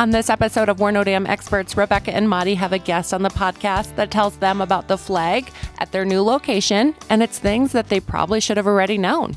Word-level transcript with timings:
On 0.00 0.12
this 0.12 0.30
episode 0.30 0.70
of 0.70 0.80
We're 0.80 0.92
No 0.92 1.04
Damn 1.04 1.26
Experts, 1.26 1.76
Rebecca 1.76 2.10
and 2.14 2.26
Madi 2.26 2.54
have 2.54 2.72
a 2.72 2.78
guest 2.78 3.12
on 3.12 3.20
the 3.20 3.28
podcast 3.28 3.96
that 3.96 4.10
tells 4.10 4.34
them 4.38 4.62
about 4.62 4.88
the 4.88 4.96
flag 4.96 5.50
at 5.78 5.92
their 5.92 6.06
new 6.06 6.22
location 6.22 6.94
and 7.10 7.22
it's 7.22 7.38
things 7.38 7.72
that 7.72 7.90
they 7.90 8.00
probably 8.00 8.40
should 8.40 8.56
have 8.56 8.66
already 8.66 8.96
known. 8.96 9.36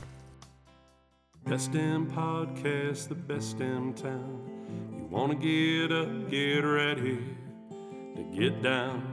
Best 1.46 1.74
damn 1.74 2.10
podcast, 2.10 3.10
the 3.10 3.16
best 3.16 3.58
damn 3.58 3.94
town. 3.94 4.40
You 4.96 5.06
wanna 5.12 5.36
get 5.36 5.92
up, 5.92 6.32
get 6.32 6.60
ready 6.60 7.20
to 8.16 8.24
get 8.34 8.64
down. 8.64 9.13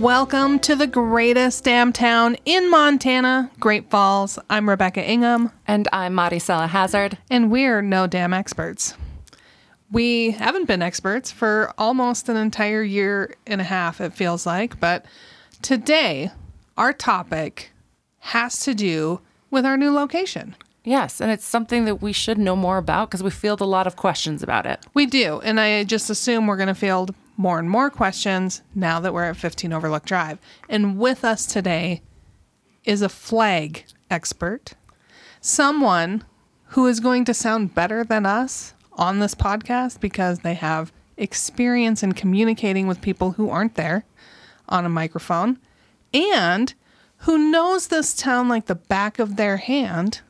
Welcome 0.00 0.60
to 0.60 0.74
the 0.76 0.86
greatest 0.86 1.64
damn 1.64 1.92
town 1.92 2.38
in 2.46 2.70
Montana, 2.70 3.50
Great 3.60 3.90
Falls. 3.90 4.38
I'm 4.48 4.66
Rebecca 4.66 5.06
Ingham, 5.06 5.52
And 5.66 5.88
I'm 5.92 6.14
Maricela 6.14 6.66
Hazard. 6.66 7.18
and 7.28 7.50
we're 7.50 7.82
no 7.82 8.06
damn 8.06 8.32
experts. 8.32 8.94
We 9.92 10.30
haven't 10.30 10.64
been 10.66 10.80
experts 10.80 11.30
for 11.30 11.74
almost 11.76 12.30
an 12.30 12.38
entire 12.38 12.82
year 12.82 13.34
and 13.46 13.60
a 13.60 13.64
half, 13.64 14.00
it 14.00 14.14
feels 14.14 14.46
like, 14.46 14.80
but 14.80 15.04
today 15.60 16.30
our 16.78 16.94
topic 16.94 17.70
has 18.20 18.60
to 18.60 18.74
do 18.74 19.20
with 19.50 19.66
our 19.66 19.76
new 19.76 19.92
location. 19.92 20.56
Yes, 20.82 21.20
and 21.20 21.30
it's 21.30 21.44
something 21.44 21.84
that 21.84 21.96
we 21.96 22.14
should 22.14 22.38
know 22.38 22.56
more 22.56 22.78
about 22.78 23.10
because 23.10 23.22
we 23.22 23.30
field 23.30 23.60
a 23.60 23.66
lot 23.66 23.86
of 23.86 23.96
questions 23.96 24.42
about 24.42 24.64
it. 24.64 24.80
We 24.94 25.04
do, 25.04 25.40
and 25.44 25.60
I 25.60 25.84
just 25.84 26.08
assume 26.08 26.46
we're 26.46 26.56
going 26.56 26.68
to 26.68 26.74
field 26.74 27.14
more 27.40 27.58
and 27.58 27.70
more 27.70 27.88
questions 27.88 28.60
now 28.74 29.00
that 29.00 29.14
we're 29.14 29.24
at 29.24 29.34
15 29.34 29.72
Overlook 29.72 30.04
Drive. 30.04 30.38
And 30.68 30.98
with 30.98 31.24
us 31.24 31.46
today 31.46 32.02
is 32.84 33.00
a 33.00 33.08
flag 33.08 33.86
expert, 34.10 34.74
someone 35.40 36.24
who 36.68 36.86
is 36.86 37.00
going 37.00 37.24
to 37.24 37.32
sound 37.32 37.74
better 37.74 38.04
than 38.04 38.26
us 38.26 38.74
on 38.92 39.20
this 39.20 39.34
podcast 39.34 40.00
because 40.00 40.40
they 40.40 40.52
have 40.52 40.92
experience 41.16 42.02
in 42.02 42.12
communicating 42.12 42.86
with 42.86 43.00
people 43.00 43.32
who 43.32 43.48
aren't 43.48 43.74
there 43.74 44.04
on 44.68 44.84
a 44.84 44.90
microphone 44.90 45.58
and 46.12 46.74
who 47.20 47.50
knows 47.50 47.88
this 47.88 48.12
town 48.12 48.50
like 48.50 48.66
the 48.66 48.74
back 48.74 49.18
of 49.18 49.36
their 49.36 49.56
hand, 49.56 50.20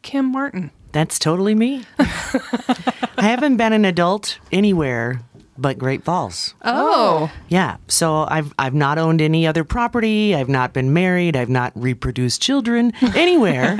Kim 0.00 0.32
Martin. 0.32 0.70
That's 0.92 1.18
totally 1.18 1.54
me. 1.54 1.84
I 1.98 2.94
haven't 3.18 3.58
been 3.58 3.74
an 3.74 3.84
adult 3.84 4.38
anywhere 4.50 5.20
but 5.58 5.78
Great 5.78 6.04
Falls. 6.04 6.54
Oh. 6.64 7.30
Yeah, 7.48 7.76
so 7.88 8.26
I've 8.28 8.54
I've 8.58 8.74
not 8.74 8.98
owned 8.98 9.20
any 9.20 9.46
other 9.46 9.64
property. 9.64 10.34
I've 10.34 10.48
not 10.48 10.72
been 10.72 10.92
married. 10.92 11.36
I've 11.36 11.48
not 11.48 11.72
reproduced 11.74 12.40
children 12.40 12.92
anywhere 13.14 13.76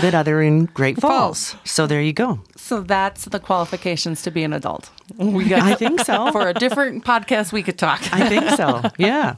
that 0.00 0.14
other 0.14 0.42
in 0.42 0.66
Great 0.66 1.00
Falls. 1.00 1.56
So 1.64 1.86
there 1.86 2.02
you 2.02 2.12
go. 2.12 2.40
So 2.56 2.80
that's 2.80 3.26
the 3.26 3.40
qualifications 3.40 4.22
to 4.22 4.30
be 4.30 4.42
an 4.44 4.52
adult. 4.52 4.90
We 5.16 5.48
got 5.48 5.62
I 5.62 5.74
think 5.74 6.00
so. 6.00 6.30
for 6.32 6.48
a 6.48 6.54
different 6.54 7.04
podcast 7.04 7.52
we 7.52 7.62
could 7.62 7.78
talk. 7.78 8.00
I 8.12 8.28
think 8.28 8.48
so. 8.50 8.82
Yeah, 8.98 9.34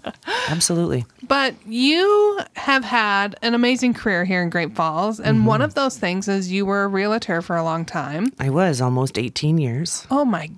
absolutely. 0.48 1.06
But 1.27 1.55
you 1.67 2.41
have 2.56 2.84
had 2.84 3.36
an 3.41 3.55
amazing 3.55 3.95
career 3.95 4.25
here 4.25 4.42
in 4.42 4.50
Great 4.50 4.75
Falls, 4.75 5.20
and 5.20 5.39
mm-hmm. 5.39 5.47
one 5.47 5.62
of 5.62 5.75
those 5.75 5.97
things 5.97 6.28
is 6.28 6.52
you 6.52 6.67
were 6.67 6.84
a 6.84 6.89
realtor 6.89 7.41
for 7.41 7.56
a 7.56 7.64
long 7.64 7.85
time. 7.85 8.33
I 8.39 8.51
was 8.51 8.80
almost 8.80 9.18
18 9.18 9.58
years. 9.58 10.06
Oh 10.11 10.24
my 10.24 10.51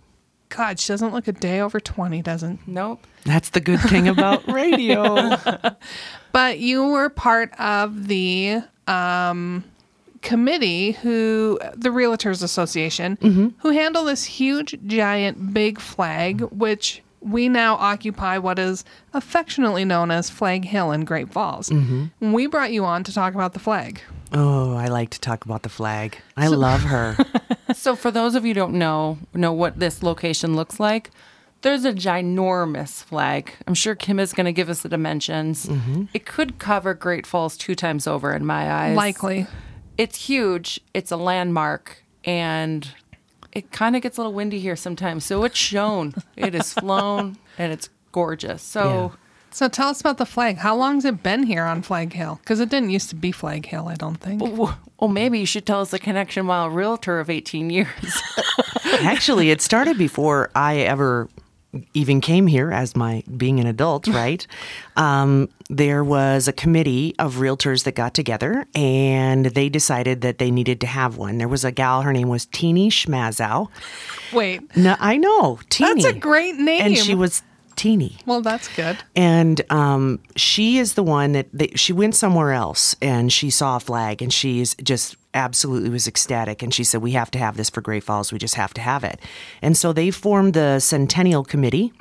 God, 0.49 0.79
she 0.79 0.93
doesn't 0.93 1.13
look 1.13 1.27
a 1.29 1.33
day 1.33 1.61
over 1.61 1.81
20, 1.81 2.23
doesn't. 2.23 2.67
Nope. 2.69 3.07
That's 3.25 3.51
the 3.51 3.61
good 3.61 3.81
thing 3.81 4.09
about 4.09 4.47
radio. 4.53 5.37
But 6.33 6.59
you 6.59 6.89
were 6.89 7.09
part 7.09 7.59
of 7.59 8.09
the 8.09 8.61
um, 8.87 9.65
committee 10.21 10.93
who, 10.93 11.59
the 11.75 11.89
Realtors 11.89 12.43
Association, 12.43 13.17
who 13.61 13.71
handle 13.71 14.05
this 14.05 14.25
huge, 14.25 14.77
giant, 14.87 15.55
big 15.55 15.81
flag, 15.81 16.43
which 16.43 17.03
we 17.21 17.49
now 17.49 17.77
occupy 17.77 18.37
what 18.37 18.59
is 18.59 18.85
affectionately 19.15 19.85
known 19.87 20.11
as 20.11 20.29
Flag 20.29 20.67
Hill 20.67 20.93
in 20.93 21.07
Great 21.07 21.33
Falls. 21.33 21.73
We 22.21 22.47
brought 22.49 22.73
you 22.73 22.85
on 22.85 23.03
to 23.05 23.15
talk 23.15 23.35
about 23.35 23.55
the 23.55 23.59
flag. 23.61 24.03
Oh, 24.33 24.75
I 24.75 24.89
like 24.89 25.09
to 25.11 25.21
talk 25.21 25.47
about 25.47 25.63
the 25.63 25.69
flag. 25.71 26.19
I 26.37 26.49
love 26.49 26.83
her. 26.83 27.17
So 27.77 27.95
for 27.95 28.11
those 28.11 28.35
of 28.35 28.45
you 28.45 28.51
who 28.51 28.55
don't 28.55 28.75
know 28.75 29.19
know 29.35 29.53
what 29.53 29.79
this 29.79 30.03
location 30.03 30.57
looks 30.57 30.81
like, 30.81 31.11
there's 31.63 31.85
a 31.85 31.93
ginormous 31.93 33.03
flag. 33.05 33.53
I'm 33.67 33.75
sure 33.75 33.95
Kim 33.95 34.19
is 34.19 34.33
going 34.33 34.47
to 34.47 34.53
give 34.53 34.69
us 34.69 34.83
the 34.83 34.89
dimensions. 34.89 35.67
Mm-hmm. 35.67 36.05
It 36.15 36.27
could 36.27 36.59
cover 36.59 36.95
Great 36.95 37.27
Falls 37.27 37.57
two 37.57 37.75
times 37.75 38.07
over 38.07 38.35
in 38.35 38.47
my 38.47 38.73
eyes. 38.73 38.97
Likely. 38.97 39.47
It's 39.99 40.27
huge. 40.27 40.81
It's 40.95 41.11
a 41.11 41.17
landmark 41.17 42.03
and 42.25 42.89
it 43.53 43.73
kind 43.73 43.95
of 43.95 44.03
gets 44.03 44.17
a 44.17 44.21
little 44.21 44.33
windy 44.33 44.59
here 44.59 44.77
sometimes. 44.77 45.25
So 45.25 45.45
it's 45.45 45.59
shown. 45.59 46.15
it 46.37 46.55
is 46.55 46.73
flown 46.73 47.37
and 47.59 47.73
it's 47.73 47.89
gorgeous. 48.13 48.63
So 48.63 49.13
So 49.57 49.69
tell 49.69 49.89
us 49.89 50.03
about 50.03 50.19
the 50.19 50.27
flag. 50.27 50.59
How 50.59 50.77
long's 50.77 51.07
it 51.07 51.23
been 51.23 51.45
here 51.45 51.65
on 51.65 51.81
Flag 51.81 52.13
Hill? 52.13 52.39
Because 52.43 52.61
it 52.61 52.69
didn't 52.69 52.91
used 52.91 53.09
to 53.09 53.15
be 53.15 53.33
Flag 53.33 53.65
Hill, 53.65 53.89
I 53.89 53.95
don't 53.95 54.17
think. 54.17 54.43
well, 54.43 55.09
maybe 55.09 55.39
you 55.39 55.47
should 55.47 55.65
tell 55.65 55.81
us 55.81 55.91
the 55.91 55.99
connection 55.99 56.47
while 56.47 56.67
a 56.67 56.69
realtor 56.69 57.21
of 57.21 57.31
18 57.31 57.71
years. 57.71 58.23
Actually, 58.85 59.51
it 59.51 59.63
started 59.63 59.97
before 59.97 60.51
I 60.55 60.81
ever 60.81 61.31
even 61.95 62.21
came 62.21 62.47
here 62.47 62.71
as 62.71 62.95
my 62.95 63.23
being 63.35 63.59
an 63.59 63.67
adult, 63.67 64.07
right? 64.09 64.47
um, 64.97 65.49
there 65.69 66.05
was 66.05 66.47
a 66.49 66.53
committee 66.53 67.15
of 67.19 67.37
realtors 67.37 67.85
that 67.85 67.95
got 67.95 68.15
together 68.15 68.67
and 68.75 69.47
they 69.47 69.69
decided 69.69 70.21
that 70.21 70.39
they 70.39 70.51
needed 70.51 70.81
to 70.81 70.87
have 70.87 71.17
one. 71.17 71.39
There 71.39 71.49
was 71.49 71.65
a 71.65 71.73
gal, 71.73 72.03
her 72.03 72.13
name 72.13 72.29
was 72.29 72.47
Teeny 72.47 72.89
Schmazow. 72.89 73.69
Wait. 74.33 74.77
No, 74.77 74.97
I 75.01 75.17
know, 75.17 75.59
Teeny. 75.71 76.03
That's 76.03 76.17
a 76.17 76.19
great 76.19 76.57
name. 76.57 76.83
And 76.83 76.97
she 76.97 77.15
was 77.15 77.43
teeny. 77.77 78.17
Well, 78.27 78.41
that's 78.43 78.69
good. 78.75 78.97
And 79.15 79.61
um, 79.71 80.21
she 80.35 80.79
is 80.79 80.95
the 80.95 81.03
one 81.03 81.33
that 81.33 81.47
they, 81.53 81.69
she 81.77 81.93
went 81.93 82.15
somewhere 82.15 82.53
else 82.53 82.97
and 83.01 83.33
she 83.33 83.51
saw 83.51 83.77
a 83.77 83.81
flag 83.81 84.23
and 84.23 84.33
she's 84.33 84.75
just 84.77 85.17
absolutely 85.35 85.91
was 85.91 86.09
ecstatic. 86.09 86.63
And 86.63 86.73
she 86.73 86.83
said, 86.85 87.03
We 87.03 87.13
have 87.13 87.31
to 87.33 87.39
have 87.39 87.57
this 87.57 87.71
for 87.71 87.81
Great 87.83 88.03
Falls. 88.05 88.33
We 88.33 88.39
just 88.39 88.55
have 88.55 88.73
to 88.75 88.81
have 88.81 89.05
it. 89.05 89.21
And 89.63 89.77
so 89.77 89.93
they 89.93 90.11
formed 90.11 90.55
the 90.55 90.81
Centennial 90.81 91.45
Committee 91.45 91.93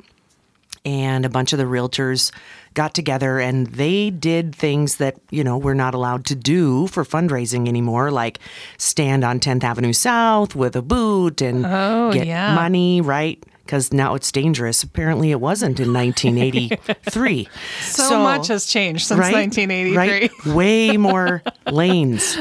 and 0.84 1.24
a 1.24 1.28
bunch 1.28 1.52
of 1.52 1.58
the 1.58 1.64
realtors 1.64 2.30
got 2.74 2.94
together 2.94 3.40
and 3.40 3.66
they 3.68 4.10
did 4.10 4.54
things 4.54 4.96
that 4.98 5.16
you 5.30 5.42
know 5.42 5.56
we're 5.56 5.74
not 5.74 5.94
allowed 5.94 6.26
to 6.26 6.34
do 6.36 6.86
for 6.88 7.04
fundraising 7.04 7.66
anymore 7.68 8.10
like 8.10 8.38
stand 8.76 9.24
on 9.24 9.40
10th 9.40 9.64
avenue 9.64 9.94
south 9.94 10.54
with 10.54 10.76
a 10.76 10.82
boot 10.82 11.40
and 11.40 11.64
Oh, 11.64 12.10
get 12.12 12.26
yeah. 12.26 12.54
money 12.54 13.00
right 13.00 13.42
because 13.66 13.92
now 13.92 14.14
it's 14.14 14.30
dangerous 14.32 14.82
apparently 14.82 15.30
it 15.30 15.40
wasn't 15.40 15.78
in 15.80 15.92
1983 15.92 17.48
So, 17.82 18.18
much 18.22 18.48
has 18.48 18.66
changed 18.66 19.06
since 19.06 19.18
1983. 19.20 19.96
Right? 19.96 20.46
Way 20.54 20.96
more 20.96 21.42
lanes. 21.70 22.36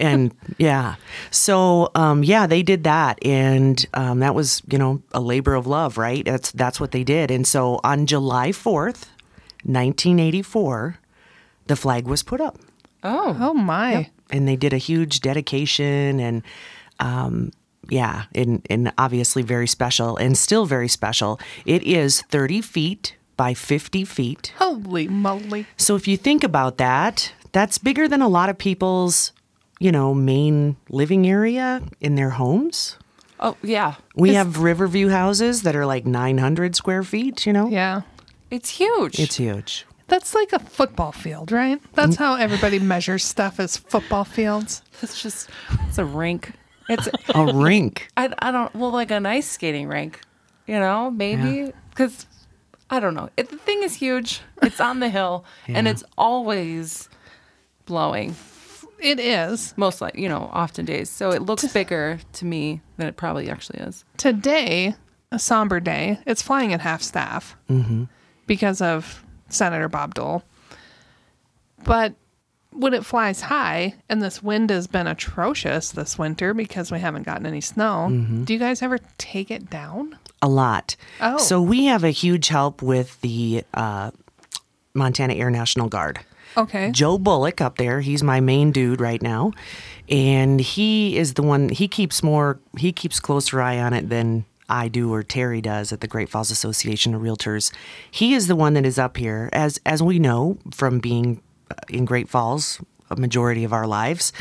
and 0.00 0.34
yeah. 0.58 0.96
So 1.30 1.90
um, 1.94 2.22
yeah, 2.22 2.46
they 2.46 2.62
did 2.62 2.84
that. 2.84 3.18
And 3.24 3.84
um, 3.94 4.20
that 4.20 4.34
was, 4.34 4.62
you 4.70 4.78
know, 4.78 5.02
a 5.12 5.20
labor 5.20 5.54
of 5.54 5.66
love, 5.66 5.98
right? 5.98 6.24
That's 6.24 6.52
that's 6.52 6.80
what 6.80 6.90
they 6.92 7.04
did. 7.04 7.30
And 7.30 7.46
so 7.46 7.80
on 7.84 8.06
July 8.06 8.50
4th, 8.50 9.06
1984, 9.64 10.98
the 11.66 11.76
flag 11.76 12.06
was 12.06 12.22
put 12.22 12.40
up. 12.40 12.58
Oh. 13.02 13.36
Oh 13.40 13.54
my. 13.54 14.10
And 14.30 14.46
they 14.46 14.56
did 14.56 14.72
a 14.72 14.78
huge 14.78 15.20
dedication 15.20 16.20
and 16.20 16.42
um, 16.98 17.50
yeah, 17.88 18.24
and, 18.34 18.66
and 18.68 18.92
obviously 18.98 19.42
very 19.42 19.66
special 19.66 20.16
and 20.16 20.36
still 20.36 20.66
very 20.66 20.88
special. 20.88 21.40
It 21.64 21.82
is 21.82 22.22
30 22.22 22.60
feet 22.60 23.16
by 23.36 23.54
50 23.54 24.04
feet. 24.04 24.52
Holy 24.58 25.08
moly. 25.08 25.66
So 25.76 25.96
if 25.96 26.06
you 26.06 26.16
think 26.16 26.44
about 26.44 26.76
that, 26.78 27.32
that's 27.52 27.78
bigger 27.78 28.06
than 28.06 28.22
a 28.22 28.28
lot 28.28 28.48
of 28.48 28.58
people's, 28.58 29.32
you 29.78 29.90
know, 29.90 30.14
main 30.14 30.76
living 30.88 31.26
area 31.26 31.82
in 32.00 32.16
their 32.16 32.30
homes. 32.30 32.96
Oh, 33.40 33.56
yeah. 33.62 33.94
We 34.14 34.30
It's- 34.30 34.44
have 34.44 34.58
Riverview 34.58 35.08
houses 35.08 35.62
that 35.62 35.74
are 35.74 35.86
like 35.86 36.04
900 36.04 36.76
square 36.76 37.02
feet, 37.02 37.46
you 37.46 37.52
know? 37.52 37.68
Yeah. 37.68 38.02
It's 38.50 38.68
huge. 38.68 39.18
It's 39.18 39.36
huge. 39.36 39.86
That's 40.08 40.34
like 40.34 40.52
a 40.52 40.58
football 40.58 41.12
field, 41.12 41.52
right? 41.52 41.80
That's 41.94 42.16
mm. 42.16 42.18
how 42.18 42.34
everybody 42.34 42.80
measures 42.80 43.24
stuff 43.24 43.60
as 43.60 43.76
football 43.76 44.24
fields. 44.24 44.82
It's 45.02 45.22
just, 45.22 45.48
it's 45.88 45.98
a 45.98 46.04
rink. 46.04 46.52
It's, 46.90 47.08
A 47.34 47.52
rink. 47.52 48.08
I, 48.16 48.32
I 48.38 48.50
don't, 48.50 48.74
well, 48.74 48.90
like 48.90 49.10
an 49.10 49.26
ice 49.26 49.48
skating 49.48 49.88
rink, 49.88 50.20
you 50.66 50.78
know, 50.78 51.10
maybe. 51.10 51.72
Because 51.90 52.26
I 52.90 52.98
don't 52.98 53.14
know. 53.14 53.30
It, 53.36 53.48
the 53.50 53.56
thing 53.56 53.82
is 53.82 53.94
huge. 53.94 54.40
It's 54.62 54.80
on 54.80 55.00
the 55.00 55.08
hill, 55.08 55.44
and 55.68 55.86
it's 55.86 56.02
always 56.18 57.08
blowing. 57.86 58.34
It 58.98 59.18
is. 59.18 59.72
Most 59.76 60.00
like 60.00 60.16
you 60.16 60.28
know, 60.28 60.50
often 60.52 60.84
days. 60.84 61.08
So 61.08 61.30
it 61.30 61.42
looks 61.42 61.64
bigger 61.72 62.18
to 62.34 62.44
me 62.44 62.82
than 62.96 63.06
it 63.06 63.16
probably 63.16 63.48
actually 63.48 63.80
is. 63.80 64.04
Today, 64.16 64.94
a 65.32 65.38
somber 65.38 65.80
day. 65.80 66.18
It's 66.26 66.42
flying 66.42 66.72
at 66.72 66.80
half 66.80 67.00
staff 67.00 67.56
mm-hmm. 67.68 68.04
because 68.46 68.82
of 68.82 69.24
Senator 69.48 69.88
Bob 69.88 70.14
Dole. 70.14 70.42
But 71.84 72.14
when 72.72 72.94
it 72.94 73.04
flies 73.04 73.40
high, 73.42 73.94
and 74.08 74.22
this 74.22 74.42
wind 74.42 74.70
has 74.70 74.86
been 74.86 75.06
atrocious 75.06 75.90
this 75.90 76.18
winter 76.18 76.54
because 76.54 76.92
we 76.92 77.00
haven't 77.00 77.24
gotten 77.24 77.46
any 77.46 77.60
snow, 77.60 78.08
do 78.44 78.52
you 78.52 78.58
guys 78.58 78.82
ever 78.82 78.98
take 79.18 79.50
it 79.50 79.68
down? 79.68 80.16
A 80.42 80.48
lot. 80.48 80.96
Oh. 81.20 81.38
So 81.38 81.60
we 81.60 81.86
have 81.86 82.04
a 82.04 82.10
huge 82.10 82.48
help 82.48 82.80
with 82.80 83.20
the 83.20 83.64
uh, 83.74 84.12
Montana 84.94 85.34
Air 85.34 85.50
National 85.50 85.88
Guard. 85.88 86.20
Okay. 86.56 86.90
Joe 86.90 87.18
Bullock 87.18 87.60
up 87.60 87.76
there, 87.76 88.00
he's 88.00 88.22
my 88.22 88.40
main 88.40 88.72
dude 88.72 89.00
right 89.00 89.22
now. 89.22 89.52
And 90.08 90.60
he 90.60 91.16
is 91.16 91.34
the 91.34 91.42
one 91.42 91.68
he 91.68 91.86
keeps 91.86 92.22
more 92.22 92.58
he 92.76 92.92
keeps 92.92 93.20
closer 93.20 93.60
eye 93.60 93.78
on 93.78 93.92
it 93.92 94.08
than 94.08 94.44
I 94.68 94.88
do 94.88 95.12
or 95.12 95.22
Terry 95.22 95.60
does 95.60 95.92
at 95.92 96.00
the 96.00 96.08
Great 96.08 96.28
Falls 96.28 96.50
Association 96.50 97.14
of 97.14 97.22
Realtors. 97.22 97.72
He 98.10 98.34
is 98.34 98.46
the 98.46 98.56
one 98.56 98.74
that 98.74 98.84
is 98.84 98.98
up 98.98 99.16
here 99.16 99.48
as 99.52 99.80
as 99.86 100.02
we 100.02 100.18
know 100.18 100.58
from 100.72 100.98
being 100.98 101.40
in 101.88 102.04
Great 102.04 102.28
Falls 102.28 102.80
a 103.10 103.16
majority 103.16 103.64
of 103.64 103.72
our 103.72 103.86
lives. 103.86 104.32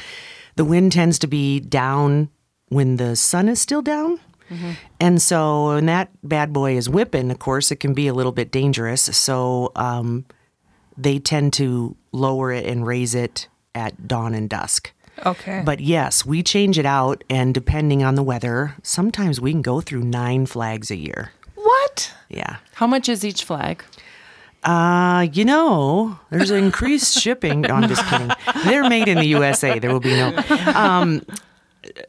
The 0.56 0.66
wind 0.66 0.92
tends 0.92 1.20
to 1.20 1.28
be 1.28 1.60
down 1.60 2.30
when 2.68 2.98
the 2.98 3.16
sun 3.16 3.50
is 3.50 3.60
still 3.60 3.82
down. 3.82 4.20
And 5.00 5.22
so 5.22 5.76
when 5.76 5.86
that 5.86 6.10
bad 6.24 6.52
boy 6.54 6.76
is 6.76 6.90
whipping, 6.90 7.30
of 7.30 7.38
course, 7.38 7.72
it 7.72 7.76
can 7.76 7.94
be 7.94 8.08
a 8.08 8.16
little 8.16 8.32
bit 8.32 8.52
dangerous. 8.52 9.04
So 9.04 9.72
um, 9.76 10.26
they 10.98 11.20
tend 11.20 11.54
to 11.54 11.96
lower 12.12 12.52
it 12.52 12.66
and 12.66 12.86
raise 12.86 13.14
it 13.14 13.48
at 13.76 14.08
dawn 14.08 14.34
and 14.34 14.50
dusk. 14.50 14.92
Okay. 15.24 15.62
But 15.64 15.82
yes, 15.82 16.26
we 16.26 16.42
change 16.42 16.80
it 16.80 16.86
out, 16.86 17.24
and 17.30 17.54
depending 17.54 18.04
on 18.04 18.16
the 18.16 18.24
weather, 18.24 18.76
sometimes 18.82 19.40
we 19.40 19.52
can 19.52 19.62
go 19.62 19.82
through 19.82 20.04
nine 20.04 20.48
flags 20.48 20.90
a 20.90 20.96
year. 20.96 21.32
what? 21.54 22.12
Yeah. 22.30 22.58
How 22.74 22.88
much 22.88 23.08
is 23.08 23.24
each 23.24 23.44
flag? 23.44 23.84
Uh, 24.64 25.28
you 25.32 25.46
know, 25.46 26.20
there's 26.32 26.52
increased 26.52 27.18
shipping. 27.20 27.62
No, 27.62 27.76
I'm 27.76 27.88
just 27.88 28.06
kidding. 28.08 28.30
They're 28.66 28.90
made 28.90 29.08
in 29.08 29.18
the 29.18 29.28
USA. 29.28 29.80
There 29.80 29.92
will 29.92 30.00
be 30.02 30.16
no. 30.16 30.36
Um, 30.76 31.26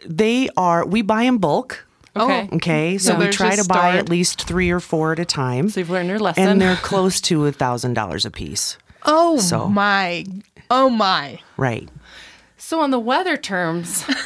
they 0.05 0.49
are. 0.57 0.85
We 0.85 1.03
buy 1.03 1.23
in 1.23 1.39
bulk. 1.39 1.87
Okay. 2.17 2.49
Okay, 2.55 2.99
so 2.99 3.13
So 3.13 3.19
we 3.19 3.25
they're 3.25 3.33
try 3.33 3.55
to 3.55 3.65
buy 3.65 3.91
stored? 3.93 3.95
at 3.97 4.09
least 4.09 4.43
three 4.43 4.69
or 4.71 4.81
four 4.81 5.13
at 5.13 5.21
a 5.21 5.25
time, 5.25 5.69
So 5.69 5.79
you've 5.79 5.91
learned 5.91 6.09
your 6.09 6.19
lesson. 6.19 6.49
and 6.49 6.61
they're 6.61 6.75
close 6.77 7.21
to 7.23 7.47
a 7.47 7.53
thousand 7.53 7.95
dollars 7.95 8.25
a 8.25 8.31
piece. 8.33 8.77
Oh 9.05 9.39
So- 9.39 9.69
my. 9.69 10.27
Oh 10.73 10.91
my. 10.91 11.39
Right. 11.57 11.89
So 12.57 12.81
on 12.81 12.91
the 12.91 12.99
weather 12.99 13.37
terms, 13.37 14.05
it's 14.09 14.19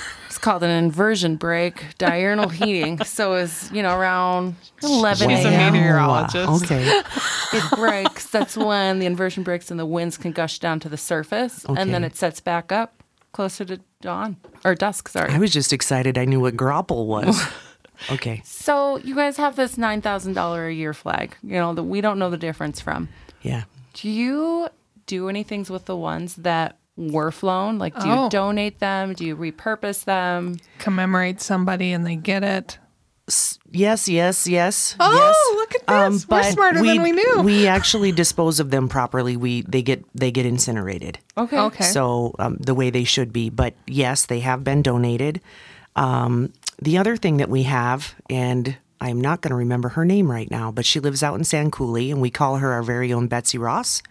called 0.45 0.63
an 0.63 0.71
inversion 0.71 1.37
break, 1.37 1.97
diurnal 1.97 2.51
heating. 2.51 3.03
So 3.05 3.35
it's 3.35 3.73
you 3.73 3.83
know 3.83 3.99
around 3.99 4.57
eleven 4.83 5.31
She's 5.31 5.45
a 5.45 5.51
meteorologist. 5.51 6.65
Okay. 6.65 6.87
it 7.53 7.71
breaks. 7.75 8.29
That's 8.29 8.57
when 8.57 8.99
the 8.99 9.07
inversion 9.07 9.43
breaks 9.43 9.71
and 9.71 9.81
the 9.81 9.87
winds 9.87 10.19
can 10.19 10.33
gush 10.33 10.59
down 10.59 10.81
to 10.81 10.89
the 10.89 10.99
surface, 10.99 11.65
and 11.65 11.95
then 11.95 12.05
it 12.05 12.15
sets 12.15 12.41
back 12.41 12.71
up 12.71 13.03
closer 13.33 13.65
to 13.65 13.81
dawn 14.03 14.37
or 14.65 14.75
dusk. 14.75 15.09
Sorry. 15.09 15.33
I 15.33 15.39
was 15.39 15.53
just 15.53 15.73
excited. 15.73 16.19
I 16.19 16.27
knew 16.27 16.41
what 16.41 16.57
grapple 16.57 17.07
was. 17.07 17.43
Okay. 18.11 18.43
so 18.45 18.99
you 18.99 19.15
guys 19.15 19.37
have 19.37 19.55
this 19.55 19.79
nine 19.79 20.03
thousand 20.03 20.35
dollar 20.35 20.67
a 20.67 20.75
year 20.75 20.93
flag. 20.93 21.37
You 21.45 21.55
know 21.55 21.73
that 21.75 21.85
we 21.85 22.01
don't 22.01 22.19
know 22.19 22.29
the 22.29 22.37
difference 22.37 22.81
from. 22.81 23.09
Yeah. 23.41 23.65
Do 23.95 24.11
you 24.11 24.69
do 25.07 25.29
any 25.29 25.45
things 25.45 25.71
with 25.71 25.85
the 25.85 25.97
ones 25.97 26.35
that 26.37 26.77
were 26.97 27.31
flown? 27.31 27.79
Like, 27.79 27.99
do 27.99 28.07
you 28.07 28.15
Oh. 28.15 28.29
donate 28.29 28.79
them? 28.79 29.15
Do 29.15 29.25
you 29.25 29.37
repurpose 29.37 30.05
them? 30.05 30.59
Commemorate 30.79 31.41
somebody 31.41 31.93
and 31.93 32.07
they 32.07 32.17
get 32.17 32.43
it. 32.45 32.79
Yes, 33.71 34.07
yes, 34.07 34.47
yes. 34.47 34.95
Oh, 35.01 35.13
yes. 35.15 35.57
look 35.57 35.75
at 35.75 36.11
this. 36.13 36.29
We're 36.29 36.43
smarter 36.53 36.83
than 36.83 37.03
we 37.03 37.13
knew. 37.13 37.41
We 37.43 37.67
actually 37.67 38.13
dispose 38.13 38.61
of 38.61 38.71
them 38.71 38.89
properly. 38.89 39.37
We 39.37 39.63
they 39.63 39.81
get 39.83 40.05
they 40.15 40.31
get 40.31 40.45
incinerated. 40.45 41.19
Okay. 41.39 41.59
Okay. 41.59 41.85
So 41.85 42.35
um, 42.39 42.57
the 42.61 42.75
way 42.75 42.91
they 42.91 43.05
should 43.05 43.33
be. 43.33 43.49
But 43.49 43.75
yes, 43.87 44.27
they 44.27 44.41
have 44.41 44.63
been 44.63 44.83
donated. 44.83 45.41
Um, 45.97 46.53
the 46.83 46.99
other 46.99 47.17
thing 47.17 47.39
that 47.39 47.49
we 47.49 47.63
have, 47.63 48.15
and 48.29 48.77
I'm 49.01 49.21
not 49.23 49.41
going 49.41 49.51
to 49.51 49.57
remember 49.57 49.89
her 49.91 50.05
name 50.05 50.31
right 50.31 50.51
now, 50.51 50.71
but 50.71 50.85
she 50.85 51.01
lives 51.01 51.23
out 51.23 51.37
in 51.37 51.45
Sand 51.45 51.73
Coulee, 51.73 52.11
and 52.11 52.21
we 52.21 52.31
call 52.31 52.57
her 52.57 52.73
our 52.73 52.83
very 52.83 53.13
own 53.13 53.27
Betsy 53.29 53.57
Ross. 53.59 54.03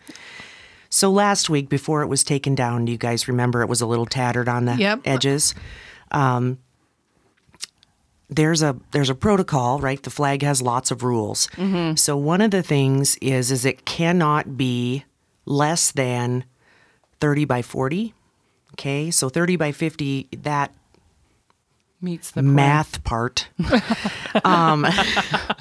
So 0.94 1.10
last 1.12 1.50
week, 1.50 1.69
before 1.69 2.04
it 2.04 2.07
was 2.07 2.24
taken 2.24 2.54
down, 2.54 2.86
do 2.86 2.92
you 2.92 3.00
guys 3.00 3.28
remember 3.28 3.63
it 3.63 3.68
was 3.68 3.81
a 3.81 3.88
little 3.88 4.06
tattered 4.06 4.48
on 4.48 4.66
the 4.66 4.75
Yep. 4.75 5.01
edges? 5.06 5.56
Um, 6.12 6.60
there's 8.30 8.62
a 8.62 8.75
there's 8.92 9.10
a 9.10 9.16
protocol, 9.16 9.80
right? 9.80 10.01
The 10.01 10.12
flag 10.12 10.44
has 10.44 10.62
lots 10.62 10.92
of 10.92 11.01
rules. 11.04 11.48
So 11.95 12.16
one 12.16 12.42
of 12.42 12.51
the 12.51 12.62
things 12.63 13.18
is 13.22 13.51
is 13.51 13.66
it 13.66 13.86
cannot 13.86 14.56
be 14.56 15.04
less 15.45 15.92
than 15.92 16.45
30 17.19 17.46
by 17.46 17.62
40. 17.63 18.13
Okay, 18.74 19.10
so 19.12 19.30
30 19.30 19.56
by 19.56 19.72
50, 19.72 20.28
that 20.44 20.74
Meets 22.04 22.32
the 22.32 22.42
math 22.42 23.04
part 23.06 23.48
um, 24.44 24.86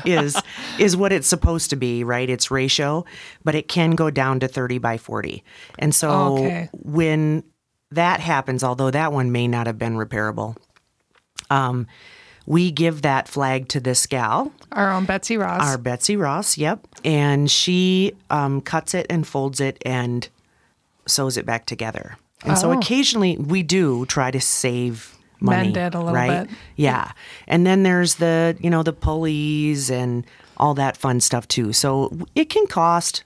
is 0.04 0.36
is 0.78 0.96
what 0.96 1.12
it's 1.12 1.28
supposed 1.28 1.70
to 1.70 1.76
be, 1.76 2.02
right? 2.02 2.28
It's 2.28 2.50
ratio, 2.50 3.04
but 3.44 3.54
it 3.54 3.68
can 3.68 3.92
go 3.92 4.10
down 4.10 4.40
to 4.40 4.48
30 4.48 4.78
by 4.78 4.98
40. 4.98 5.44
And 5.78 5.94
so 5.94 6.10
Okay. 6.38 6.68
when 6.72 7.44
that 7.92 8.18
happens, 8.20 8.64
although 8.64 8.90
that 8.90 9.12
one 9.12 9.30
may 9.30 9.46
not 9.46 9.66
have 9.68 9.78
been 9.78 9.94
repairable, 9.94 10.56
um, 11.48 11.86
we 12.44 12.72
give 12.72 13.02
that 13.02 13.28
flag 13.28 13.68
to 13.68 13.78
this 13.78 14.06
gal, 14.06 14.52
Our 14.72 14.90
own 14.92 15.04
Betsy 15.04 15.36
Ross. 15.36 15.62
our 15.62 15.78
Betsy 15.78 16.16
Ross, 16.16 16.58
yep. 16.58 16.84
And 17.04 17.48
she 17.48 18.14
um, 18.30 18.60
cuts 18.62 18.94
it 18.94 19.06
and 19.08 19.24
folds 19.26 19.60
it 19.60 19.80
and 19.86 20.28
sews 21.06 21.36
it 21.36 21.46
back 21.46 21.66
together. 21.66 22.16
And 22.44 22.58
so 22.58 22.70
Oh. 22.70 22.78
occasionally 22.78 23.36
we 23.36 23.62
do 23.62 24.06
try 24.06 24.32
to 24.32 24.40
save 24.40 25.14
money. 25.42 25.72
Mend 25.72 25.76
it 25.76 25.94
a 25.94 25.98
little 25.98 26.14
right? 26.14 26.48
bit. 26.48 26.56
Yeah. 26.76 27.12
And 27.46 27.66
then 27.66 27.82
there's 27.82 28.16
the, 28.16 28.56
you 28.60 28.70
know, 28.70 28.82
the 28.82 28.92
pulleys 28.92 29.90
and 29.90 30.24
all 30.56 30.74
that 30.74 30.96
fun 30.96 31.20
stuff 31.20 31.48
too. 31.48 31.72
So 31.72 32.16
it 32.34 32.48
can 32.48 32.66
cost 32.66 33.24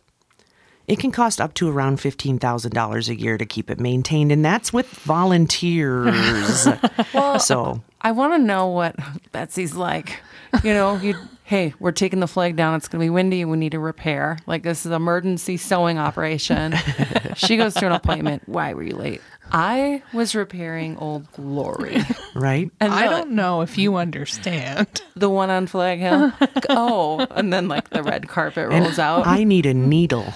it 0.86 1.00
can 1.00 1.10
cost 1.10 1.40
up 1.40 1.52
to 1.54 1.68
around 1.68 1.98
$15,000 1.98 3.08
a 3.08 3.20
year 3.20 3.36
to 3.36 3.44
keep 3.44 3.70
it 3.70 3.80
maintained 3.80 4.30
and 4.30 4.44
that's 4.44 4.72
with 4.72 4.86
volunteers. 4.88 6.68
so 7.44 7.82
I 8.02 8.12
want 8.12 8.34
to 8.34 8.38
know 8.38 8.68
what 8.68 8.94
Betsy's 9.32 9.74
like. 9.74 10.20
You 10.62 10.72
know, 10.72 10.96
you 10.96 11.16
hey, 11.46 11.72
we're 11.78 11.92
taking 11.92 12.18
the 12.18 12.26
flag 12.26 12.56
down. 12.56 12.74
It's 12.74 12.88
going 12.88 13.00
to 13.00 13.04
be 13.04 13.10
windy. 13.10 13.40
And 13.40 13.50
we 13.50 13.56
need 13.56 13.74
a 13.74 13.78
repair. 13.78 14.38
Like 14.46 14.62
this 14.62 14.80
is 14.80 14.86
an 14.86 14.92
emergency 14.92 15.56
sewing 15.56 15.98
operation. 15.98 16.74
she 17.36 17.56
goes 17.56 17.74
to 17.74 17.86
an 17.86 17.92
appointment. 17.92 18.42
Why 18.46 18.74
were 18.74 18.82
you 18.82 18.96
late? 18.96 19.20
I 19.52 20.02
was 20.12 20.34
repairing 20.34 20.96
Old 20.98 21.30
Glory. 21.32 22.02
right? 22.34 22.70
And 22.80 22.92
I 22.92 23.08
don't 23.08 23.30
know 23.30 23.62
if 23.62 23.78
you 23.78 23.96
understand. 23.96 25.02
the 25.16 25.30
one 25.30 25.50
on 25.50 25.66
Flag 25.66 25.98
Hill. 25.98 26.32
oh, 26.70 27.26
and 27.30 27.52
then 27.52 27.68
like 27.68 27.90
the 27.90 28.02
red 28.02 28.28
carpet 28.28 28.68
rolls 28.68 28.98
out. 28.98 29.26
I 29.26 29.44
need 29.44 29.66
a 29.66 29.74
needle 29.74 30.32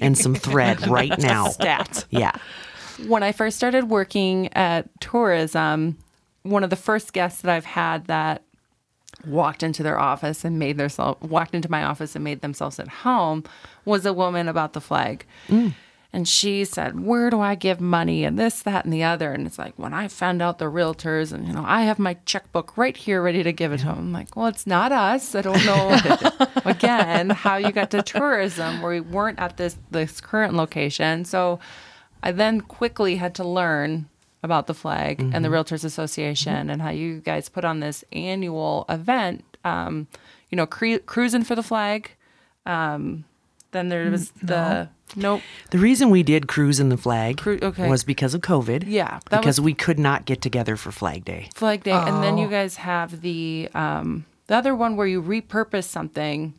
and 0.00 0.16
some 0.16 0.34
thread 0.34 0.86
right 0.86 1.16
now. 1.18 1.48
Stat. 1.48 2.04
Yeah. 2.10 2.32
when 3.06 3.22
I 3.22 3.32
first 3.32 3.56
started 3.56 3.90
working 3.90 4.52
at 4.54 4.88
tourism, 5.00 5.98
one 6.42 6.64
of 6.64 6.70
the 6.70 6.76
first 6.76 7.12
guests 7.12 7.42
that 7.42 7.54
I've 7.54 7.64
had 7.64 8.06
that 8.06 8.42
walked 9.26 9.62
into 9.62 9.82
their 9.82 9.98
office 9.98 10.44
and 10.44 10.58
made 10.58 10.76
themselves 10.76 11.20
walked 11.22 11.54
into 11.54 11.70
my 11.70 11.84
office 11.84 12.14
and 12.14 12.22
made 12.22 12.40
themselves 12.42 12.78
at 12.78 12.88
home 12.88 13.44
was 13.84 14.06
a 14.06 14.12
woman 14.12 14.48
about 14.48 14.72
the 14.72 14.80
flag. 14.80 15.24
Mm. 15.48 15.74
And 16.16 16.26
she 16.26 16.64
said, 16.64 17.04
Where 17.04 17.28
do 17.28 17.42
I 17.42 17.54
give 17.54 17.78
money? 17.78 18.24
And 18.24 18.38
this, 18.38 18.62
that, 18.62 18.86
and 18.86 18.94
the 18.94 19.04
other. 19.04 19.34
And 19.34 19.46
it's 19.46 19.58
like, 19.58 19.74
when 19.76 19.92
I 19.92 20.08
found 20.08 20.40
out 20.40 20.58
the 20.58 20.64
realtors, 20.64 21.30
and 21.30 21.46
you 21.46 21.52
know, 21.52 21.62
I 21.66 21.82
have 21.82 21.98
my 21.98 22.14
checkbook 22.24 22.78
right 22.78 22.96
here 22.96 23.20
ready 23.20 23.42
to 23.42 23.52
give 23.52 23.70
it 23.70 23.80
to 23.80 23.84
them. 23.84 23.98
I'm 23.98 24.12
like, 24.14 24.34
Well, 24.34 24.46
it's 24.46 24.66
not 24.66 24.92
us. 24.92 25.34
I 25.34 25.42
don't 25.42 25.62
know 25.66 25.94
again 26.64 27.28
how 27.28 27.56
you 27.58 27.70
got 27.70 27.90
to 27.90 28.00
tourism 28.00 28.80
where 28.80 28.92
we 28.92 29.00
weren't 29.00 29.38
at 29.38 29.58
this 29.58 29.76
this 29.90 30.22
current 30.22 30.54
location. 30.54 31.26
So 31.26 31.60
I 32.22 32.32
then 32.32 32.62
quickly 32.62 33.16
had 33.16 33.34
to 33.34 33.44
learn 33.44 34.08
about 34.42 34.68
the 34.68 34.74
flag 34.74 35.20
and 35.20 35.44
the 35.44 35.50
Realtors 35.50 35.84
Association 35.84 36.70
and 36.70 36.80
how 36.80 36.88
you 36.88 37.20
guys 37.20 37.50
put 37.50 37.66
on 37.66 37.80
this 37.80 38.04
annual 38.12 38.86
event. 38.88 39.44
Um, 39.66 40.06
you 40.48 40.56
know, 40.56 40.64
cru- 40.64 41.00
cruising 41.00 41.44
for 41.44 41.54
the 41.54 41.62
flag. 41.62 42.12
Um, 42.64 43.26
then 43.72 43.90
there 43.90 44.10
was 44.10 44.30
the 44.30 44.88
nope. 45.14 45.42
The 45.70 45.78
reason 45.78 46.10
we 46.10 46.22
did 46.22 46.48
cruise 46.48 46.80
in 46.80 46.88
the 46.88 46.96
flag 46.96 47.38
Cru- 47.38 47.58
okay. 47.62 47.88
was 47.88 48.02
because 48.04 48.34
of 48.34 48.40
COVID. 48.40 48.84
Yeah, 48.86 49.20
because 49.30 49.60
was- 49.60 49.64
we 49.64 49.74
could 49.74 49.98
not 49.98 50.24
get 50.24 50.40
together 50.42 50.76
for 50.76 50.90
Flag 50.90 51.24
Day. 51.24 51.48
Flag 51.54 51.84
Day, 51.84 51.92
and 51.92 52.22
then 52.24 52.34
Oh. 52.34 52.42
you 52.42 52.48
guys 52.48 52.76
have 52.76 53.20
the 53.20 53.68
um, 53.74 54.24
the 54.48 54.56
other 54.56 54.74
one 54.74 54.96
where 54.96 55.06
you 55.06 55.22
repurpose 55.22 55.84
something. 55.84 56.54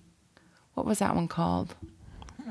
what 0.76 0.86
was 0.86 1.00
that 1.00 1.16
one 1.16 1.28
called? 1.28 1.76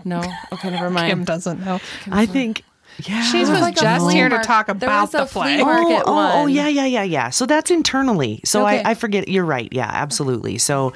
No. 0.05 0.21
Okay, 0.53 0.71
never 0.71 0.91
mind. 0.99 1.09
Kim 1.11 1.25
doesn't 1.25 1.65
know. 1.65 1.81
I 2.11 2.27
think. 2.27 2.63
Yeah. 3.05 3.23
She 3.23 3.39
It 3.43 3.49
was 3.49 3.61
like 3.61 3.77
just 3.77 4.03
flea 4.05 4.15
here 4.15 4.29
to 4.29 4.39
talk 4.39 4.69
about 4.69 5.13
the 5.13 5.27
flea 5.27 5.59
flag. 5.59 5.61
oh, 5.63 5.67
oh, 5.99 6.03
oh, 6.07 6.43
one. 6.43 6.51
yeah, 6.53 6.69
yeah, 6.69 6.87
yeah, 6.87 7.03
yeah. 7.03 7.31
So 7.31 7.47
that's 7.47 7.71
internally. 7.71 8.41
So 8.45 8.67
Okay. 8.67 8.83
I, 8.83 8.91
I 8.91 8.95
forget. 8.95 9.29
You're 9.29 9.45
right. 9.45 9.69
Yeah, 9.73 9.89
absolutely. 9.91 10.59
So 10.59 10.93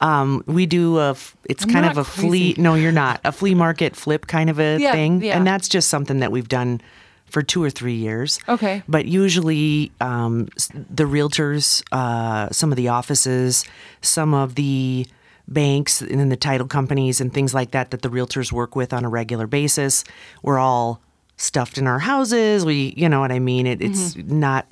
um, 0.00 0.42
we 0.46 0.66
do 0.66 0.98
a 0.98 1.10
It's 1.44 1.64
I'm 1.64 1.70
kind 1.70 1.86
of 1.86 1.98
a 1.98 2.04
flea. 2.04 2.54
No, 2.58 2.74
you're 2.74 2.90
not 2.92 3.20
a 3.24 3.32
flea 3.32 3.54
market 3.54 3.94
flip 3.96 4.26
kind 4.26 4.48
of 4.50 4.58
a 4.58 4.76
Yeah, 4.80 4.92
thing, 4.92 5.22
yeah. 5.22 5.36
and 5.36 5.46
that's 5.46 5.68
just 5.68 5.88
something 5.88 6.20
that 6.20 6.32
we've 6.32 6.48
done 6.48 6.80
for 7.26 7.42
two 7.42 7.62
or 7.62 7.70
three 7.70 7.94
years. 7.94 8.38
Okay. 8.48 8.82
But 8.88 9.06
usually, 9.06 9.90
um, 10.00 10.48
the 10.90 11.04
realtors, 11.04 11.82
uh, 11.92 12.48
some 12.50 12.70
of 12.72 12.76
the 12.76 12.88
offices, 12.88 13.64
some 14.02 14.34
of 14.34 14.54
the 14.54 15.06
banks 15.48 16.00
and 16.00 16.20
then 16.20 16.28
the 16.28 16.36
title 16.36 16.66
companies 16.66 17.20
and 17.20 17.32
things 17.34 17.52
like 17.52 17.72
that 17.72 17.90
that 17.90 18.00
the 18.02 18.08
realtors 18.08 18.52
work 18.52 18.76
with 18.76 18.92
on 18.92 19.04
a 19.04 19.08
regular 19.08 19.46
basis, 19.46 20.04
we're 20.42 20.58
all 20.58 21.00
stuffed 21.36 21.78
in 21.78 21.86
our 21.86 21.98
houses. 21.98 22.64
We, 22.64 22.94
you 22.96 23.08
know 23.08 23.20
what 23.20 23.32
I 23.32 23.38
mean? 23.38 23.66
It, 23.66 23.80
it's 23.82 24.16
not. 24.16 24.66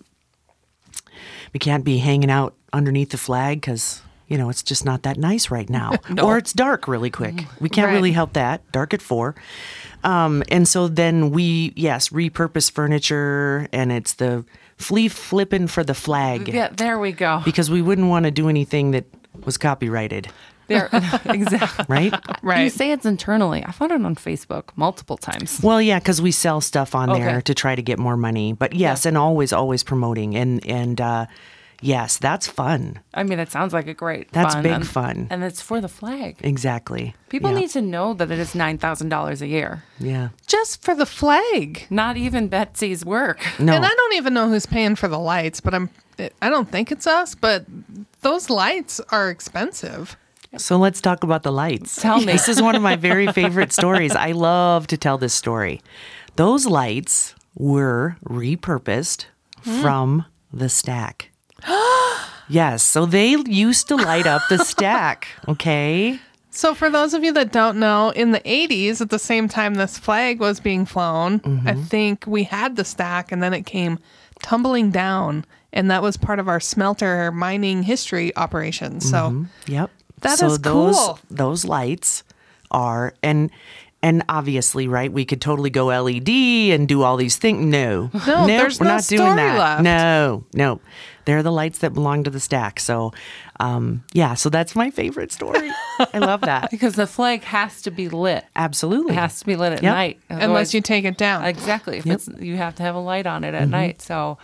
We 1.53 1.59
can't 1.59 1.85
be 1.85 1.99
hanging 1.99 2.31
out 2.31 2.55
underneath 2.73 3.11
the 3.11 3.19
flag 3.19 3.61
because 3.61 4.03
you 4.29 4.39
know 4.39 4.49
it's 4.51 4.63
just 4.63 4.85
not 4.85 5.03
that 5.03 5.17
nice 5.17 5.51
right 5.51 5.69
now, 5.81 5.97
or 6.23 6.39
it's 6.39 6.53
dark 6.53 6.87
really 6.87 7.11
quick. 7.11 7.45
We 7.61 7.69
can't 7.69 7.89
Right. 7.89 7.95
really 7.95 8.13
help 8.13 8.35
that. 8.35 8.71
Dark 8.73 8.95
at 8.95 9.03
four. 9.03 9.35
Um, 10.03 10.43
and 10.51 10.67
so 10.67 10.89
then 10.89 11.31
we, 11.31 11.75
yes, 11.77 12.09
repurpose 12.09 12.71
furniture, 12.71 13.69
and 13.73 13.93
it's 13.93 14.15
the 14.15 14.45
flea 14.79 15.09
flipping 15.09 15.67
for 15.67 15.85
the 15.85 15.93
flag 15.93 16.49
Yeah, 16.49 16.69
there 16.73 16.99
we 16.99 17.13
go. 17.13 17.43
because 17.45 17.69
we 17.71 17.83
wouldn't 17.83 18.09
want 18.09 18.25
to 18.25 18.31
do 18.31 18.49
anything 18.49 18.93
that 18.93 19.05
was 19.45 19.59
copyrighted, 19.59 20.29
There, 20.71 20.89
exactly. 21.27 21.85
right? 21.89 22.15
Right. 22.43 22.63
You 22.65 22.71
say 22.71 22.93
it's 22.93 23.05
internally. 23.05 23.63
I 23.65 23.73
found 23.73 23.93
it 23.93 24.03
on 24.05 24.15
Facebook 24.15 24.71
multiple 24.77 25.17
times. 25.19 25.61
well, 25.63 25.83
yeah, 25.83 25.99
because 25.99 26.23
we 26.23 26.31
sell 26.33 26.61
stuff 26.63 26.95
on 26.95 27.09
there 27.13 27.29
Okay. 27.31 27.41
to 27.43 27.55
try 27.55 27.75
to 27.75 27.83
get 27.83 27.99
more 27.99 28.17
money. 28.17 28.53
But 28.55 28.73
yes, 28.73 29.05
and 29.05 29.19
always, 29.19 29.53
always 29.53 29.83
promoting, 29.83 30.35
and 30.37 30.65
and 30.67 31.01
uh, 31.01 31.27
yes, 31.83 32.19
that's 32.19 32.47
fun. 32.47 33.01
I 33.15 33.23
mean, 33.25 33.39
it 33.41 33.51
sounds 33.51 33.73
like 33.73 33.87
a 33.89 33.95
great. 33.95 34.31
That's 34.33 34.55
fun, 34.55 34.63
big 34.63 34.73
and, 34.73 34.87
fun. 34.87 35.27
and 35.31 35.43
it's 35.45 35.61
for 35.61 35.81
the 35.81 35.89
flag. 35.89 36.37
Exactly. 36.41 37.15
People 37.29 37.51
Yeah. 37.53 37.61
need 37.61 37.71
to 37.71 37.83
know 37.83 38.15
that 38.15 38.31
it 38.31 38.39
is 38.39 38.55
nine 38.55 38.79
thousand 38.79 39.09
dollars 39.11 39.43
a 39.43 39.47
year. 39.47 39.83
Yeah. 39.99 40.29
Just 40.47 40.83
for 40.83 40.95
the 40.95 41.07
flag. 41.07 41.87
Not 41.91 42.17
even 42.17 42.49
Betsy's 42.49 43.05
work. 43.05 43.41
No. 43.59 43.73
And 43.75 43.85
I 43.85 43.89
don't 43.89 44.15
even 44.15 44.35
know 44.35 44.49
who's 44.49 44.67
paying 44.67 44.95
for 44.97 45.09
the 45.09 45.19
lights, 45.19 45.61
but 45.61 45.75
I'm 45.75 45.91
I 46.43 46.51
don't 46.51 46.71
think 46.71 46.93
it's 46.93 47.07
us, 47.07 47.35
but 47.35 47.65
those 48.21 48.51
lights 48.51 49.01
are 49.11 49.31
expensive. 49.31 50.17
So 50.57 50.77
let's 50.77 51.01
talk 51.01 51.23
about 51.23 51.43
the 51.43 51.53
lights. 51.53 52.01
Tell 52.01 52.19
me. 52.19 52.27
This 52.33 52.49
is 52.49 52.61
one 52.61 52.75
of 52.75 52.83
my 52.83 52.97
very 52.97 53.31
favorite 53.33 53.73
stories. 53.73 54.15
I 54.17 54.33
love 54.33 54.87
to 54.89 54.97
tell 54.97 55.17
this 55.19 55.33
story. 55.35 55.81
Those 56.37 56.67
lights 56.67 57.35
were 57.55 58.17
repurposed 58.25 59.27
Hmm. 59.65 59.81
from 59.83 60.25
the 60.53 60.69
stack. 60.69 61.31
yes. 62.49 62.83
So 62.83 63.05
they 63.07 63.37
used 63.47 63.89
to 63.89 63.97
light 63.97 64.27
up 64.27 64.43
the 64.49 64.59
stack. 64.65 65.27
Okay. 65.49 66.19
So 66.53 66.75
for 66.75 66.91
those 66.91 67.15
of 67.15 67.23
you 67.23 67.33
that 67.35 67.53
don't 67.53 67.79
know, 67.79 68.11
in 68.11 68.33
the 68.33 68.41
80s 68.41 69.01
at 69.01 69.11
the 69.11 69.19
same 69.21 69.47
time 69.49 69.75
this 69.75 69.99
flag 69.99 70.41
was 70.41 70.59
being 70.59 70.85
flown, 70.85 71.41
I 71.65 71.75
think 71.75 72.25
we 72.27 72.43
had 72.43 72.75
the 72.75 72.85
stack 72.85 73.31
and 73.31 73.41
then 73.41 73.55
it 73.55 73.67
came 73.67 74.01
tumbling 74.43 74.91
down 74.91 75.45
and 75.73 75.91
that 75.93 76.03
was 76.03 76.17
part 76.17 76.41
of 76.41 76.49
our 76.49 76.59
smelter 76.59 77.31
mining 77.31 77.85
history 77.85 78.35
operation. 78.37 79.01
So 79.01 79.47
Yep. 79.67 79.91
That 80.23 80.39
so 80.39 80.47
is 80.47 80.59
those, 80.61 80.97
cool. 80.97 81.19
Those 81.31 81.65
lights 81.65 82.25
are 82.71 83.15
and 83.23 83.51
and 84.03 84.23
obviously, 84.31 84.89
right? 84.89 85.13
We 85.13 85.27
could 85.27 85.43
totally 85.43 85.69
go 85.69 85.87
LED 85.89 86.29
and 86.31 86.89
do 86.89 87.03
all 87.03 87.19
these 87.19 87.37
things. 87.37 87.67
No, 87.67 88.11
No, 88.27 88.47
there's 88.47 88.81
we're 88.81 88.87
no 88.87 88.95
not 88.97 89.07
doing 89.07 89.37
that. 89.37 89.59
left. 89.59 89.83
No, 89.83 90.45
no, 90.55 90.81
they're 91.27 91.43
the 91.43 91.53
lights 91.53 91.81
that 91.81 91.93
belong 91.93 92.25
to 92.25 92.31
the 92.31 92.41
stack. 92.41 92.81
So, 92.81 93.13
um, 93.59 94.03
yeah, 94.15 94.33
so 94.33 94.49
that's 94.49 94.75
my 94.75 94.91
favorite 94.91 95.33
story. 95.33 95.71
I 96.15 96.19
love 96.19 96.41
that. 96.43 96.71
Because 96.71 96.95
the 96.95 97.07
flag 97.07 97.43
has 97.45 97.83
to 97.83 97.91
be 97.91 98.09
lit. 98.09 98.47
Absolutely, 98.57 99.13
It 99.13 99.19
has 99.19 99.39
to 99.41 99.45
be 99.45 99.55
lit 99.55 99.73
at 99.75 99.83
Yep. 99.83 99.93
night. 99.95 100.19
unless 100.31 100.73
you 100.73 100.81
take 100.81 101.05
it 101.05 101.19
down. 101.19 101.45
Exactly. 101.45 101.99
If 101.99 102.07
it's 102.07 102.27
you 102.39 102.57
have 102.57 102.77
to 102.77 102.83
have 102.83 102.95
a 102.95 103.01
light 103.01 103.27
on 103.27 103.45
it 103.45 103.49
Mm-hmm. 103.53 103.63
at 103.65 103.69
night. 103.69 104.01
So 104.01 104.39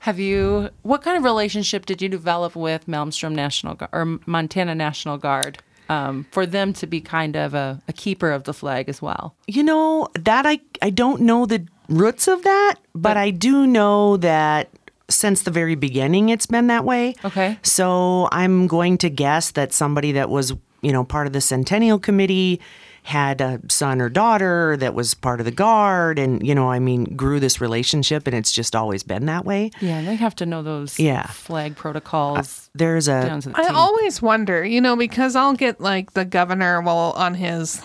have 0.00 0.18
you 0.18 0.70
what 0.82 1.02
kind 1.02 1.16
of 1.16 1.24
relationship 1.24 1.86
did 1.86 2.02
you 2.02 2.08
develop 2.08 2.56
with 2.56 2.86
Malmstrom 2.86 3.32
National 3.32 3.74
Guard 3.74 3.90
or 3.92 4.18
Montana 4.26 4.74
National 4.74 5.16
Guard? 5.16 5.58
Um, 5.88 6.26
for 6.30 6.46
them 6.46 6.72
to 6.74 6.86
be 6.86 7.00
kind 7.00 7.34
of 7.34 7.52
a, 7.52 7.82
a 7.88 7.92
keeper 7.92 8.30
of 8.30 8.44
the 8.44 8.54
flag 8.54 8.88
as 8.88 9.02
well. 9.02 9.34
You 9.48 9.64
know 9.64 10.08
that 10.14 10.46
I 10.46 10.60
I 10.80 10.90
don't 10.90 11.22
know 11.22 11.46
the 11.46 11.66
roots 11.88 12.28
of 12.28 12.44
that, 12.44 12.76
but 12.94 13.16
I 13.16 13.30
do 13.30 13.66
know 13.66 14.16
that 14.18 14.70
since 15.08 15.42
the 15.42 15.50
very 15.50 15.74
beginning 15.74 16.28
it's 16.28 16.46
been 16.46 16.68
that 16.68 16.84
way. 16.84 17.14
Okay. 17.24 17.58
So 17.62 18.28
I'm 18.32 18.68
going 18.68 18.98
to 18.98 19.10
guess 19.10 19.50
that 19.52 19.72
somebody 19.72 20.12
that 20.12 20.30
was, 20.30 20.54
you 20.80 20.92
know, 20.92 21.04
part 21.04 21.26
of 21.26 21.32
the 21.32 21.40
Centennial 21.40 21.98
Committee 21.98 22.60
had 23.02 23.40
a 23.40 23.60
son 23.68 24.00
or 24.00 24.08
daughter 24.08 24.76
that 24.76 24.94
was 24.94 25.14
part 25.14 25.40
of 25.40 25.46
the 25.46 25.52
guard 25.52 26.18
and 26.18 26.46
you 26.46 26.54
know, 26.54 26.70
I 26.70 26.78
mean, 26.78 27.16
grew 27.16 27.40
this 27.40 27.60
relationship 27.60 28.26
and 28.26 28.36
it's 28.36 28.52
just 28.52 28.76
always 28.76 29.02
been 29.02 29.26
that 29.26 29.44
way. 29.44 29.70
Yeah, 29.80 30.02
they 30.02 30.16
have 30.16 30.34
to 30.36 30.46
know 30.46 30.62
those 30.62 30.98
Yeah. 30.98 31.26
flag 31.28 31.76
protocols 31.76 32.70
There's 32.74 33.06
down 33.06 33.38
a 33.38 33.40
to 33.42 33.48
the 33.50 33.58
I 33.58 33.68
T. 33.68 33.74
always 33.74 34.20
wonder, 34.20 34.64
you 34.64 34.80
know, 34.80 34.96
because 34.96 35.34
I'll 35.34 35.54
get 35.54 35.80
like 35.80 36.12
the 36.12 36.24
governor 36.24 36.80
will 36.82 37.12
on 37.16 37.34
his 37.34 37.82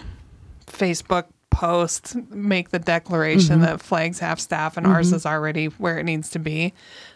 Facebook 0.68 1.26
post 1.50 2.16
make 2.32 2.70
the 2.72 2.80
declaration 2.80 3.56
mm-hmm. 3.56 3.62
that 3.62 3.82
flags 3.82 4.20
have 4.20 4.42
staff 4.42 4.76
and 4.76 4.86
ours 4.86 5.08
mm-hmm. 5.08 5.16
is 5.16 5.26
already 5.26 5.68
where 5.68 5.98
it 5.98 6.04
needs 6.04 6.30
to 6.32 6.40
be. 6.40 6.74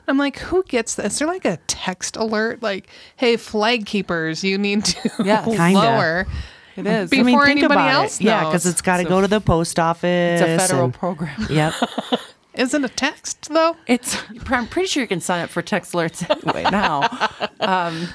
I'm 0.08 0.18
like, 0.18 0.40
who 0.40 0.64
gets 0.64 0.96
this? 0.96 1.14
Is 1.14 1.20
there 1.20 1.28
like 1.28 1.44
a 1.46 1.58
text 1.68 2.16
alert 2.16 2.64
like, 2.64 2.88
hey, 3.18 3.36
flag 3.36 3.86
keepers, 3.86 4.44
you 4.44 4.58
need 4.58 4.86
to 4.86 5.12
Yeah, 5.24 5.44
kinda. 5.46 5.74
lower. 5.74 6.28
It 6.76 6.86
is. 6.88 7.10
Be- 7.10 7.20
I 7.20 7.24
mean, 7.24 7.36
before 7.36 7.46
think 7.46 7.60
anybody 7.60 7.80
about 7.82 8.04
else 8.04 8.20
it. 8.20 8.26
Yeah, 8.26 8.46
because 8.46 8.66
it's 8.66 8.82
got 8.82 8.98
to 8.98 9.04
So- 9.04 9.10
go 9.10 9.22
to 9.22 9.28
the 9.28 9.42
post 9.42 9.80
office. 9.80 10.42
it's 10.42 10.64
a 10.64 10.68
federal 10.68 10.86
and- 10.86 10.94
program. 10.94 11.36
Yep. 11.50 11.74
Isn't 12.56 12.84
a 12.84 12.90
text 12.90 13.50
though? 13.50 13.78
It's. 13.88 14.18
I'm 14.50 14.68
pretty 14.68 14.88
sure 14.88 15.02
you 15.02 15.08
can 15.08 15.22
sign 15.22 15.42
up 15.44 15.50
for 15.50 15.62
text 15.62 15.94
alerts 15.94 16.30
anyway 16.30 16.64
now. 16.70 17.08
Um, 17.62 18.08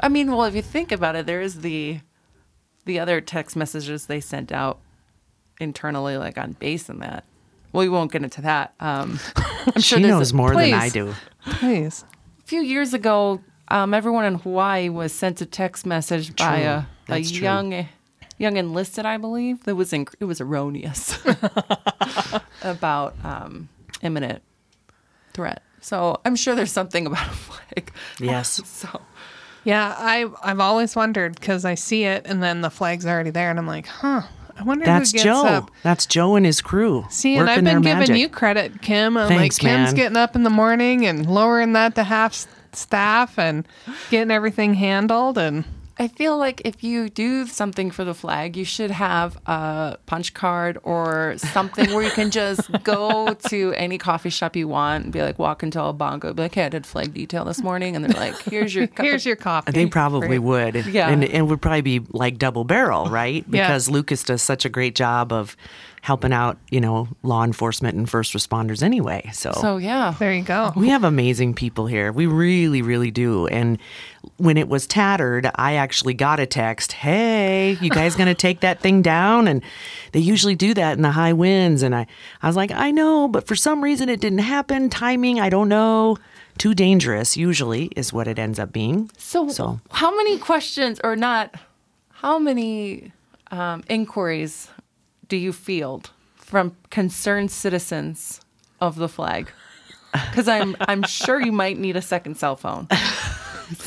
I 0.00 0.08
mean, 0.08 0.30
well, 0.30 0.44
if 0.44 0.54
you 0.54 0.62
think 0.62 0.92
about 0.92 1.14
it, 1.16 1.26
there 1.26 1.40
is 1.40 1.60
the 1.60 2.00
the 2.86 2.98
other 2.98 3.20
text 3.20 3.54
messages 3.56 4.06
they 4.06 4.20
sent 4.20 4.50
out 4.52 4.78
internally, 5.60 6.16
like 6.16 6.38
on 6.38 6.52
base 6.52 6.88
and 6.88 7.00
that. 7.02 7.24
Well, 7.72 7.82
we 7.82 7.88
won't 7.88 8.10
get 8.12 8.22
into 8.24 8.40
that. 8.42 8.74
Um, 8.80 9.18
I'm 9.36 9.74
she 9.76 9.80
sure 9.82 9.98
there's 10.00 10.10
knows 10.10 10.32
a, 10.32 10.36
more 10.36 10.54
than 10.54 10.72
I 10.72 10.88
do. 10.88 11.14
Please. 11.44 12.04
a 12.40 12.42
few 12.46 12.60
years 12.62 12.94
ago. 12.94 13.40
Um, 13.70 13.92
everyone 13.94 14.24
in 14.24 14.36
Hawaii 14.36 14.88
was 14.88 15.12
sent 15.12 15.40
a 15.40 15.46
text 15.46 15.84
message 15.86 16.34
by 16.36 16.58
a, 16.58 16.78
a 16.78 16.86
That's 17.06 17.30
true. 17.30 17.42
young 17.42 17.88
young 18.38 18.56
enlisted, 18.56 19.04
I 19.04 19.16
believe. 19.18 19.64
That 19.64 19.74
was 19.74 19.92
inc- 19.92 20.14
it 20.20 20.24
was 20.24 20.40
erroneous 20.40 21.18
about 22.62 23.14
um, 23.24 23.68
imminent 24.02 24.42
threat. 25.32 25.62
So 25.80 26.20
I'm 26.24 26.36
sure 26.36 26.54
there's 26.54 26.72
something 26.72 27.06
about 27.06 27.26
a 27.26 27.30
flag. 27.30 27.92
Yes. 28.20 28.60
So 28.64 29.00
Yeah, 29.64 29.94
I 29.96 30.26
I've 30.42 30.60
always 30.60 30.96
wondered 30.96 31.38
because 31.38 31.64
I 31.64 31.74
see 31.74 32.04
it 32.04 32.22
and 32.26 32.42
then 32.42 32.60
the 32.62 32.70
flag's 32.70 33.06
already 33.06 33.30
there 33.30 33.50
and 33.50 33.58
I'm 33.58 33.66
like, 33.66 33.86
huh. 33.86 34.22
I 34.58 34.64
wonder 34.64 34.84
That's 34.84 35.12
who 35.12 35.18
gets 35.18 35.24
Joe. 35.24 35.44
up. 35.46 35.70
That's 35.84 36.04
Joe 36.04 36.34
and 36.34 36.44
his 36.44 36.60
crew. 36.60 37.06
See, 37.10 37.36
and 37.36 37.48
I've 37.48 37.62
been 37.62 37.80
giving 37.80 37.98
magic. 38.00 38.16
you 38.16 38.28
credit, 38.28 38.82
Kim. 38.82 39.16
I'm 39.16 39.28
Thanks, 39.28 39.62
like, 39.62 39.70
Kim's 39.70 39.86
man. 39.90 39.94
getting 39.94 40.16
up 40.16 40.34
in 40.34 40.42
the 40.42 40.50
morning 40.50 41.06
and 41.06 41.30
lowering 41.30 41.74
that 41.74 41.94
to 41.94 42.02
half 42.02 42.32
s- 42.32 42.48
staff 42.76 43.38
and 43.38 43.66
getting 44.10 44.30
everything 44.30 44.74
handled. 44.74 45.38
And 45.38 45.64
I 46.00 46.06
feel 46.06 46.38
like 46.38 46.62
if 46.64 46.84
you 46.84 47.08
do 47.08 47.44
something 47.48 47.90
for 47.90 48.04
the 48.04 48.14
flag, 48.14 48.56
you 48.56 48.64
should 48.64 48.92
have 48.92 49.36
a 49.46 49.98
punch 50.06 50.32
card 50.32 50.78
or 50.84 51.34
something 51.38 51.92
where 51.92 52.04
you 52.04 52.10
can 52.12 52.30
just 52.30 52.70
go 52.84 53.34
to 53.48 53.72
any 53.76 53.98
coffee 53.98 54.30
shop 54.30 54.54
you 54.54 54.68
want 54.68 55.04
and 55.04 55.12
be 55.12 55.20
like, 55.22 55.40
walk 55.40 55.64
into 55.64 55.82
a 55.82 55.92
bongo, 55.92 56.32
be 56.32 56.42
like, 56.42 56.54
hey, 56.54 56.66
I 56.66 56.68
did 56.68 56.86
flag 56.86 57.12
detail 57.14 57.44
this 57.44 57.60
morning. 57.64 57.96
And 57.96 58.04
they're 58.04 58.12
like, 58.20 58.40
here's 58.42 58.72
your 58.74 58.86
cup 58.86 59.04
here's 59.06 59.22
of- 59.22 59.26
your 59.26 59.36
coffee. 59.36 59.72
They 59.72 59.86
probably 59.86 60.38
Right. 60.38 60.74
would. 60.74 60.86
Yeah. 60.86 61.08
And 61.08 61.24
it 61.24 61.42
would 61.42 61.60
probably 61.60 61.80
be 61.80 62.00
like 62.12 62.38
double 62.38 62.62
barrel, 62.62 63.06
right? 63.06 63.44
Yeah. 63.50 63.66
Because 63.66 63.90
Lucas 63.90 64.22
does 64.22 64.40
such 64.40 64.64
a 64.64 64.68
great 64.68 64.94
job 64.94 65.32
of 65.32 65.56
helping 66.02 66.32
out, 66.32 66.58
you 66.70 66.80
know, 66.80 67.08
law 67.22 67.44
enforcement 67.44 67.96
and 67.96 68.08
first 68.08 68.32
responders 68.34 68.82
anyway. 68.82 69.28
So, 69.32 69.52
So, 69.52 69.76
yeah. 69.78 70.14
there 70.18 70.32
you 70.32 70.42
go. 70.42 70.72
we 70.76 70.88
have 70.88 71.04
amazing 71.04 71.54
people 71.54 71.86
here. 71.86 72.12
We 72.12 72.26
really, 72.26 72.82
really 72.82 73.10
do. 73.10 73.46
And 73.48 73.78
when 74.36 74.56
it 74.56 74.68
was 74.68 74.86
tattered, 74.86 75.50
I 75.56 75.74
actually 75.74 76.14
got 76.14 76.38
a 76.40 76.46
text, 76.46 76.92
hey, 76.92 77.76
you 77.80 77.90
guys 77.90 78.14
going 78.16 78.28
to 78.34 78.34
take 78.34 78.60
that 78.60 78.80
thing 78.80 79.02
down? 79.02 79.48
And 79.48 79.62
they 80.12 80.20
usually 80.20 80.54
do 80.54 80.72
that 80.74 80.96
in 80.96 81.02
the 81.02 81.10
high 81.10 81.32
winds. 81.32 81.82
And 81.82 81.94
I, 81.94 82.06
I 82.42 82.46
was 82.46 82.56
like, 82.56 82.70
I 82.70 82.90
know, 82.90 83.28
but 83.28 83.46
for 83.46 83.56
some 83.56 83.82
reason 83.82 84.08
it 84.08 84.20
didn't 84.20 84.38
happen. 84.38 84.88
Timing, 84.90 85.40
I 85.40 85.48
don't 85.50 85.68
know. 85.68 86.16
Too 86.58 86.74
dangerous, 86.74 87.36
usually, 87.36 87.86
is 87.94 88.12
what 88.12 88.26
it 88.26 88.36
ends 88.38 88.58
up 88.58 88.72
being. 88.72 89.10
So, 89.16 89.48
So- 89.48 89.80
how 89.92 90.14
many 90.16 90.38
questions, 90.38 91.00
or 91.04 91.14
not, 91.14 91.54
how 92.10 92.38
many 92.38 93.12
um, 93.52 93.84
inquiries 93.88 94.68
do 95.28 95.36
you 95.36 95.52
field 95.52 96.10
from 96.36 96.76
concerned 96.90 97.50
citizens 97.50 98.40
of 98.80 98.96
the 98.96 99.08
flag? 99.08 99.50
Because 100.12 100.48
I'm 100.48 100.76
I'm 100.80 101.02
sure 101.02 101.40
you 101.40 101.52
might 101.52 101.78
need 101.78 101.96
a 101.96 102.02
second 102.02 102.36
cell 102.36 102.56
phone. 102.56 102.88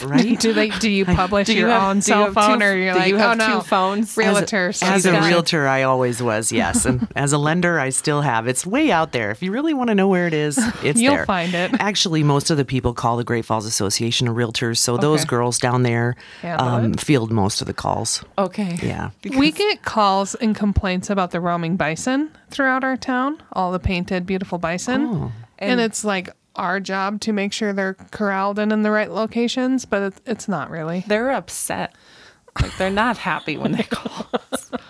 Right? 0.03 0.39
Do 0.39 0.53
they? 0.53 0.69
Do 0.69 0.89
you 0.89 1.05
publish 1.21 1.47
Do 1.47 1.53
you 1.53 1.61
your 1.61 1.69
have- 1.69 1.83
own 1.83 1.95
you 1.97 2.01
cell 2.01 2.25
have 2.25 2.33
phone, 2.33 2.59
two- 2.59 2.65
or 2.65 2.75
you're 2.75 2.95
like, 2.95 3.09
you 3.09 3.17
have 3.17 3.31
oh 3.31 3.45
no, 3.45 3.59
two 3.59 3.65
phones? 3.67 4.15
realtors? 4.15 4.83
As 4.83 5.05
a 5.05 5.11
got- 5.11 5.27
realtor, 5.27 5.67
I 5.67 5.83
always 5.83 6.21
was, 6.21 6.51
yes. 6.51 6.85
And 6.85 7.07
as 7.15 7.33
a 7.33 7.37
lender, 7.37 7.79
I 7.79 7.89
still 7.89 8.21
have. 8.21 8.47
It's 8.47 8.65
way 8.65 8.91
out 8.91 9.11
there. 9.11 9.31
If 9.31 9.41
you 9.43 9.51
really 9.51 9.73
want 9.73 9.89
to 9.89 9.95
know 9.95 10.07
where 10.07 10.27
it 10.27 10.33
is, 10.33 10.57
it's 10.83 10.99
You'll 11.01 11.15
there. 11.15 11.25
find 11.25 11.53
it. 11.53 11.71
Actually, 11.79 12.23
most 12.23 12.49
of 12.49 12.57
the 12.57 12.65
people 12.65 12.93
call 12.93 13.17
the 13.17 13.23
Great 13.23 13.45
Falls 13.45 13.65
Association 13.65 14.27
of 14.27 14.35
Realtors, 14.35 14.77
so 14.77 14.97
those 14.97 15.25
girls 15.25 15.57
down 15.59 15.83
there 15.83 16.15
um, 16.43 16.93
field 16.93 17.31
most 17.31 17.61
of 17.61 17.67
the 17.67 17.73
calls. 17.73 18.23
Okay. 18.37 18.77
Yeah. 18.81 19.11
we 19.37 19.51
get 19.51 19.83
calls 19.83 20.35
and 20.35 20.55
complaints 20.55 21.09
about 21.09 21.31
the 21.31 21.39
roaming 21.39 21.75
bison 21.77 22.31
throughout 22.49 22.83
our 22.83 22.97
town, 22.97 23.41
all 23.53 23.71
the 23.71 23.79
painted, 23.79 24.25
beautiful 24.25 24.57
bison. 24.57 25.05
Oh. 25.05 25.31
And, 25.59 25.79
it's 25.79 26.03
like 26.03 26.29
our 26.55 26.79
job 26.79 27.21
to 27.21 27.33
make 27.33 27.53
sure 27.53 27.73
they're 27.73 27.95
corralled 28.11 28.59
and 28.59 28.71
in 28.71 28.81
the 28.81 28.91
right 28.91 29.09
locations, 29.11 29.85
but 29.85 30.13
it's 30.25 30.47
not 30.47 30.69
really. 30.69 31.03
They're 31.07 31.31
upset. 31.31 31.95
Like 32.61 32.75
they're 32.77 32.89
not 32.89 33.17
happy 33.17 33.55
when 33.55 33.71
they 33.71 33.83
call. 33.83 34.27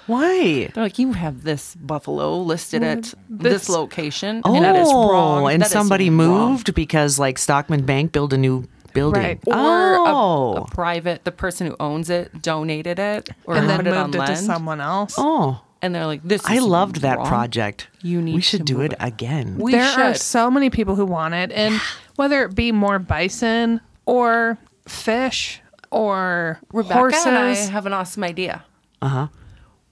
Why? 0.07 0.67
They're 0.73 0.83
like, 0.83 0.97
you 0.97 1.13
have 1.13 1.43
this 1.43 1.75
buffalo 1.75 2.39
listed 2.41 2.81
at 2.83 2.99
mm, 2.99 3.13
this, 3.29 3.53
this- 3.53 3.69
location, 3.69 4.41
Oh, 4.43 4.55
and 4.55 4.65
that 4.65 4.75
is 4.75 4.87
oh, 4.89 5.11
wrong. 5.11 5.51
and 5.51 5.61
That 5.61 5.67
is 5.67 5.71
somebody 5.71 6.09
wrong." 6.09 6.51
moved 6.51 6.73
because, 6.73 7.19
like, 7.19 7.37
Stockman 7.37 7.85
Bank 7.85 8.11
built 8.11 8.33
a 8.33 8.37
new 8.37 8.67
building. 8.93 9.21
Right. 9.21 9.39
or 9.47 9.55
oh. 9.55 10.53
a, 10.57 10.61
a 10.61 10.67
private, 10.67 11.23
the 11.23 11.31
person 11.31 11.67
who 11.67 11.75
owns 11.79 12.09
it 12.09 12.41
donated 12.41 12.97
it 12.99 13.29
or 13.45 13.55
and 13.55 13.69
then 13.69 13.77
put 13.77 13.87
it 13.87 13.93
on 13.93 14.11
moved 14.11 14.15
it 14.23 14.25
to 14.27 14.35
someone 14.37 14.81
else. 14.81 15.15
oh. 15.17 15.61
And 15.81 15.93
they're 15.95 16.05
like, 16.05 16.21
"This." 16.23 16.41
I 16.45 16.55
is 16.55 16.63
loved 16.63 16.97
that 17.01 17.17
wrong. 17.17 17.27
project. 17.27 17.87
You 18.01 18.21
need 18.21 18.35
We 18.35 18.41
should 18.41 18.59
to 18.59 18.65
do 18.65 18.73
move 18.77 18.85
it 18.85 18.91
it. 18.93 18.97
again. 19.01 19.57
We 19.57 19.71
there 19.73 19.83
are 19.83 20.13
so 20.15 20.49
many 20.51 20.69
people 20.69 20.95
who 20.95 21.05
want 21.05 21.33
it, 21.33 21.51
and 21.51 21.79
whether 22.15 22.43
it 22.43 22.55
be 22.55 22.71
more 22.71 22.99
bison 22.99 23.81
or 24.05 24.57
fish 24.87 25.61
or 25.91 26.59
Rebecca 26.71 26.97
horses, 26.99 27.25
and 27.25 27.37
I 27.37 27.53
have 27.55 27.85
an 27.85 27.93
awesome 27.93 28.23
idea. 28.23 28.63
Uh 29.01 29.07
huh. 29.07 29.27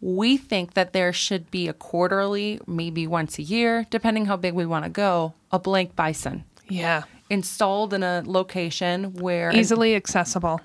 We 0.02 0.38
think 0.38 0.76
that 0.76 0.94
there 0.94 1.12
should 1.12 1.52
be 1.52 1.68
a 1.68 1.74
quarterly, 1.74 2.62
maybe 2.66 3.06
once 3.06 3.38
a 3.38 3.42
year, 3.44 3.86
depending 3.90 4.26
how 4.28 4.38
big 4.38 4.54
we 4.54 4.66
want 4.66 4.86
to 4.86 4.90
go, 4.90 5.34
a 5.52 5.60
blank 5.60 5.94
bison 5.96 6.46
yeah, 6.70 7.04
installed 7.30 7.94
in 7.94 8.02
a 8.04 8.24
location 8.26 9.14
where 9.16 9.52
easily 9.54 9.96
accessible. 9.96 10.62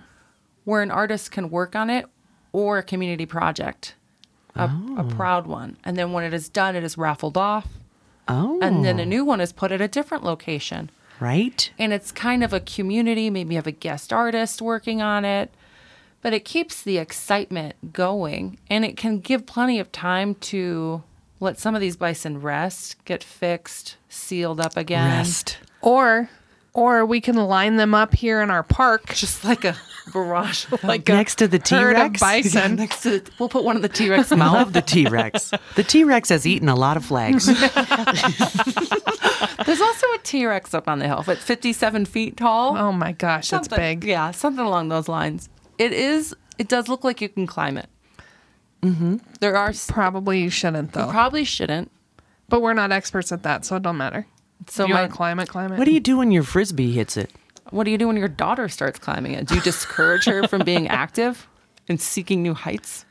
where 0.64 0.82
an 0.82 0.90
artist 0.92 1.32
can 1.32 1.50
work 1.50 1.74
on 1.74 1.90
it 1.90 2.06
or 2.52 2.78
a 2.78 2.82
community 2.84 3.26
project, 3.26 3.96
a, 4.54 4.64
a 4.64 4.70
oh. 4.98 5.14
proud 5.16 5.46
one. 5.46 5.76
And 5.84 5.96
then 5.96 6.12
when 6.12 6.24
it 6.24 6.32
is 6.34 6.48
done, 6.48 6.76
it 6.76 6.84
is 6.84 6.96
raffled 6.98 7.36
off, 7.36 7.68
Oh. 8.28 8.58
and 8.62 8.84
then 8.84 8.98
a 8.98 9.02
oh. 9.02 9.06
new 9.06 9.24
one 9.24 9.40
is 9.40 9.52
put 9.52 9.70
at 9.72 9.80
a 9.80 9.88
different 9.88 10.24
location. 10.24 10.90
right? 11.20 11.70
And 11.78 11.92
it's 11.92 12.10
kind 12.12 12.42
of 12.42 12.52
a 12.52 12.60
community. 12.60 13.30
Maybe 13.30 13.54
you 13.54 13.58
have 13.58 13.66
a 13.66 13.72
guest 13.72 14.12
artist 14.12 14.60
working 14.62 15.02
on 15.02 15.24
it, 15.24 15.50
but 16.22 16.32
it 16.32 16.44
keeps 16.44 16.82
the 16.82 16.98
excitement 16.98 17.92
going 17.92 18.58
and 18.70 18.84
it 18.84 18.96
can 18.96 19.20
give 19.20 19.44
plenty 19.46 19.78
of 19.78 19.92
time 19.92 20.34
to 20.36 21.02
let 21.40 21.58
some 21.58 21.74
of 21.74 21.80
these 21.80 21.96
bison 21.96 22.40
rest, 22.40 22.96
get 23.04 23.22
fixed, 23.22 23.96
sealed 24.08 24.60
up 24.60 24.76
again. 24.76 25.18
Rest. 25.18 25.58
Or, 25.82 26.30
or 26.72 27.04
we 27.04 27.20
can 27.20 27.36
line 27.36 27.76
them 27.76 27.94
up 27.94 28.14
here 28.14 28.40
in 28.40 28.50
our 28.50 28.62
park, 28.62 29.12
Just 29.14 29.44
like 29.44 29.64
a 29.64 29.76
barrage. 30.12 30.66
like 30.82 31.08
Next 31.08 31.36
to 31.36 31.48
the 31.48 31.58
T-Rex 31.58 32.20
bison. 32.20 32.76
next 32.76 33.02
to 33.02 33.20
the, 33.20 33.30
we'll 33.38 33.48
put 33.48 33.64
one 33.64 33.76
of 33.76 33.82
the 33.82 33.88
T 33.88 34.08
Rex 34.10 34.30
I 34.32 34.36
mouth. 34.36 34.52
love 34.54 34.72
the 34.72 34.82
T 34.82 35.06
Rex. 35.06 35.50
The 35.76 35.82
T 35.82 36.04
Rex 36.04 36.28
has 36.28 36.46
eaten 36.46 36.68
a 36.68 36.74
lot 36.74 36.96
of 36.96 37.04
flags. 37.04 37.46
There's 39.66 39.80
also 39.80 40.06
a 40.14 40.18
T 40.22 40.44
Rex 40.46 40.74
up 40.74 40.88
on 40.88 40.98
the 40.98 41.06
hill, 41.06 41.22
but 41.26 41.38
57 41.38 42.04
feet 42.06 42.36
tall. 42.36 42.76
Oh 42.76 42.92
my 42.92 43.12
gosh, 43.12 43.48
that's 43.50 43.68
big. 43.68 44.04
Yeah, 44.04 44.30
something 44.32 44.64
along 44.64 44.88
those 44.88 45.08
lines. 45.08 45.48
It 45.78 45.92
is. 45.92 46.34
It 46.58 46.68
does 46.68 46.88
look 46.88 47.02
like 47.04 47.20
you 47.20 47.28
can 47.28 47.46
climb 47.46 47.76
it. 47.78 47.88
Mm-hmm. 48.82 49.16
There 49.40 49.56
are. 49.56 49.70
s- 49.70 49.90
Probably 49.90 50.40
you 50.42 50.50
shouldn't 50.50 50.92
though. 50.92 51.08
Probably 51.10 51.44
shouldn't. 51.44 51.90
but 52.48 52.60
we're 52.62 52.74
not 52.74 52.92
experts 52.92 53.32
at 53.32 53.42
that, 53.44 53.64
so 53.64 53.76
it 53.76 53.82
don't 53.82 53.96
matter. 53.96 54.26
So 54.68 54.82
if 54.84 54.88
you 54.88 54.94
my, 54.94 55.00
want 55.02 55.12
to 55.12 55.16
climb 55.16 55.40
it, 55.40 55.48
climb 55.48 55.72
it. 55.72 55.78
what 55.78 55.84
do 55.86 55.92
you 55.92 56.00
do 56.00 56.18
when 56.18 56.30
your 56.30 56.42
frisbee 56.42 56.92
hits 56.92 57.16
it? 57.16 57.30
What 57.70 57.84
do 57.84 57.90
you 57.90 57.98
do 57.98 58.06
when 58.06 58.16
your 58.16 58.28
daughter 58.28 58.68
starts 58.68 58.98
climbing 58.98 59.32
it? 59.32 59.46
Do 59.46 59.54
you 59.54 59.60
discourage 59.60 60.24
her 60.26 60.46
from 60.48 60.64
being 60.64 60.88
active 61.04 61.46
and 61.88 62.00
seeking 62.00 62.42
new 62.42 62.54
heights? 62.54 63.04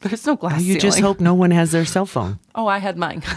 There's 0.00 0.26
no 0.26 0.36
glass 0.36 0.62
You 0.62 0.78
just 0.78 1.00
hope 1.00 1.18
no 1.18 1.34
one 1.34 1.50
has 1.50 1.72
their 1.72 1.84
cell 1.84 2.06
phone. 2.06 2.38
Oh, 2.54 2.68
I 2.68 2.78
had 2.78 2.96
mine. 2.96 3.20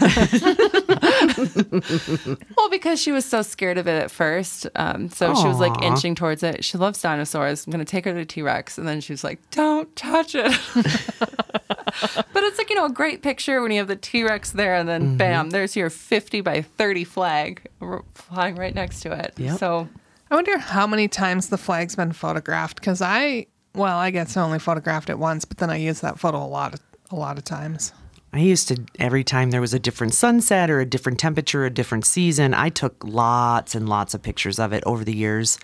well, 2.56 2.70
because 2.70 3.00
she 3.02 3.10
was 3.10 3.24
so 3.24 3.42
scared 3.42 3.78
of 3.78 3.88
it 3.88 4.00
at 4.00 4.12
first. 4.12 4.68
Um, 4.76 5.08
so 5.08 5.34
she 5.34 5.48
was 5.48 5.58
like 5.58 5.82
inching 5.82 6.14
towards 6.14 6.44
it. 6.44 6.64
She 6.64 6.78
loves 6.78 7.02
dinosaurs. 7.02 7.66
I'm 7.66 7.72
going 7.72 7.84
to 7.84 7.90
take 7.90 8.04
her 8.04 8.14
to 8.14 8.24
T 8.24 8.42
Rex. 8.42 8.78
And 8.78 8.86
then 8.86 9.00
she 9.00 9.12
was 9.12 9.24
like, 9.24 9.40
don't 9.50 9.94
touch 9.96 10.36
it. 10.36 10.52
but 10.74 12.44
it's 12.44 12.58
like, 12.58 12.70
you 12.70 12.76
know, 12.76 12.86
a 12.86 12.92
great 12.92 13.22
picture 13.22 13.60
when 13.60 13.72
you 13.72 13.78
have 13.78 13.88
the 13.88 13.96
T 13.96 14.22
Rex 14.22 14.52
there 14.52 14.76
and 14.76 14.88
then 14.88 15.16
bam, 15.16 15.50
there's 15.50 15.74
your 15.74 15.90
50 15.90 16.42
by 16.42 16.62
30 16.62 17.02
flag 17.02 17.66
r- 17.80 18.04
flying 18.14 18.54
right 18.54 18.74
next 18.74 19.00
to 19.00 19.12
it. 19.12 19.34
Yep. 19.36 19.58
So 19.58 19.88
I 20.32 20.34
wonder 20.34 20.56
how 20.56 20.86
many 20.86 21.08
times 21.08 21.50
the 21.50 21.58
flag's 21.58 21.94
been 21.94 22.12
photographed 22.12 22.76
because 22.76 23.02
I, 23.02 23.48
well, 23.74 23.98
I 23.98 24.10
guess 24.10 24.34
I 24.34 24.42
only 24.42 24.58
photographed 24.58 25.10
it 25.10 25.18
once, 25.18 25.44
but 25.44 25.58
then 25.58 25.68
I 25.68 25.76
used 25.76 26.00
that 26.00 26.18
photo 26.18 26.42
a 26.42 26.48
lot 26.48 26.72
of 26.72 26.80
a 27.10 27.16
lot 27.16 27.36
of 27.36 27.44
times. 27.44 27.92
I 28.32 28.38
used 28.38 28.68
to, 28.68 28.82
every 28.98 29.24
time 29.24 29.50
there 29.50 29.60
was 29.60 29.74
a 29.74 29.78
different 29.78 30.14
sunset 30.14 30.70
or 30.70 30.80
a 30.80 30.86
different 30.86 31.18
temperature, 31.18 31.66
a 31.66 31.70
different 31.70 32.06
season, 32.06 32.54
I 32.54 32.70
took 32.70 32.96
lots 33.04 33.74
and 33.74 33.86
lots 33.86 34.14
of 34.14 34.22
pictures 34.22 34.58
of 34.58 34.72
it 34.72 34.82
over 34.86 35.04
the 35.04 35.14
years. 35.14 35.58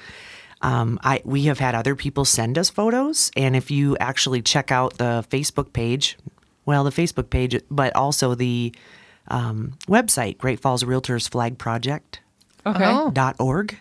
Um, 0.61 1.01
I 1.03 1.23
we 1.25 1.45
have 1.45 1.59
had 1.59 1.75
other 1.75 1.97
people 1.97 2.27
send 2.27 2.59
us 2.59 2.69
photos, 2.69 3.31
and 3.39 3.57
if 3.57 3.71
you 3.71 3.97
actually 3.97 4.43
check 4.43 4.71
out 4.71 4.99
the 4.99 5.25
Facebook 5.31 5.73
page, 5.73 6.19
well, 6.67 6.85
the 6.85 6.91
Facebook 6.91 7.31
page, 7.31 7.59
but 7.71 7.97
also 7.97 8.35
the 8.35 8.75
um, 9.29 9.79
website, 9.89 10.37
Great 10.37 10.61
Falls 10.61 10.85
Realtors 10.85 11.27
Flag 11.27 11.57
Project 11.57 12.21
okay. 12.67 12.85
Oh. 12.85 13.11
dot 13.11 13.37
org. 13.39 13.79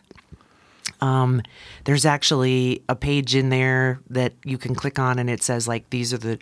Um, 1.01 1.41
there's 1.85 2.05
actually 2.05 2.83
a 2.89 2.95
page 2.95 3.35
in 3.35 3.49
there 3.49 3.99
that 4.09 4.33
you 4.43 4.57
can 4.57 4.75
click 4.75 4.97
on, 4.99 5.19
and 5.19 5.29
it 5.29 5.43
says 5.43 5.67
like 5.67 5.89
these 5.89 6.13
are 6.13 6.17
the 6.17 6.39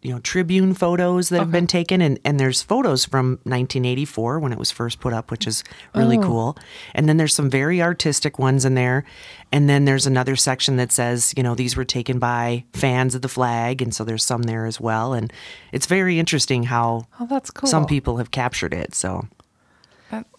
you 0.00 0.12
know 0.12 0.20
Tribune 0.20 0.74
photos 0.74 1.28
that 1.30 1.40
have 1.40 1.50
been 1.50 1.66
taken, 1.66 2.00
and 2.00 2.20
and 2.24 2.38
there's 2.38 2.62
photos 2.62 3.04
from 3.04 3.30
1984 3.42 4.38
when 4.38 4.52
it 4.52 4.58
was 4.58 4.70
first 4.70 5.00
put 5.00 5.12
up, 5.12 5.32
which 5.32 5.44
is 5.46 5.64
really 5.94 6.16
cool. 6.18 6.56
And 6.94 7.08
then 7.08 7.16
there's 7.16 7.34
some 7.34 7.50
very 7.50 7.82
artistic 7.82 8.38
ones 8.38 8.64
in 8.64 8.74
there, 8.74 9.04
and 9.50 9.68
then 9.68 9.86
there's 9.86 10.06
another 10.06 10.36
section 10.36 10.76
that 10.76 10.92
says 10.92 11.34
you 11.36 11.42
know 11.42 11.56
these 11.56 11.76
were 11.76 11.84
taken 11.84 12.20
by 12.20 12.64
fans 12.72 13.16
of 13.16 13.22
the 13.22 13.28
flag, 13.28 13.82
and 13.82 13.92
so 13.92 14.04
there's 14.04 14.24
some 14.24 14.44
there 14.44 14.66
as 14.66 14.80
well, 14.80 15.12
and 15.14 15.32
it's 15.72 15.86
very 15.86 16.20
interesting 16.20 16.62
how 16.62 17.08
Oh, 17.18 17.26
that's 17.26 17.50
cool. 17.50 17.68
some 17.68 17.84
people 17.84 18.18
have 18.18 18.30
captured 18.30 18.72
it. 18.72 18.94
So 18.94 19.26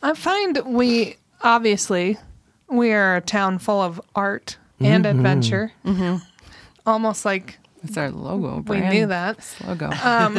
I 0.01 0.13
find 0.13 0.57
we 0.65 1.17
obviously 1.41 2.17
we 2.69 2.91
are 2.93 3.17
a 3.17 3.21
town 3.21 3.59
full 3.59 3.81
of 3.81 4.01
art 4.15 4.57
and 4.79 5.05
Mm-hmm. 5.05 5.17
adventure. 5.17 5.71
Mm-hmm. 5.85 6.17
Almost 6.85 7.25
like 7.25 7.59
It's 7.83 7.97
our 7.97 8.11
logo. 8.11 8.63
we 8.67 8.79
knew 8.81 9.07
that. 9.07 9.37
logo. 9.65 9.91
Um, 10.03 10.37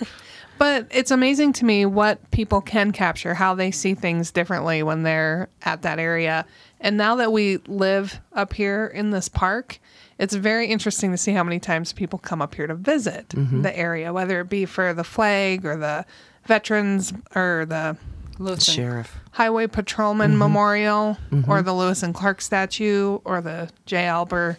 but 0.58 0.86
it's 0.90 1.10
amazing 1.10 1.52
to 1.54 1.64
me 1.64 1.84
what 1.86 2.30
people 2.30 2.60
can 2.60 2.92
capture, 2.92 3.34
how 3.34 3.54
they 3.54 3.70
see 3.70 3.94
things 3.94 4.30
differently 4.30 4.82
when 4.82 5.02
they're 5.02 5.48
at 5.62 5.82
that 5.82 5.98
area. 5.98 6.46
And 6.80 6.96
now 6.96 7.16
that 7.16 7.32
we 7.32 7.58
live 7.66 8.20
up 8.32 8.52
here 8.52 8.86
in 8.86 9.10
this 9.10 9.28
park, 9.28 9.78
it's 10.18 10.34
very 10.34 10.68
interesting 10.68 11.10
to 11.10 11.16
see 11.16 11.32
how 11.32 11.42
many 11.42 11.58
times 11.58 11.92
people 11.92 12.18
come 12.18 12.40
up 12.40 12.54
here 12.54 12.66
to 12.66 12.74
visit 12.74 13.30
mm-hmm. 13.30 13.62
the 13.62 13.76
area, 13.76 14.12
whether 14.12 14.40
it 14.40 14.48
be 14.48 14.64
for 14.64 14.94
the 14.94 15.04
flag 15.04 15.64
or 15.64 15.76
the 15.76 16.04
veterans 16.46 17.12
or 17.34 17.66
the 17.68 17.96
Listen, 18.38 18.74
sheriff. 18.74 19.16
Highway 19.32 19.66
Patrolman 19.66 20.36
Memorial 20.38 21.16
or 21.48 21.62
the 21.62 21.72
Lewis 21.72 22.02
and 22.02 22.14
Clark 22.14 22.40
statue 22.40 23.18
or 23.24 23.40
the 23.40 23.70
J. 23.86 24.04
Albert. 24.06 24.58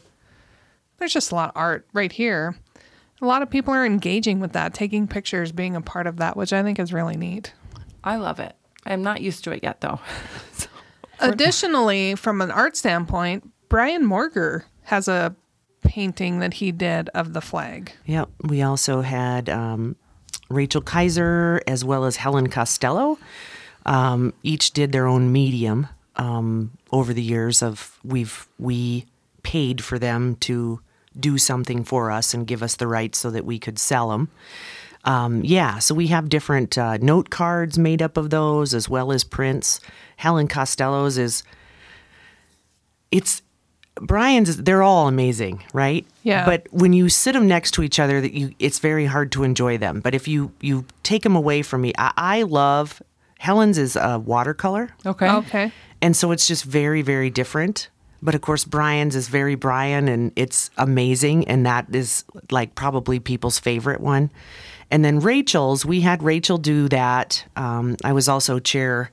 There's 0.97 1.13
just 1.13 1.31
a 1.31 1.35
lot 1.35 1.49
of 1.49 1.57
art 1.57 1.85
right 1.93 2.11
here. 2.11 2.55
A 3.21 3.25
lot 3.25 3.41
of 3.41 3.49
people 3.49 3.73
are 3.73 3.85
engaging 3.85 4.39
with 4.39 4.53
that, 4.53 4.73
taking 4.73 5.07
pictures, 5.07 5.51
being 5.51 5.75
a 5.75 5.81
part 5.81 6.07
of 6.07 6.17
that, 6.17 6.35
which 6.37 6.53
I 6.53 6.63
think 6.63 6.79
is 6.79 6.93
really 6.93 7.17
neat. 7.17 7.53
I 8.03 8.15
love 8.17 8.39
it. 8.39 8.55
I'm 8.85 9.03
not 9.03 9.21
used 9.21 9.43
to 9.45 9.51
it 9.51 9.61
yet, 9.63 9.81
though. 9.81 9.99
So- 10.53 10.67
Additionally, 11.31 12.15
from 12.15 12.41
an 12.41 12.51
art 12.51 12.75
standpoint, 12.75 13.49
Brian 13.69 14.05
Morger 14.05 14.65
has 14.83 15.07
a 15.07 15.33
painting 15.81 16.39
that 16.39 16.55
he 16.55 16.73
did 16.73 17.09
of 17.09 17.31
the 17.31 17.39
flag. 17.39 17.93
Yep. 18.05 18.29
We 18.43 18.61
also 18.61 18.99
had 19.01 19.49
um, 19.49 19.95
Rachel 20.49 20.81
Kaiser 20.81 21.61
as 21.67 21.85
well 21.85 22.03
as 22.03 22.17
Helen 22.17 22.49
Costello. 22.49 23.17
Um, 23.85 24.33
each 24.43 24.71
did 24.71 24.91
their 24.91 25.07
own 25.07 25.31
medium 25.31 25.87
um, 26.15 26.71
over 26.91 27.13
the 27.13 27.21
years 27.21 27.61
of 27.61 27.99
we've 28.03 28.47
we 28.57 29.05
paid 29.43 29.83
for 29.83 29.99
them 29.99 30.35
to 30.37 30.81
do 31.19 31.37
something 31.37 31.83
for 31.83 32.11
us 32.11 32.33
and 32.33 32.47
give 32.47 32.63
us 32.63 32.75
the 32.75 32.87
rights 32.87 33.17
so 33.17 33.29
that 33.31 33.45
we 33.45 33.59
could 33.59 33.79
sell 33.79 34.09
them. 34.09 34.29
Um, 35.05 35.43
yeah, 35.43 35.77
so 35.79 35.93
we 35.93 36.07
have 36.07 36.29
different 36.29 36.77
uh, 36.77 36.97
note 36.97 37.29
cards 37.29 37.77
made 37.77 38.01
up 38.01 38.17
of 38.17 38.31
those 38.31 38.73
as 38.73 38.89
well 38.89 39.11
as 39.11 39.23
prints. 39.23 39.79
Helen 40.17 40.47
Costello's 40.47 41.17
is 41.17 41.43
it's 43.11 43.43
Brian's 44.01 44.57
they're 44.57 44.83
all 44.83 45.07
amazing, 45.07 45.63
right? 45.73 46.05
Yeah. 46.23 46.43
But 46.43 46.67
when 46.71 46.91
you 46.91 47.07
sit 47.07 47.33
them 47.33 47.47
next 47.47 47.71
to 47.75 47.83
each 47.83 47.99
other, 47.99 48.19
that 48.19 48.33
you 48.33 48.53
it's 48.59 48.79
very 48.79 49.05
hard 49.05 49.31
to 49.33 49.43
enjoy 49.43 49.77
them. 49.77 50.01
But 50.01 50.15
if 50.15 50.27
you 50.27 50.51
you 50.59 50.85
take 51.03 51.21
them 51.21 51.35
away 51.35 51.61
from 51.61 51.81
me, 51.81 51.93
I, 51.97 52.11
I 52.17 52.41
love 52.41 53.01
Helen's 53.39 53.77
is 53.77 53.95
a 53.95 54.19
watercolor, 54.19 54.89
Okay. 55.05 55.29
Okay. 55.29 55.71
and 56.01 56.15
so 56.15 56.31
it's 56.31 56.47
just 56.47 56.63
very 56.63 57.01
very 57.01 57.29
different. 57.29 57.89
But 58.21 58.33
of 58.33 58.41
course, 58.41 58.65
Brian's 58.65 59.15
is 59.15 59.27
very 59.27 59.55
Brian, 59.55 60.07
and 60.07 60.31
it's 60.35 60.71
amazing, 60.77 61.47
and 61.47 61.65
that 61.65 61.85
is 61.93 62.23
like 62.49 62.73
probably 62.73 63.19
people's 63.19 63.59
favorite 63.59 64.01
one. 64.01 64.31
And 64.89 65.03
then 65.05 65.19
Rachel's, 65.19 65.85
we 65.85 66.01
had 66.01 66.23
Rachel 66.23 66.57
do 66.57 66.87
that. 66.89 67.45
Um, 67.55 67.97
I 68.03 68.13
was 68.13 68.27
also 68.29 68.57
chair 68.59 69.11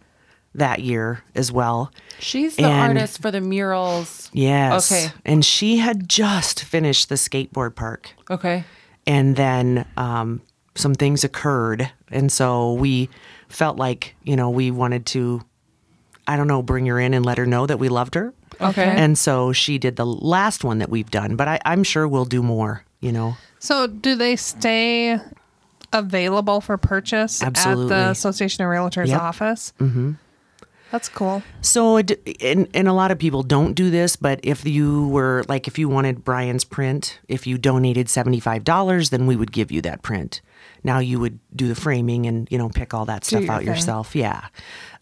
that 0.54 0.80
year 0.80 1.22
as 1.34 1.50
well. 1.52 1.90
She's 2.20 2.56
the 2.56 2.64
And- 2.64 2.98
artist 2.98 3.20
for 3.20 3.30
the 3.30 3.40
murals. 3.40 4.30
Yes. 4.32 4.90
Okay. 4.92 5.12
And 5.26 5.44
she 5.44 5.78
had 5.78 6.08
just 6.08 6.62
finished 6.64 7.08
the 7.08 7.16
skateboard 7.16 7.74
park. 7.74 8.10
Okay. 8.30 8.64
And 9.06 9.36
then 9.36 9.86
um, 9.96 10.40
some 10.74 10.94
things 10.94 11.24
occurred. 11.24 11.90
And 12.10 12.30
so 12.30 12.74
we 12.74 13.08
felt 13.52 13.76
like, 13.76 14.14
you 14.24 14.36
know, 14.36 14.50
we 14.50 14.70
wanted 14.70 15.06
to, 15.06 15.42
I 16.26 16.36
don't 16.36 16.46
know, 16.48 16.62
bring 16.62 16.86
her 16.86 16.98
in 16.98 17.14
and 17.14 17.24
let 17.24 17.38
her 17.38 17.46
know 17.46 17.66
that 17.66 17.78
we 17.78 17.88
loved 17.88 18.14
her. 18.14 18.32
Okay. 18.60 18.84
And 18.84 19.16
so 19.18 19.52
she 19.52 19.78
did 19.78 19.96
the 19.96 20.06
last 20.06 20.64
one 20.64 20.78
that 20.78 20.88
we've 20.88 21.10
done. 21.10 21.36
But 21.36 21.48
I, 21.48 21.60
I'm 21.64 21.82
sure 21.84 22.06
we'll 22.06 22.24
do 22.24 22.42
more, 22.42 22.84
you 23.00 23.12
know. 23.12 23.36
So, 23.58 23.86
do 23.86 24.16
they 24.16 24.34
stay 24.36 25.18
available 25.92 26.60
for 26.60 26.76
purchase 26.76 27.42
at 27.42 27.54
the 27.54 28.08
Association 28.10 28.64
of 28.64 28.70
Realtors 28.70 29.08
Yep. 29.08 29.20
office? 29.20 29.72
Mm-hmm. 29.78 30.12
That's 30.90 31.08
cool. 31.08 31.42
So, 31.62 31.96
it, 31.98 32.20
and, 32.42 32.68
and 32.74 32.86
a 32.86 32.92
lot 32.92 33.10
of 33.10 33.18
people 33.18 33.42
don't 33.42 33.72
do 33.74 33.88
this, 33.88 34.14
but 34.16 34.40
if 34.42 34.66
you 34.66 35.08
were 35.08 35.42
like, 35.48 35.66
if 35.66 35.78
you 35.78 35.88
wanted 35.88 36.22
Brian's 36.24 36.64
print, 36.64 37.18
if 37.28 37.46
you 37.46 37.56
donated 37.56 38.08
$75, 38.08 39.10
then 39.10 39.26
we 39.26 39.34
would 39.36 39.52
give 39.52 39.70
you 39.72 39.80
that 39.82 40.02
print. 40.02 40.42
Now 40.84 40.98
you 40.98 41.20
would 41.20 41.38
do 41.54 41.68
the 41.68 41.74
framing 41.74 42.26
and, 42.26 42.48
you 42.50 42.58
know, 42.58 42.68
pick 42.68 42.94
all 42.94 43.04
that 43.06 43.24
stuff 43.24 43.42
your 43.44 43.52
out 43.52 43.58
thing. 43.60 43.68
yourself. 43.68 44.14
Yeah. 44.16 44.46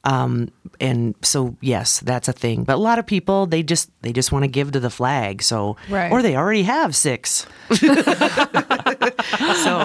Um, 0.04 0.50
and 0.80 1.14
so, 1.22 1.56
yes, 1.60 2.00
that's 2.00 2.28
a 2.28 2.32
thing. 2.32 2.64
But 2.64 2.74
a 2.76 2.78
lot 2.78 2.98
of 2.98 3.06
people, 3.06 3.46
they 3.46 3.62
just, 3.62 3.90
they 4.02 4.12
just 4.12 4.32
want 4.32 4.44
to 4.44 4.48
give 4.48 4.72
to 4.72 4.80
the 4.80 4.88
flag. 4.90 5.42
So, 5.42 5.76
Right. 5.90 6.10
or 6.10 6.22
they 6.22 6.36
already 6.36 6.62
have 6.62 6.96
six. 6.96 7.46
so, 7.74 7.86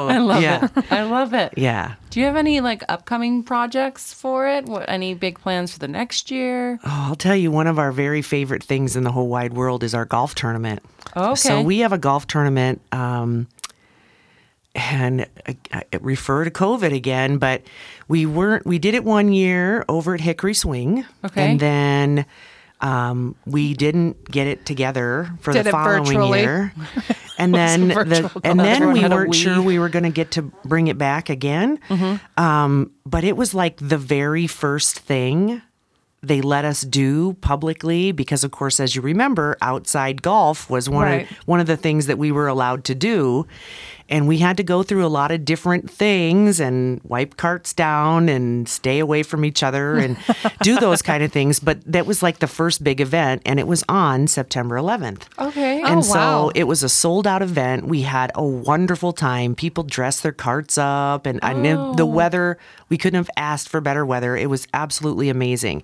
I 0.07 0.17
love 0.19 0.41
yeah. 0.41 0.69
it. 0.75 0.91
I 0.91 1.03
love 1.03 1.33
it. 1.33 1.53
Yeah. 1.57 1.95
Do 2.09 2.19
you 2.21 2.25
have 2.27 2.37
any 2.37 2.61
like 2.61 2.81
upcoming 2.87 3.43
projects 3.43 4.13
for 4.13 4.47
it? 4.47 4.65
What 4.65 4.85
any 4.87 5.13
big 5.15 5.37
plans 5.39 5.73
for 5.73 5.79
the 5.79 5.87
next 5.89 6.31
year? 6.31 6.79
Oh, 6.85 7.05
I'll 7.09 7.15
tell 7.15 7.35
you, 7.35 7.51
one 7.51 7.67
of 7.67 7.77
our 7.77 7.91
very 7.91 8.21
favorite 8.21 8.63
things 8.63 8.95
in 8.95 9.03
the 9.03 9.11
whole 9.11 9.27
wide 9.27 9.53
world 9.53 9.83
is 9.83 9.93
our 9.93 10.05
golf 10.05 10.33
tournament. 10.35 10.81
Okay. 11.17 11.35
So 11.35 11.61
we 11.61 11.79
have 11.79 11.91
a 11.93 11.97
golf 11.97 12.25
tournament, 12.27 12.81
um, 12.93 13.47
and 14.75 15.25
I, 15.47 15.55
I 15.73 15.83
refer 16.01 16.43
to 16.43 16.51
COVID 16.51 16.93
again, 16.93 17.37
but 17.37 17.61
we 18.07 18.25
weren't. 18.25 18.65
We 18.65 18.77
did 18.77 18.93
it 18.93 19.03
one 19.03 19.31
year 19.31 19.83
over 19.89 20.13
at 20.13 20.21
Hickory 20.21 20.53
Swing, 20.53 21.05
Okay. 21.23 21.49
and 21.51 21.59
then 21.59 22.25
um, 22.81 23.35
we 23.45 23.73
didn't 23.73 24.29
get 24.29 24.47
it 24.47 24.65
together 24.65 25.31
for 25.39 25.53
Did 25.53 25.65
the 25.65 25.71
following 25.71 26.03
virtually? 26.05 26.41
year. 26.41 26.73
And 27.37 27.53
then, 27.53 27.89
the, 27.89 28.31
and 28.45 28.57
then 28.57 28.93
we 28.93 29.01
weren't 29.05 29.33
Wii. 29.33 29.35
sure 29.35 29.61
we 29.61 29.77
were 29.77 29.89
going 29.89 30.03
to 30.05 30.09
get 30.09 30.31
to 30.31 30.41
bring 30.63 30.87
it 30.87 30.97
back 30.97 31.29
again. 31.29 31.79
Mm-hmm. 31.89 32.41
Um, 32.41 32.91
but 33.05 33.25
it 33.25 33.35
was 33.35 33.53
like 33.53 33.75
the 33.81 33.97
very 33.97 34.47
first 34.47 34.99
thing 34.99 35.61
they 36.23 36.39
let 36.39 36.63
us 36.63 36.79
do 36.83 37.33
publicly 37.41 38.13
because 38.13 38.45
of 38.45 38.51
course 38.51 38.79
as 38.79 38.95
you 38.95 39.01
remember 39.01 39.57
outside 39.61 40.21
golf 40.21 40.69
was 40.69 40.89
one 40.89 41.03
Right. 41.03 41.29
of 41.29 41.37
one 41.45 41.59
of 41.59 41.67
the 41.67 41.75
things 41.75 42.05
that 42.07 42.17
we 42.17 42.31
were 42.31 42.47
allowed 42.47 42.85
to 42.85 42.95
do 42.95 43.45
and 44.09 44.27
we 44.27 44.37
had 44.37 44.57
to 44.57 44.63
go 44.63 44.83
through 44.83 45.05
a 45.05 45.07
lot 45.07 45.31
of 45.31 45.43
different 45.45 45.89
things 45.89 46.59
and 46.59 47.01
wipe 47.03 47.37
carts 47.37 47.73
down 47.73 48.29
and 48.29 48.69
stay 48.69 48.99
away 48.99 49.23
from 49.23 49.43
each 49.43 49.63
other 49.63 49.95
and 49.97 50.17
do 50.61 50.79
those 50.79 51.01
kind 51.01 51.23
of 51.23 51.31
things 51.31 51.59
but 51.59 51.79
that 51.91 52.05
was 52.05 52.21
like 52.21 52.39
the 52.39 52.47
first 52.47 52.83
big 52.83 53.01
event 53.01 53.41
and 53.45 53.59
it 53.59 53.67
was 53.67 53.83
on 53.89 54.27
September 54.27 54.75
11th 54.75 55.23
Okay. 55.39 55.81
Oh, 55.83 55.85
and 55.87 56.05
so 56.05 56.13
wow. 56.15 56.51
it 56.55 56.65
was 56.65 56.83
a 56.83 56.89
sold 56.89 57.25
out 57.27 57.41
event. 57.41 57.87
We 57.87 58.01
had 58.03 58.31
a 58.35 58.43
wonderful 58.43 59.13
time. 59.13 59.55
People 59.55 59.83
dressed 59.83 60.23
their 60.23 60.31
carts 60.31 60.77
up, 60.77 61.25
and, 61.25 61.39
and 61.43 61.63
the- 61.65 61.93
the 61.97 62.05
weather, 62.05 62.57
we 62.89 62.97
couldn't 62.97 63.17
have 63.17 63.29
asked 63.37 63.69
for 63.69 63.81
better 63.81 64.05
weather. 64.05 64.35
It 64.35 64.49
was 64.49 64.67
absolutely 64.73 65.29
amazing. 65.29 65.83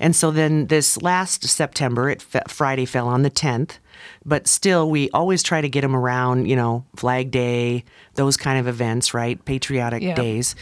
And 0.00 0.14
so 0.14 0.30
then 0.30 0.66
this 0.66 1.00
last 1.02 1.44
September, 1.48 2.08
it 2.10 2.22
fe- 2.22 2.42
Friday 2.48 2.84
fell 2.84 3.08
on 3.08 3.22
the 3.22 3.30
10th, 3.30 3.78
but 4.24 4.46
still, 4.46 4.90
we 4.90 5.10
always 5.10 5.42
try 5.42 5.60
to 5.60 5.68
get 5.68 5.80
them 5.82 5.94
around, 5.96 6.46
you 6.46 6.56
know, 6.56 6.84
Flag 6.96 7.30
Day, 7.30 7.84
those 8.14 8.36
kind 8.36 8.58
of 8.58 8.66
events, 8.66 9.14
right? 9.14 9.42
Patriotic 9.44 10.02
Yeah. 10.02 10.14
days. 10.14 10.54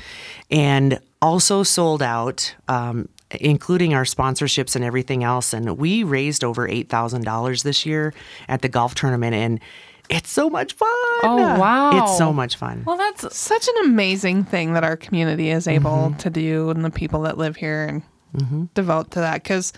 And 0.50 0.98
also 1.22 1.62
sold 1.62 2.02
out. 2.02 2.54
Um, 2.68 3.08
including 3.40 3.92
our 3.92 4.04
sponsorships 4.04 4.76
and 4.76 4.84
everything 4.84 5.24
else. 5.24 5.52
And 5.52 5.76
we 5.76 6.04
raised 6.04 6.44
over 6.44 6.68
$8,000 6.68 7.64
this 7.64 7.84
year 7.84 8.14
at 8.48 8.62
the 8.62 8.68
golf 8.68 8.94
tournament. 8.94 9.34
And 9.34 9.58
it's 10.08 10.30
so 10.30 10.48
much 10.48 10.74
fun. 10.74 10.88
Oh, 11.24 11.56
wow. 11.58 12.04
It's 12.04 12.16
so 12.16 12.32
much 12.32 12.54
fun. 12.54 12.84
well, 12.86 12.96
that's 12.96 13.36
Such 13.36 13.66
an 13.66 13.74
amazing 13.86 14.44
thing 14.44 14.74
that 14.74 14.84
our 14.84 14.96
community 14.96 15.50
is 15.50 15.66
able 15.66 15.90
Mm-hmm. 15.90 16.18
to 16.18 16.30
do 16.30 16.70
and 16.70 16.84
the 16.84 16.90
people 16.90 17.22
that 17.22 17.36
live 17.36 17.56
here 17.56 18.00
and 18.38 18.72
devote 18.74 19.10
to 19.10 19.18
that. 19.18 19.42
Because 19.42 19.72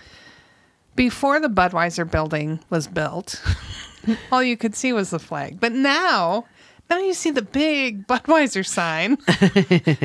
before 0.98 1.38
the 1.38 1.48
Budweiser 1.48 2.10
building 2.10 2.58
was 2.70 2.88
built, 2.88 3.40
all 4.32 4.42
you 4.42 4.56
could 4.56 4.74
see 4.74 4.92
was 4.92 5.10
the 5.10 5.20
flag. 5.20 5.60
But 5.60 5.70
now, 5.70 6.44
now 6.90 6.98
you 6.98 7.14
see 7.14 7.30
the 7.30 7.40
big 7.40 8.04
Budweiser 8.08 8.66
sign, 8.66 9.16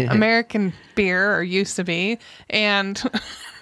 American 0.12 0.72
beer, 0.94 1.36
or 1.36 1.42
used 1.42 1.76
to 1.78 1.84
be, 1.84 2.20
and 2.52 2.98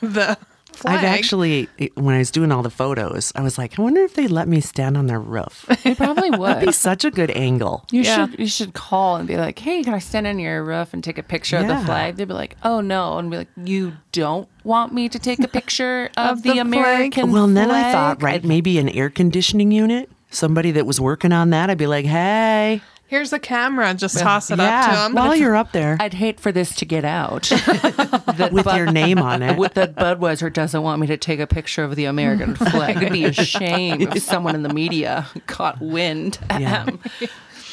the 0.02 0.38
flag. 0.73 0.97
I've 0.99 1.03
actually, 1.03 1.69
when 1.95 2.15
I 2.15 2.19
was 2.19 2.31
doing 2.31 2.51
all 2.51 2.63
the 2.63 2.69
photos, 2.69 3.31
I 3.36 3.41
was 3.41 3.57
like, 3.57 3.77
I 3.77 3.81
wonder 3.81 4.01
if 4.03 4.15
they 4.15 4.27
let 4.27 4.47
me 4.47 4.62
stand 4.62 4.97
on 4.97 5.07
their 5.07 5.19
roof. 5.19 5.65
you 5.86 5.95
probably 5.95 6.29
would. 6.38 6.57
It'd 6.57 6.65
be 6.67 6.71
such 6.71 7.05
a 7.05 7.12
good 7.12 7.31
angle. 7.31 7.86
You 7.91 8.01
Yeah. 8.01 8.27
should 8.27 8.39
you 8.39 8.47
should 8.47 8.73
call 8.73 9.15
and 9.17 9.27
be 9.27 9.38
like, 9.38 9.60
"Hey, 9.60 9.84
can 9.84 9.93
I 9.93 9.99
stand 9.99 10.27
on 10.27 10.39
your 10.39 10.63
roof 10.63 10.93
and 10.93 11.03
take 11.03 11.17
a 11.17 11.23
picture 11.23 11.57
of 11.57 11.67
the 11.67 11.77
flag?" 11.79 12.15
They'd 12.15 12.27
be 12.27 12.34
like, 12.34 12.55
"Oh 12.63 12.81
no," 12.81 13.17
and 13.17 13.29
be 13.31 13.38
like, 13.38 13.49
"You 13.63 13.93
don't 14.12 14.47
want 14.63 14.93
me 14.93 15.10
to 15.10 15.19
take 15.19 15.39
a 15.39 15.47
picture 15.47 16.10
of, 16.17 16.38
Of 16.38 16.43
the, 16.43 16.49
the 16.49 16.55
flag? 16.55 16.65
American?" 16.67 17.31
Well, 17.31 17.45
and 17.45 17.55
then 17.57 17.71
I 17.71 17.91
thought, 17.91 18.21
right, 18.23 18.43
maybe 18.43 18.77
an 18.79 18.89
air 18.89 19.10
conditioning 19.10 19.71
unit. 19.71 20.10
Somebody 20.34 20.71
that 20.71 20.86
was 20.86 20.99
working 21.01 21.34
on 21.34 21.49
that, 21.49 21.69
I'd 21.69 21.77
be 21.77 21.88
like, 21.88 22.05
hey, 22.05 22.81
Here's 23.12 23.34
a 23.34 23.39
camera. 23.39 23.88
And 23.89 24.00
just 24.00 24.17
toss 24.17 24.52
it 24.52 24.54
up 24.54 24.58
to 24.60 24.63
yeah, 24.63 25.04
them. 25.04 25.13
while 25.15 25.36
you're 25.36 25.54
up 25.54 25.74
there 25.74 25.97
I'd 26.00 26.13
hate 26.13 26.39
for 26.39 26.54
this 26.54 26.74
to 26.76 26.86
get 26.86 27.04
out. 27.04 27.43
That 27.43 28.52
with 28.54 28.63
Bud- 28.63 28.78
your 28.78 28.89
name 28.89 29.19
on 29.19 29.43
it. 29.43 29.58
with 29.58 29.74
that 29.74 29.95
Budweiser 29.97 30.52
doesn't 30.52 30.82
want 30.82 31.02
me 31.02 31.08
to 31.08 31.17
take 31.17 31.41
a 31.41 31.45
picture 31.45 31.84
of 31.84 31.97
the 31.97 32.06
American 32.06 32.56
flag. 32.71 32.95
It'd 32.95 33.12
be 33.12 33.26
a 33.26 33.34
shame 33.34 34.02
if 34.02 34.24
someone 34.24 34.56
in 34.56 34.63
the 34.63 34.74
media 34.74 35.28
caught 35.45 35.82
wind. 35.82 36.39
Yeah. 36.52 36.84
Ahem. 36.88 37.00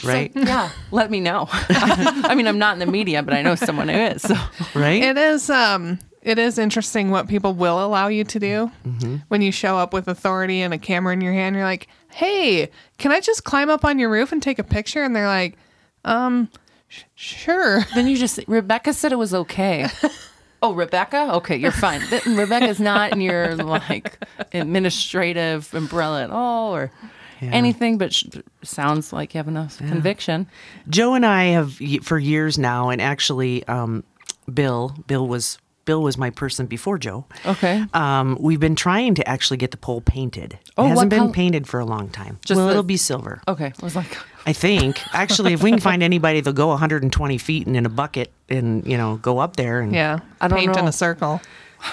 right? 0.02 0.32
Yeah, 0.34 0.70
let 0.90 1.08
me 1.08 1.20
know. 1.20 1.46
I 1.52 2.34
mean, 2.34 2.48
I'm 2.48 2.58
not 2.58 2.72
in 2.72 2.80
the 2.80 2.86
media, 2.86 3.22
but 3.22 3.32
I 3.32 3.42
know 3.42 3.54
someone 3.54 3.88
who 3.88 3.96
is. 3.96 4.22
So. 4.22 4.34
right? 4.74 5.00
It 5.00 5.16
is 5.16 5.48
um 5.50 6.00
it 6.22 6.38
is 6.40 6.58
interesting 6.58 7.10
what 7.12 7.28
people 7.28 7.54
will 7.54 7.82
allow 7.84 8.08
you 8.08 8.24
to 8.24 8.38
do 8.40 8.66
when 9.28 9.40
you 9.40 9.52
show 9.52 9.78
up 9.78 9.92
with 9.92 10.08
authority 10.08 10.62
and 10.62 10.74
a 10.74 10.78
camera 10.78 11.12
in 11.12 11.20
your 11.20 11.32
hand. 11.32 11.54
You're 11.54 11.64
like, 11.64 11.86
"Hey, 12.18 12.70
can 12.98 13.12
I 13.12 13.20
just 13.20 13.44
climb 13.44 13.70
up 13.70 13.84
on 13.84 13.98
your 13.98 14.10
roof 14.10 14.32
and 14.32 14.42
take 14.42 14.58
a 14.58 14.64
picture?" 14.64 15.02
And 15.04 15.14
they're 15.14 15.26
like, 15.28 15.56
"Um, 16.04 16.48
sh- 16.88 17.02
sure." 17.14 17.80
Then 17.94 18.06
you 18.08 18.16
just 18.16 18.40
Rebecca 18.48 18.92
said 18.92 19.12
it 19.12 19.18
was 19.18 19.32
okay. 19.34 19.86
Oh, 20.60 20.74
Rebecca? 20.74 21.30
Okay, 21.34 21.56
you're 21.56 21.70
fine. 21.70 22.00
Th- 22.00 22.26
Rebecca's 22.26 22.80
not 22.80 23.12
in 23.12 23.20
your 23.20 23.54
like 23.54 24.18
administrative 24.52 25.72
umbrella 25.72 26.24
at 26.24 26.30
all, 26.30 26.74
or 26.74 26.90
anything. 27.40 27.96
But 27.96 28.12
sh- 28.12 28.24
sounds 28.64 29.12
like 29.12 29.34
you 29.34 29.38
have 29.38 29.46
enough 29.46 29.78
conviction. 29.78 30.48
Joe 30.88 31.14
and 31.14 31.24
I 31.24 31.44
have 31.54 31.78
for 32.02 32.18
years 32.18 32.58
now, 32.58 32.88
and 32.88 33.00
actually, 33.00 33.62
um, 33.68 34.02
Bill, 34.52 34.96
Bill 35.06 35.28
was 35.28 35.58
Bill 35.88 36.02
was 36.02 36.18
my 36.18 36.28
person 36.28 36.66
before 36.66 36.98
Joe. 36.98 37.24
Okay. 37.46 37.82
Um, 37.94 38.36
we've 38.38 38.60
been 38.60 38.76
trying 38.76 39.14
to 39.14 39.26
actually 39.26 39.56
get 39.56 39.70
the 39.70 39.78
pole 39.78 40.02
painted. 40.02 40.58
Oh, 40.76 40.84
it 40.84 40.88
hasn't 40.90 40.96
what 40.96 41.08
been 41.08 41.18
col- 41.20 41.32
painted 41.32 41.66
for 41.66 41.80
a 41.80 41.86
long 41.86 42.10
time. 42.10 42.38
Just 42.44 42.58
well, 42.58 42.66
the- 42.66 42.72
it'll 42.72 42.82
be 42.82 42.98
silver. 42.98 43.40
Okay. 43.48 43.72
I 43.80 43.84
was 43.84 43.96
like, 43.96 44.18
I 44.46 44.52
think. 44.52 45.00
Actually, 45.14 45.54
if 45.54 45.62
we 45.62 45.70
can 45.70 45.80
find 45.80 46.02
anybody 46.02 46.40
that'll 46.42 46.52
go 46.52 46.66
120 46.68 47.38
feet 47.38 47.66
and 47.66 47.74
in 47.74 47.86
a 47.86 47.88
bucket 47.88 48.30
and 48.50 48.86
you 48.86 48.98
know 48.98 49.16
go 49.16 49.38
up 49.38 49.56
there 49.56 49.80
and 49.80 49.94
Yeah, 49.94 50.18
I 50.42 50.48
don't 50.48 50.58
paint 50.58 50.76
in 50.76 50.86
a 50.86 50.92
circle. 50.92 51.40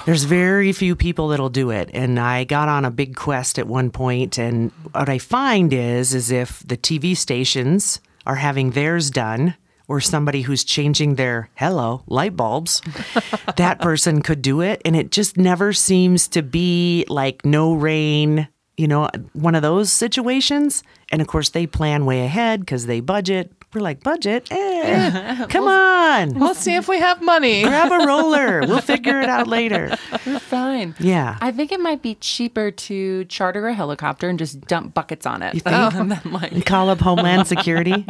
There's 0.05 0.25
very 0.25 0.73
few 0.73 0.93
people 0.97 1.29
that'll 1.29 1.49
do 1.49 1.69
it, 1.69 1.89
and 1.93 2.19
I 2.19 2.43
got 2.43 2.67
on 2.67 2.83
a 2.83 2.91
big 2.91 3.15
quest 3.15 3.57
at 3.57 3.65
one. 3.67 3.91
And 4.37 4.71
what 4.91 5.07
I 5.07 5.19
find 5.19 5.71
is, 5.71 6.13
is 6.13 6.31
if 6.31 6.59
the 6.67 6.75
TV 6.75 7.15
stations 7.15 8.01
are 8.25 8.35
having 8.35 8.71
theirs 8.71 9.09
done, 9.09 9.55
or 9.87 10.01
somebody 10.01 10.41
who's 10.41 10.63
changing 10.63 11.15
their 11.15 11.49
hello 11.55 12.03
light 12.07 12.35
bulbs, 12.35 12.81
that 13.57 13.79
person 13.79 14.21
could 14.21 14.41
do 14.41 14.61
it, 14.61 14.81
and 14.85 14.95
it 14.95 15.11
just 15.11 15.37
never 15.37 15.73
seems 15.73 16.27
to 16.29 16.41
be 16.41 17.05
like 17.07 17.45
no 17.45 17.73
rain, 17.73 18.47
you 18.77 18.87
know, 18.87 19.09
one 19.33 19.55
of 19.55 19.61
those 19.61 19.91
situations. 19.91 20.83
And 21.11 21.21
of 21.21 21.27
course, 21.27 21.49
they 21.49 21.67
plan 21.67 22.05
way 22.05 22.25
ahead 22.25 22.59
because 22.61 22.85
they 22.87 22.99
budget. 22.99 23.51
We're 23.73 23.81
like 23.81 24.03
budget, 24.03 24.47
eh, 24.51 25.45
come 25.49 25.67
on, 25.67 26.39
We'll 26.39 26.55
see 26.55 26.75
if 26.75 26.87
we 26.87 26.97
have 26.99 27.21
money. 27.21 27.61
grab 27.67 27.91
a 27.91 28.05
roller. 28.05 28.61
We'll 28.61 28.79
figure 28.79 29.19
it 29.19 29.27
out 29.27 29.47
later. 29.47 29.97
You're 30.25 30.39
fine. 30.39 30.95
Yeah. 30.97 31.37
I 31.41 31.51
think 31.51 31.73
it 31.73 31.81
might 31.81 32.01
be 32.01 32.15
cheaper 32.15 32.71
to 32.71 33.25
charter 33.25 33.67
a 33.67 33.73
helicopter 33.73 34.29
and 34.29 34.39
just 34.39 34.61
dump 34.61 34.93
buckets 34.93 35.25
on 35.25 35.41
it. 35.43 35.55
You 35.55 35.59
think? 35.59 35.93
then 35.93 36.21
like 36.31 36.65
Call 36.65 36.89
up 36.89 37.01
Homeland 37.01 37.47
Security. 37.47 38.05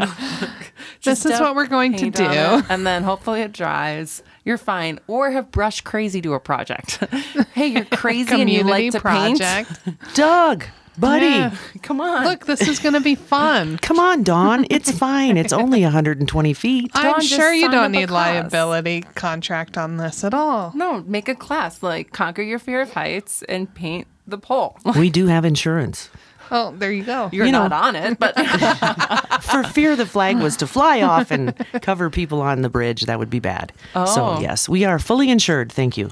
This 1.06 1.26
is 1.26 1.40
what 1.40 1.56
we're 1.56 1.68
going 1.68 1.94
to 1.98 2.10
do. 2.10 2.24
it, 2.24 2.66
and 2.70 2.86
then 2.86 3.04
hopefully 3.04 3.42
it 3.42 3.52
dries. 3.54 4.22
You're 4.44 4.58
fine. 4.58 5.00
Or 5.08 5.32
have 5.32 5.52
Brush 5.52 5.82
Crazy 5.82 6.22
do 6.22 6.34
a 6.34 6.40
project. 6.40 6.98
hey, 7.54 7.68
you're 7.68 7.86
crazy 7.92 8.42
and 8.42 8.50
you 8.50 8.64
like 8.64 8.92
to 8.92 9.00
project. 9.00 9.72
Doug, 10.14 10.66
buddy, 10.98 11.26
Yeah. 11.26 11.56
Come 11.82 12.00
on. 12.02 12.24
Look, 12.26 12.46
this 12.46 12.68
is 12.68 12.80
going 12.80 12.94
to 12.94 13.00
be 13.02 13.16
fun. 13.16 13.78
come 13.80 14.00
on, 14.00 14.24
Dawn. 14.24 14.66
It's 14.70 14.92
fine. 14.92 15.38
It's 15.38 15.54
only 15.54 15.82
120 15.82 16.54
feet. 16.54 16.92
I'm 16.94 17.22
sure 17.22 17.52
you 17.54 17.70
don't 17.72 17.92
need 17.92 18.10
liability 18.10 19.02
contract 19.16 19.78
on 19.78 19.98
this 19.98 20.24
at 20.24 20.34
all. 20.34 20.72
No, 20.76 21.02
make 21.04 21.28
a 21.28 21.36
class 21.36 21.82
like 21.82 22.12
conquer 22.12 22.42
your 22.44 22.60
fear 22.60 22.82
of 22.82 22.94
heights 22.94 23.44
and 23.50 23.74
paint 23.74 24.08
the 24.28 24.38
pole. 24.38 24.78
We 24.98 25.10
do 25.10 25.28
have 25.28 25.46
insurance. 25.46 26.10
Oh, 26.52 26.74
there 26.78 26.92
you 26.92 27.04
go. 27.04 27.30
You're 27.32 27.46
You 27.46 27.52
know- 27.52 27.68
not 27.68 27.72
on 27.86 27.96
it, 27.96 28.20
but 28.20 28.36
For 29.44 29.64
fear 29.64 29.96
the 29.96 30.06
flag 30.06 30.38
was 30.38 30.58
to 30.58 30.68
fly 30.68 31.02
off 31.02 31.32
and 31.32 31.54
cover 31.82 32.10
people 32.10 32.42
on 32.42 32.62
the 32.62 32.70
bridge, 32.70 33.02
that 33.04 33.20
would 33.20 33.30
be 33.30 33.40
bad. 33.40 33.72
Oh. 33.96 34.06
So, 34.06 34.40
yes, 34.40 34.68
we 34.70 34.86
are 34.86 35.00
fully 35.00 35.30
insured. 35.30 35.72
Thank 35.72 35.98
you. 35.98 36.12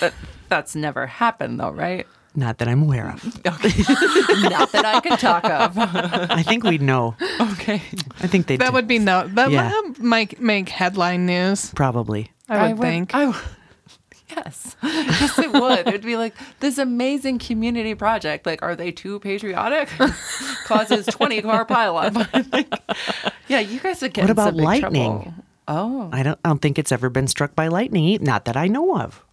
that, 0.00 0.12
that's 0.48 0.74
never 0.74 1.06
happened 1.06 1.60
though, 1.60 1.70
right? 1.70 2.06
Not 2.34 2.58
that 2.58 2.68
I'm 2.68 2.82
aware 2.82 3.10
of. 3.10 3.22
Not 3.44 4.72
that 4.72 4.82
I 4.86 5.00
can 5.00 5.18
talk 5.18 5.44
of. 5.44 5.76
I 5.78 6.42
think 6.42 6.64
we'd 6.64 6.80
know. 6.82 7.14
okay. 7.52 7.74
I 8.20 8.26
think 8.26 8.46
they'd 8.46 8.58
that 8.60 8.72
would 8.72 8.88
be 8.88 8.98
no. 8.98 9.26
That 9.28 9.50
Yeah. 9.50 9.70
might 9.98 10.40
make 10.40 10.70
headline 10.70 11.26
news. 11.26 11.70
probably. 11.74 12.30
I 12.48 12.72
would 12.72 12.80
think. 12.80 13.14
I 13.14 13.26
would- 13.26 13.36
yes. 14.36 14.76
Yes, 14.82 15.38
it 15.38 15.52
would. 15.52 15.80
It 15.80 15.92
would 15.92 16.02
be 16.02 16.16
like 16.16 16.34
this 16.60 16.78
amazing 16.78 17.38
community 17.38 17.94
project. 17.94 18.46
Like, 18.46 18.62
are 18.62 18.74
they 18.74 18.90
too 18.92 19.20
patriotic? 19.20 19.88
Causes 20.64 21.06
20 21.06 21.42
car 21.42 21.64
pileup. 21.64 22.14
like, 22.52 22.68
yeah, 23.48 23.60
you 23.60 23.78
guys 23.80 24.00
would 24.02 24.12
get 24.14 24.22
What 24.22 24.30
about 24.30 24.54
lightning? 24.54 25.22
trouble. 25.22 25.34
Oh. 25.68 26.08
I 26.12 26.22
don't, 26.22 26.38
I 26.44 26.48
don't 26.48 26.60
think 26.60 26.78
it's 26.78 26.92
ever 26.92 27.08
been 27.10 27.28
struck 27.28 27.54
by 27.54 27.68
lightning. 27.68 28.18
Not 28.22 28.44
that 28.46 28.56
I 28.56 28.66
know 28.68 28.98
of, 28.98 29.24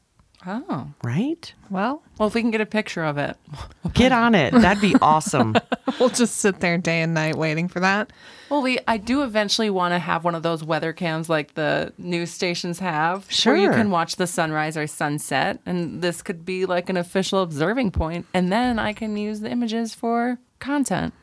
Oh. 0.46 0.88
right? 1.04 1.54
well, 1.70 2.02
Well, 2.18 2.28
if 2.28 2.34
we 2.34 2.42
can 2.42 2.52
get 2.52 2.62
a 2.62 2.66
picture 2.66 3.04
of 3.04 3.18
it. 3.18 3.36
Get 3.94 4.12
on 4.12 4.36
it. 4.36 4.54
That'd 4.54 4.82
be 4.82 4.96
awesome. 5.02 5.56
we'll 6.00 6.10
just 6.10 6.38
sit 6.38 6.60
there 6.62 6.78
day 6.78 7.02
and 7.02 7.14
night 7.14 7.36
waiting 7.36 7.68
for 7.68 7.80
that. 7.82 8.14
Well, 8.50 8.62
we 8.62 8.80
I 8.88 8.98
do 8.98 9.24
eventually 9.24 9.70
want 9.70 9.94
to 9.94 10.00
have 10.00 10.24
one 10.24 10.36
of 10.36 10.44
those 10.44 10.64
weather 10.64 10.94
cams 10.94 11.30
like 11.30 11.56
the 11.56 11.94
news 11.98 12.32
stations 12.32 12.80
have, 12.80 13.28
where 13.44 13.58
you 13.58 13.70
can 13.72 13.92
watch 13.92 14.16
the 14.16 14.28
sunrise 14.28 14.78
or 14.78 14.88
sunset, 14.88 15.60
and 15.66 16.02
this 16.02 16.22
could 16.22 16.46
be 16.46 16.66
like 16.66 16.90
an 16.90 16.98
official 16.98 17.42
observing 17.42 17.92
point, 17.92 18.26
and 18.34 18.52
then 18.52 18.80
I 18.80 18.94
can 18.94 19.18
use 19.18 19.42
the 19.42 19.50
images 19.50 19.94
for 19.94 20.40
content. 20.60 21.14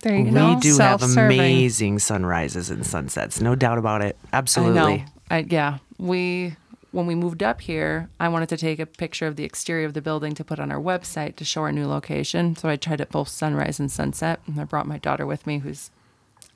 There 0.00 0.16
you 0.16 0.24
we 0.24 0.30
go. 0.30 0.54
We 0.54 0.60
do 0.60 0.78
have 0.78 1.02
amazing 1.02 2.00
sunrises 2.00 2.70
and 2.70 2.84
sunsets. 2.84 3.40
No 3.40 3.54
doubt 3.54 3.78
about 3.78 4.02
it. 4.02 4.16
Absolutely. 4.32 4.80
I 4.80 4.96
know. 4.96 5.04
I, 5.30 5.46
yeah, 5.48 5.78
we 5.98 6.56
when 6.92 7.06
we 7.06 7.14
moved 7.14 7.42
up 7.42 7.62
here, 7.62 8.08
I 8.20 8.28
wanted 8.28 8.50
to 8.50 8.56
take 8.56 8.78
a 8.78 8.86
picture 8.86 9.26
of 9.26 9.36
the 9.36 9.44
exterior 9.44 9.86
of 9.86 9.94
the 9.94 10.02
building 10.02 10.34
to 10.34 10.44
put 10.44 10.60
on 10.60 10.70
our 10.70 10.80
website 10.80 11.36
to 11.36 11.44
show 11.44 11.62
our 11.62 11.72
new 11.72 11.86
location. 11.86 12.54
So 12.54 12.68
I 12.68 12.76
tried 12.76 13.00
it 13.00 13.10
both 13.10 13.28
sunrise 13.28 13.80
and 13.80 13.90
sunset, 13.90 14.40
and 14.46 14.60
I 14.60 14.64
brought 14.64 14.86
my 14.86 14.98
daughter 14.98 15.26
with 15.26 15.46
me, 15.46 15.58
who's 15.58 15.90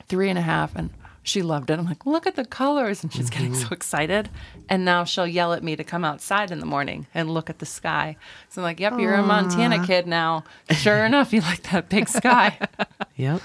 three 0.08 0.28
and 0.28 0.38
a 0.38 0.42
half, 0.42 0.76
and 0.76 0.90
she 1.22 1.42
loved 1.42 1.70
it. 1.70 1.78
I'm 1.78 1.86
like, 1.86 2.06
look 2.06 2.26
at 2.26 2.36
the 2.36 2.44
colors, 2.44 3.02
and 3.02 3.12
she's 3.12 3.30
getting 3.30 3.54
so 3.54 3.64
mm-hmm. 3.64 3.74
excited. 3.74 4.28
And 4.68 4.84
now 4.84 5.04
she'll 5.04 5.26
yell 5.26 5.54
at 5.54 5.64
me 5.64 5.74
to 5.74 5.82
come 5.82 6.04
outside 6.04 6.50
in 6.50 6.60
the 6.60 6.66
morning 6.66 7.06
and 7.14 7.32
look 7.32 7.50
at 7.50 7.58
the 7.58 7.66
sky. 7.66 8.16
So 8.50 8.60
I'm 8.60 8.64
like, 8.64 8.78
yep, 8.78 8.98
you're 8.98 9.14
a 9.14 9.22
Montana 9.22 9.84
kid 9.86 10.06
now. 10.06 10.44
Sure 10.70 11.04
enough, 11.04 11.32
you 11.32 11.40
like 11.40 11.62
that 11.70 11.88
big 11.88 12.08
sky. 12.08 12.58
Yep. 13.18 13.40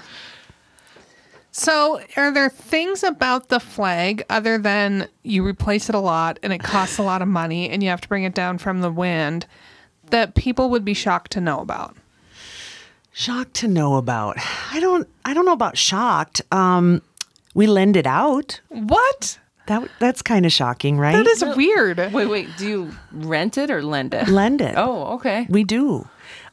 So, 1.54 2.00
are 2.16 2.32
there 2.32 2.48
things 2.48 3.02
about 3.02 3.48
the 3.48 3.60
flag 3.60 4.24
other 4.30 4.56
than 4.56 5.08
you 5.22 5.46
replace 5.46 5.90
it 5.90 5.94
a 5.94 6.00
lot 6.00 6.38
and 6.42 6.50
it 6.50 6.62
costs 6.62 6.96
a 6.96 7.02
lot 7.02 7.20
of 7.20 7.28
money 7.28 7.68
and 7.68 7.82
you 7.82 7.90
have 7.90 8.00
to 8.00 8.08
bring 8.08 8.24
it 8.24 8.34
down 8.34 8.56
from 8.56 8.80
the 8.80 8.90
wind 8.90 9.46
that 10.08 10.34
people 10.34 10.70
would 10.70 10.84
be 10.84 10.94
shocked 10.94 11.30
to 11.32 11.42
know 11.42 11.60
about? 11.60 11.94
Shocked 13.12 13.52
to 13.56 13.68
know 13.68 13.96
about. 13.96 14.38
I 14.72 14.80
don't. 14.80 15.06
I 15.26 15.34
don't 15.34 15.44
know 15.44 15.52
about 15.52 15.76
shocked. 15.76 16.40
Um, 16.50 17.02
we 17.54 17.66
lend 17.66 17.98
it 17.98 18.06
out. 18.06 18.62
What? 18.70 19.38
That 19.66 19.86
that's 19.98 20.22
kind 20.22 20.46
of 20.46 20.52
shocking, 20.52 20.98
right? 20.98 21.12
That 21.14 21.26
is 21.26 21.44
weird. 21.54 21.98
wait, 22.14 22.26
wait, 22.26 22.48
do 22.56 22.66
you 22.66 22.90
rent 23.12 23.58
it 23.58 23.70
or 23.70 23.82
lend 23.82 24.14
it? 24.14 24.28
lend 24.28 24.62
it. 24.62 24.74
Oh, 24.78 25.14
okay. 25.16 25.46
we 25.50 25.64
do. 25.64 26.08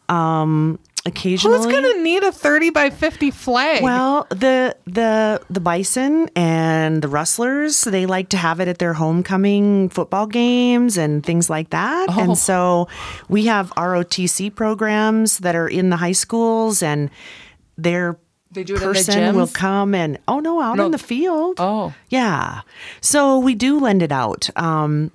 Um, 0.09 0.79
occasionally. 1.10 1.58
Who's 1.58 1.65
going 1.65 1.84
to 1.95 2.02
need 2.02 2.24
a 2.24 2.32
30 2.32 2.69
by 2.69 2.89
50 2.89 3.32
flag? 3.32 3.84
Well, 3.84 4.26
the 4.30 4.76
the 4.86 5.41
the 5.50 5.60
bison 5.60 6.30
and 6.36 7.02
the 7.02 7.08
rustlers, 7.10 7.84
they 7.84 8.06
like 8.06 8.30
to 8.30 8.38
have 8.38 8.60
it 8.62 8.67
at 8.69 8.78
their 8.80 8.93
homecoming 8.93 9.89
football 9.89 10.28
games 10.28 10.98
and 10.98 11.26
things 11.26 11.50
like 11.50 11.72
that. 11.72 12.08
Oh. 12.10 12.19
And 12.22 12.38
so 12.38 12.88
we 13.28 13.45
have 13.48 13.72
ROTC 13.76 14.56
programs 14.56 15.39
that 15.39 15.56
are 15.56 15.67
in 15.67 15.89
the 15.89 15.98
high 15.98 16.13
schools 16.13 16.82
and 16.82 17.10
their 17.78 18.17
They 18.52 18.63
do 18.63 18.76
it 18.76 18.82
person 18.82 19.36
will 19.36 19.48
come 19.48 19.93
and 19.93 20.17
oh 20.28 20.39
no, 20.39 20.62
out 20.62 20.78
No. 20.78 20.86
in 20.86 20.91
the 20.91 20.98
field. 20.98 21.56
Oh. 21.60 21.93
Yeah. 22.10 22.62
So 23.02 23.38
we 23.39 23.56
do 23.56 23.80
lend 23.80 24.02
it 24.02 24.12
out. 24.12 24.50
Um, 24.56 25.12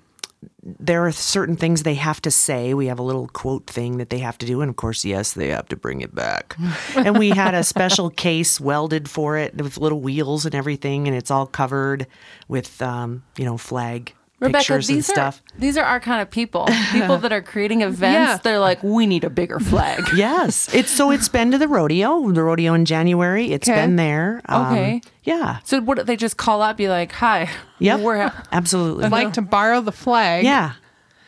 there 0.64 1.04
are 1.06 1.12
certain 1.12 1.56
things 1.56 1.82
they 1.82 1.94
have 1.94 2.22
to 2.22 2.30
say. 2.30 2.72
We 2.72 2.86
have 2.86 2.98
a 2.98 3.02
little 3.02 3.28
quote 3.28 3.66
thing 3.66 3.98
that 3.98 4.08
they 4.08 4.18
have 4.18 4.38
to 4.38 4.46
do. 4.46 4.62
And 4.62 4.70
of 4.70 4.76
course, 4.76 5.04
yes, 5.04 5.34
they 5.34 5.48
have 5.48 5.68
to 5.68 5.76
bring 5.76 6.00
it 6.00 6.14
back. 6.14 6.56
and 6.96 7.18
we 7.18 7.30
had 7.30 7.54
a 7.54 7.62
special 7.62 8.08
case 8.08 8.58
welded 8.58 9.08
for 9.08 9.36
it 9.36 9.54
with 9.56 9.76
little 9.76 10.00
wheels 10.00 10.46
and 10.46 10.54
everything. 10.54 11.06
And 11.06 11.16
it's 11.16 11.30
all 11.30 11.46
covered 11.46 12.06
with, 12.48 12.80
um, 12.80 13.22
you 13.36 13.44
know, 13.44 13.58
flag 13.58 14.14
Rebecca, 14.44 14.58
pictures 14.58 14.88
and 14.88 14.98
these 14.98 15.06
stuff. 15.06 15.42
are 15.56 15.60
these 15.60 15.76
are 15.76 15.84
our 15.84 16.00
kind 16.00 16.22
of 16.22 16.30
people. 16.30 16.66
People 16.92 17.18
that 17.18 17.32
are 17.32 17.42
creating 17.42 17.80
events. 17.90 18.02
Yeah. 18.14 18.38
They're 18.42 18.58
like, 18.58 18.82
we 18.82 19.06
need 19.06 19.24
a 19.24 19.30
bigger 19.30 19.58
flag. 19.60 20.02
Yes. 20.16 20.72
It's 20.74 20.90
so 20.90 21.10
it's 21.10 21.28
been 21.28 21.50
to 21.50 21.58
the 21.58 21.68
rodeo, 21.68 22.30
the 22.32 22.42
rodeo 22.42 22.74
in 22.74 22.84
January. 22.84 23.52
It's 23.52 23.68
Okay. 23.68 23.80
been 23.80 23.96
there. 23.96 24.40
Um, 24.46 24.66
Okay. 24.72 25.00
Yeah. 25.24 25.58
So 25.64 25.80
what 25.80 26.06
they 26.06 26.16
just 26.16 26.36
call 26.36 26.62
up, 26.62 26.76
be 26.76 26.88
like, 26.88 27.12
"Hi, 27.12 27.48
Yep. 27.78 28.00
we're 28.00 28.28
ha- 28.28 28.42
Absolutely. 28.52 29.04
I'd 29.04 29.12
like 29.12 29.32
to 29.34 29.42
borrow 29.42 29.80
the 29.80 29.92
flag. 29.92 30.44
yeah. 30.44 30.72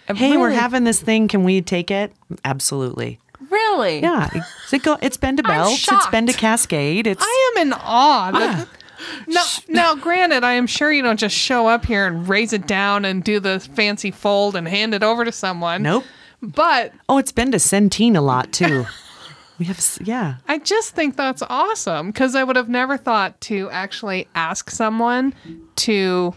Hey, 0.09 0.37
we're 0.37 0.51
having 0.51 0.85
this 0.85 1.01
thing. 1.01 1.27
Can 1.27 1.43
we 1.43 1.61
take 1.63 1.91
it? 1.91 2.13
Absolutely. 2.45 3.19
really, 3.51 4.01
Yeah, 4.01 4.29
it's, 4.35 4.73
it 4.73 4.83
go, 4.83 4.97
it's 5.03 5.17
been 5.17 5.37
to 5.37 5.43
I'm 5.47 5.51
Belch. 5.55 5.87
It's 5.91 6.07
been 6.09 6.27
to. 6.27 6.33
Cascade. 6.33 7.07
It's 7.07 7.23
I 7.25 7.53
am 7.57 7.67
in 7.67 7.73
awe. 7.73 8.31
that- 8.33 8.69
Now, 9.27 9.45
now, 9.69 9.95
granted, 9.95 10.45
I 10.45 10.53
am 10.53 10.67
sure 10.67 10.91
you 10.93 11.03
don't 11.03 11.19
just 11.19 11.35
show 11.37 11.67
up 11.67 11.85
here 11.87 12.07
and 12.07 12.29
raise 12.29 12.53
it 12.53 12.67
down 12.67 13.05
and 13.05 13.23
do 13.25 13.41
the 13.41 13.61
fancy 13.61 14.11
fold 14.11 14.55
and 14.57 14.67
hand 14.69 14.95
it 14.95 15.03
over 15.03 15.25
to 15.25 15.33
someone. 15.33 15.83
nope. 15.83 16.05
But 16.43 16.93
Oh, 17.09 17.17
it's 17.19 17.33
been 17.33 17.51
to 17.53 17.59
Centene 17.59 18.15
a 18.15 18.21
lot 18.21 18.53
too. 18.53 18.85
we 19.59 19.65
have 19.67 19.83
yeah. 20.05 20.35
I 20.47 20.59
just 20.59 20.95
think 20.95 21.17
that's 21.17 21.43
awesome 21.49 22.09
because 22.09 22.35
I 22.35 22.45
would 22.45 22.57
have 22.57 22.69
never 22.69 22.99
thought 22.99 23.41
to 23.43 23.71
actually 23.71 24.29
ask 24.35 24.71
someone 24.71 25.35
to 25.77 26.35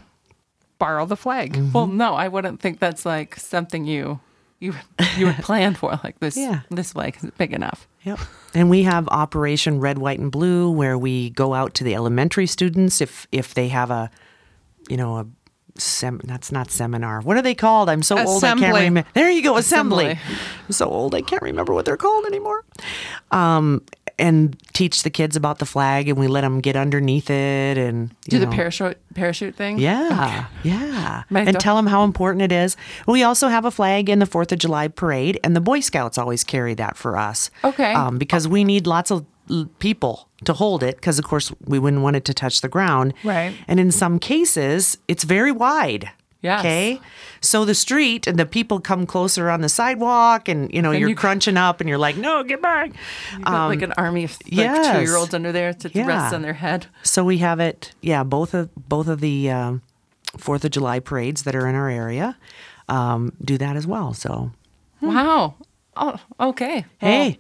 borrow 0.80 1.06
the 1.06 1.18
flag. 1.18 1.54
Mm-hmm. 1.54 1.74
Well, 1.74 1.88
no, 1.88 2.14
I 2.16 2.30
wouldn't 2.30 2.62
think 2.62 2.80
that's 2.80 3.06
like 3.06 3.36
something 3.36 3.84
you 3.86 4.22
you 4.60 4.74
you 5.18 5.26
would 5.26 5.36
plan 5.44 5.76
for. 5.76 6.00
Like 6.02 6.18
this, 6.22 6.38
Yeah. 6.38 6.62
this 6.72 6.94
flag 6.94 7.18
is 7.22 7.30
big 7.38 7.52
enough. 7.52 7.86
Yep. 8.10 8.20
And 8.56 8.70
we 8.72 8.84
have 8.84 9.08
Operation 9.10 9.80
Red, 9.80 10.00
White, 10.00 10.18
and 10.18 10.32
Blue, 10.32 10.72
where 10.72 10.98
we 10.98 11.30
go 11.30 11.54
out 11.54 11.76
to 11.76 11.84
the 11.84 11.94
elementary 11.94 12.48
students 12.48 13.02
if 13.02 13.28
if 13.32 13.54
they 13.54 13.68
have 13.68 13.92
a, 13.92 14.10
you 14.90 14.98
know, 14.98 15.18
a 15.18 15.28
sem. 15.80 16.20
That's 16.24 16.52
not 16.52 16.72
seminar. 16.72 17.22
What 17.22 17.38
are 17.38 17.44
they 17.44 17.54
called? 17.54 17.88
I'm 17.88 18.02
so 18.02 18.18
old 18.18 18.44
I 18.44 18.56
can't 18.56 18.74
remember. 18.74 19.08
There 19.14 19.30
you 19.30 19.44
go, 19.44 19.58
assembly. 19.58 20.06
Assembly. 20.06 20.36
I'm 20.66 20.72
so 20.72 20.88
old 20.88 21.14
I 21.14 21.22
can't 21.22 21.44
remember 21.44 21.72
what 21.72 21.86
they're 21.86 21.98
called 21.98 22.26
anymore. 22.26 22.66
Um, 23.30 23.84
and 24.20 24.56
teach 24.74 25.04
the 25.04 25.10
kids 25.10 25.36
about 25.36 25.60
the 25.60 25.66
flag, 25.66 26.10
and 26.10 26.18
we 26.20 26.28
let 26.28 26.42
them 26.42 26.60
get 26.62 26.76
underneath 26.76 27.30
it 27.30 27.78
and 27.78 28.10
Do 28.30 28.36
you 28.36 28.40
the 28.40 28.46
know. 28.46 28.52
parachute 28.52 28.98
parachute 29.16 29.56
thing? 29.56 29.80
Yeah, 29.80 30.48
yeah. 30.64 31.24
My 31.30 31.42
and 31.42 31.60
tell 31.60 31.76
them 31.76 31.88
how 31.88 32.04
important 32.04 32.42
it 32.42 32.52
is. 32.52 32.76
We 33.08 33.24
also 33.24 33.48
have 33.48 33.66
a 33.66 33.72
flag 33.72 34.10
in 34.10 34.20
the 34.20 34.26
Fourth 34.26 34.52
of 34.52 34.60
July 34.60 34.88
parade, 34.88 35.40
and 35.44 35.56
the 35.56 35.62
Boy 35.62 35.80
Scouts 35.80 36.18
always 36.18 36.44
carry 36.44 36.74
that 36.76 36.98
for 36.98 37.18
us. 37.18 37.50
Okay. 37.64 37.94
Um, 37.94 38.18
because 38.18 38.48
we 38.48 38.64
need 38.64 38.86
lots 38.86 39.12
of 39.12 39.26
people 39.80 40.30
to 40.46 40.54
hold 40.54 40.84
it, 40.84 40.96
because 40.98 41.18
of 41.18 41.26
course 41.26 41.52
we 41.66 41.80
wouldn't 41.80 42.04
want 42.04 42.16
it 42.16 42.26
to 42.26 42.34
touch 42.34 42.62
the 42.62 42.70
ground. 42.70 43.14
Right. 43.24 43.54
And 43.68 43.80
in 43.80 43.92
some 43.92 44.20
cases, 44.20 44.98
it's 45.08 45.24
very 45.24 45.52
wide. 45.52 46.12
Yes. 46.42 46.62
Okay. 46.62 47.02
So 47.42 47.66
the 47.66 47.76
street 47.76 48.26
and 48.28 48.38
the 48.40 48.46
people 48.46 48.80
come 48.80 49.06
closer 49.06 49.50
on 49.50 49.60
the 49.62 49.68
sidewalk, 49.70 50.48
and 50.48 50.74
you 50.74 50.82
know 50.82 50.92
And 50.92 51.00
you're 51.00 51.10
you- 51.10 51.16
crunching 51.16 51.58
up, 51.58 51.82
and 51.82 51.90
you're 51.90 51.98
like, 51.98 52.16
"No, 52.16 52.44
get 52.44 52.62
back." 52.62 52.92
Got, 53.44 53.68
like 53.68 53.82
an 53.82 53.92
army 53.98 54.24
of 54.24 54.32
like 54.32 54.54
yes. 54.54 54.96
two 54.96 55.02
year 55.04 55.16
olds 55.18 55.34
under 55.34 55.52
there 55.52 55.74
to 55.74 55.92
Yeah. 55.94 56.06
rest 56.08 56.34
on 56.34 56.42
their 56.42 56.54
head. 56.54 56.88
So 57.04 57.24
we 57.26 57.40
have 57.40 57.60
it, 57.60 57.94
yeah, 58.02 58.24
both 58.24 58.54
of 58.54 58.70
both 58.76 59.08
of 59.10 59.20
the 59.20 59.50
um, 59.52 59.82
Fourth 60.38 60.64
of 60.64 60.72
July 60.72 61.00
parades 61.00 61.44
that 61.44 61.56
are 61.56 61.68
in 61.68 61.76
our 61.76 61.90
area 61.90 62.38
um, 62.88 63.34
do 63.44 63.58
that 63.58 63.76
as 63.76 63.86
well. 63.86 64.14
So 64.14 64.52
Wow. 65.02 65.56
Oh, 65.98 66.18
okay. 66.40 66.86
hey, 67.00 67.38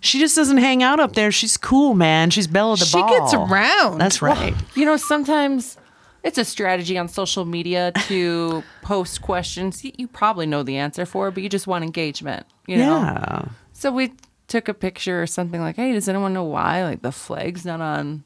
she 0.00 0.18
just 0.18 0.34
doesn't 0.34 0.56
hang 0.58 0.82
out 0.82 0.98
up 1.00 1.12
there. 1.14 1.30
She's 1.30 1.56
cool, 1.58 1.92
man. 1.94 2.30
She's 2.30 2.46
Belle 2.46 2.72
of 2.72 2.78
the 2.78 2.86
She 2.86 2.96
ball. 2.98 3.08
She 3.08 3.18
gets 3.18 3.34
around. 3.34 3.98
That's 3.98 4.22
right. 4.22 4.54
You 4.74 4.86
know, 4.86 4.96
sometimes 4.96 5.76
it's 6.22 6.38
a 6.38 6.44
strategy 6.44 6.98
on 6.98 7.08
social 7.08 7.44
media 7.44 7.92
to 8.08 8.62
post 8.82 9.22
questions 9.22 9.84
you, 9.84 9.92
you 9.96 10.08
probably 10.08 10.46
know 10.46 10.62
the 10.62 10.76
answer 10.76 11.06
for, 11.06 11.30
but 11.30 11.42
you 11.42 11.48
just 11.48 11.66
want 11.66 11.84
engagement. 11.84 12.46
You 12.66 12.78
know. 12.78 12.98
yeah. 13.00 13.44
So 13.72 13.90
we 13.90 14.12
took 14.48 14.68
a 14.68 14.74
picture 14.74 15.22
or 15.22 15.26
something 15.26 15.60
like, 15.60 15.76
"Hey, 15.76 15.92
does 15.92 16.08
anyone 16.08 16.32
know 16.34 16.44
why 16.44 16.82
like 16.84 17.02
the 17.02 17.12
flag's 17.12 17.64
not 17.64 17.80
on 17.80 18.24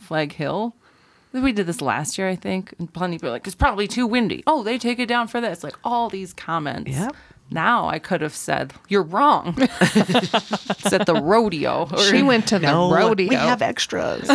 Flag 0.00 0.32
Hill?" 0.32 0.74
We 1.32 1.50
did 1.52 1.66
this 1.66 1.80
last 1.80 2.16
year, 2.16 2.28
I 2.28 2.36
think, 2.36 2.74
and 2.78 2.92
plenty 2.92 3.16
of 3.16 3.20
people 3.20 3.30
were 3.30 3.34
like, 3.36 3.46
"It's 3.46 3.56
probably 3.56 3.88
too 3.88 4.06
windy." 4.06 4.44
Oh, 4.46 4.62
they 4.62 4.78
take 4.78 4.98
it 5.00 5.06
down 5.06 5.26
for 5.28 5.40
this. 5.40 5.64
Like 5.64 5.74
all 5.82 6.08
these 6.08 6.32
comments. 6.32 6.92
Yep. 6.92 7.16
Now 7.50 7.88
I 7.88 7.98
could 7.98 8.20
have 8.20 8.34
said, 8.34 8.72
"You're 8.88 9.02
wrong." 9.02 9.54
it's 9.58 10.92
at 10.92 11.06
the 11.06 11.20
rodeo. 11.22 11.88
Or, 11.92 11.98
She 11.98 12.22
went 12.22 12.46
to 12.48 12.58
the 12.58 12.66
No, 12.68 12.90
rodeo. 12.94 13.28
we 13.28 13.34
have 13.34 13.62
extras. 13.62 14.26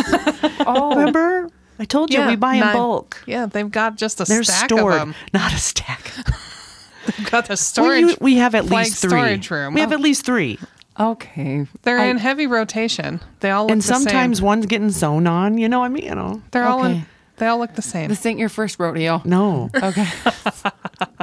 oh, 0.66 0.94
Remember? 0.94 1.48
I 1.80 1.84
told 1.86 2.12
you 2.12 2.24
we 2.26 2.36
buy 2.36 2.54
in 2.56 2.62
bulk. 2.74 3.22
Yeah, 3.26 3.46
they've 3.46 3.70
got 3.70 3.96
just 3.96 4.20
a 4.20 4.24
They're 4.24 4.44
stack 4.44 4.66
stored, 4.68 4.92
of 4.92 4.98
them. 5.00 5.14
not 5.32 5.52
a 5.52 5.56
stack. 5.58 6.12
They've 7.16 7.30
got 7.30 7.46
the 7.46 7.52
We, 7.52 7.56
storage. 7.56 8.02
u- 8.10 8.16
we 8.20 8.36
have 8.36 8.54
at 8.54 8.66
least 8.66 9.00
three. 9.00 9.08
storage 9.10 9.50
room. 9.50 9.72
We 9.74 9.80
have 9.80 9.90
Oh. 9.90 9.94
at 9.94 10.00
least 10.00 10.24
three, 10.26 10.58
okay. 10.98 11.66
They're 11.82 11.98
I- 11.98 12.04
in 12.04 12.18
heavy 12.18 12.46
rotation. 12.46 13.20
They 13.40 13.50
all 13.50 13.64
look 13.64 13.72
and 13.72 13.80
the 13.80 13.86
same. 13.86 14.02
sometimes 14.02 14.42
one's 14.42 14.66
getting 14.66 14.90
sewn 14.90 15.26
on. 15.26 15.56
You 15.56 15.68
know, 15.70 15.82
I 15.82 15.88
mean, 15.88 16.04
you 16.04 16.14
know. 16.14 16.42
they're 16.50 16.64
all 16.66 16.84
in. 16.84 17.06
They 17.38 17.46
all 17.46 17.58
look 17.58 17.74
the 17.74 17.80
same. 17.82 18.08
This 18.08 18.24
ain't 18.26 18.38
your 18.38 18.50
first 18.50 18.78
rodeo. 18.78 19.22
No, 19.24 19.70
Okay. 19.82 20.06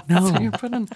no. 0.10 0.32
So 0.32 0.40
you're 0.40 0.52
putting 0.52 0.90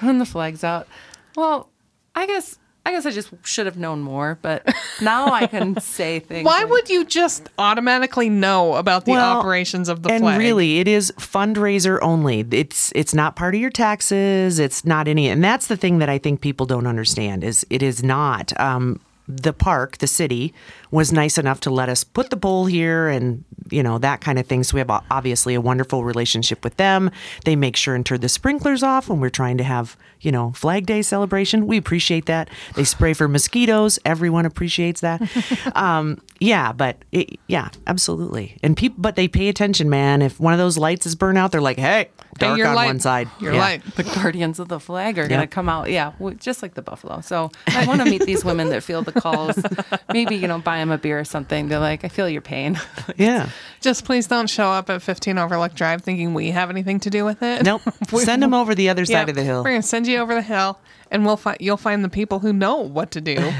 putting 0.00 0.18
the 0.18 0.24
flags 0.26 0.64
out. 0.64 0.88
Well, 1.36 1.68
I 2.14 2.26
guess 2.26 2.58
I 2.84 2.90
guess 2.90 3.06
I 3.06 3.10
just 3.12 3.30
should 3.44 3.66
have 3.66 3.78
known 3.78 4.00
more, 4.00 4.38
but 4.42 4.66
now 5.00 5.26
I 5.32 5.46
can 5.46 5.78
say 5.80 6.18
things. 6.18 6.44
Why 6.44 6.62
like- 6.62 6.70
would 6.70 6.88
you 6.90 7.04
just 7.04 7.48
automatically 7.58 8.28
know 8.28 8.74
about 8.74 9.04
the 9.04 9.12
Well, 9.12 9.38
operations 9.38 9.88
of 9.88 10.02
the 10.02 10.10
and 10.10 10.22
flag? 10.22 10.38
really 10.38 10.78
it 10.80 10.88
is 10.88 11.12
fundraiser 11.12 11.98
only 12.02 12.40
it's 12.50 12.90
it's 12.96 13.14
not 13.14 13.36
part 13.36 13.54
of 13.54 13.60
your 13.60 13.70
taxes 13.70 14.58
it's 14.58 14.84
not 14.84 15.06
any 15.06 15.28
and 15.28 15.42
that's 15.44 15.68
the 15.68 15.76
thing 15.76 15.98
that 15.98 16.08
i 16.08 16.18
think 16.18 16.40
people 16.40 16.66
don't 16.66 16.86
understand 16.86 17.44
is 17.44 17.64
it 17.70 17.82
is 17.82 18.02
not 18.02 18.58
um 18.60 18.98
the 19.40 19.52
park 19.52 19.98
the 19.98 20.06
city 20.06 20.52
was 20.90 21.12
nice 21.12 21.38
enough 21.38 21.60
to 21.60 21.70
let 21.70 21.88
us 21.88 22.04
put 22.04 22.30
the 22.30 22.36
pole 22.36 22.66
here 22.66 23.08
and 23.08 23.44
you 23.70 23.82
know 23.82 23.98
that 23.98 24.20
kind 24.20 24.38
of 24.38 24.46
thing. 24.46 24.62
So 24.62 24.74
we 24.74 24.80
have 24.80 24.90
obviously 25.10 25.54
a 25.54 25.60
wonderful 25.60 26.04
relationship 26.04 26.64
with 26.64 26.76
them. 26.76 27.10
They 27.44 27.56
make 27.56 27.76
sure 27.76 27.94
and 27.94 28.04
turn 28.04 28.20
the 28.20 28.28
sprinklers 28.28 28.82
off 28.82 29.08
when 29.08 29.20
we're 29.20 29.30
trying 29.30 29.58
to 29.58 29.64
have 29.64 29.96
you 30.20 30.32
know 30.32 30.52
flag 30.52 30.86
day 30.86 31.02
celebration. 31.02 31.66
We 31.66 31.76
appreciate 31.76 32.26
that. 32.26 32.50
They 32.74 32.84
spray 32.84 33.14
for 33.14 33.28
mosquitoes. 33.28 33.98
Everyone 34.04 34.46
appreciates 34.46 35.00
that. 35.00 35.22
Um, 35.74 36.20
yeah 36.38 36.72
but 36.72 36.96
it, 37.12 37.38
yeah 37.46 37.70
absolutely. 37.86 38.58
And 38.62 38.76
people 38.76 38.96
but 39.00 39.16
they 39.16 39.28
pay 39.28 39.48
attention 39.48 39.88
man. 39.88 40.22
If 40.22 40.38
one 40.38 40.52
of 40.52 40.58
those 40.58 40.76
lights 40.76 41.06
is 41.06 41.14
burnt 41.14 41.38
out 41.38 41.52
they're 41.52 41.60
like 41.60 41.78
hey 41.78 42.10
dark 42.38 42.58
your 42.58 42.68
on 42.68 42.74
light- 42.74 42.86
one 42.86 43.00
side 43.00 43.28
Your 43.40 43.52
Yeah. 43.54 43.60
light. 43.60 43.82
the 43.96 44.02
guardians 44.04 44.58
of 44.58 44.68
the 44.68 44.80
flag 44.80 45.18
are 45.18 45.28
gonna 45.28 45.46
come 45.46 45.68
out? 45.68 45.90
Yeah, 45.90 46.12
just 46.38 46.62
like 46.62 46.74
the 46.74 46.82
buffalo. 46.82 47.20
So 47.20 47.50
I 47.68 47.86
want 47.86 48.00
to 48.02 48.10
meet 48.10 48.24
these 48.26 48.44
women 48.44 48.70
that 48.70 48.82
feel 48.82 49.02
the 49.02 49.12
calls. 49.12 49.58
Maybe 50.12 50.36
you 50.36 50.48
know, 50.48 50.58
buy 50.58 50.78
them 50.78 50.90
a 50.90 50.98
beer 50.98 51.18
or 51.20 51.24
something. 51.24 51.68
They're 51.68 51.78
like, 51.78 52.04
I 52.04 52.08
feel 52.08 52.28
your 52.28 52.40
pain. 52.42 52.80
yeah 53.16 53.48
Just 53.80 54.04
please 54.04 54.26
don't 54.26 54.48
show 54.48 54.68
up 54.68 54.88
at 54.90 55.02
15 55.02 55.38
Overlook 55.38 55.74
Drive 55.74 56.02
thinking 56.02 56.34
we 56.34 56.50
have 56.50 56.70
anything 56.70 57.00
to 57.00 57.10
do 57.10 57.24
with 57.24 57.42
it. 57.42 57.62
nope 57.64 57.82
send 58.08 58.42
them 58.42 58.54
over 58.54 58.74
the 58.74 58.88
other 58.88 59.02
Yeah, 59.02 59.20
side 59.20 59.28
of 59.28 59.34
the 59.34 59.42
hill 59.44 59.62
We're 59.64 59.70
gonna 59.70 59.82
send 59.82 60.06
you 60.06 60.18
over 60.18 60.34
the 60.34 60.42
hill, 60.42 60.78
and 61.10 61.24
we'll 61.26 61.36
find 61.36 61.58
you'll 61.60 61.76
find 61.76 62.04
the 62.04 62.08
people 62.08 62.38
who 62.40 62.52
know 62.52 62.76
what 62.76 63.10
to 63.12 63.20
do. 63.20 63.52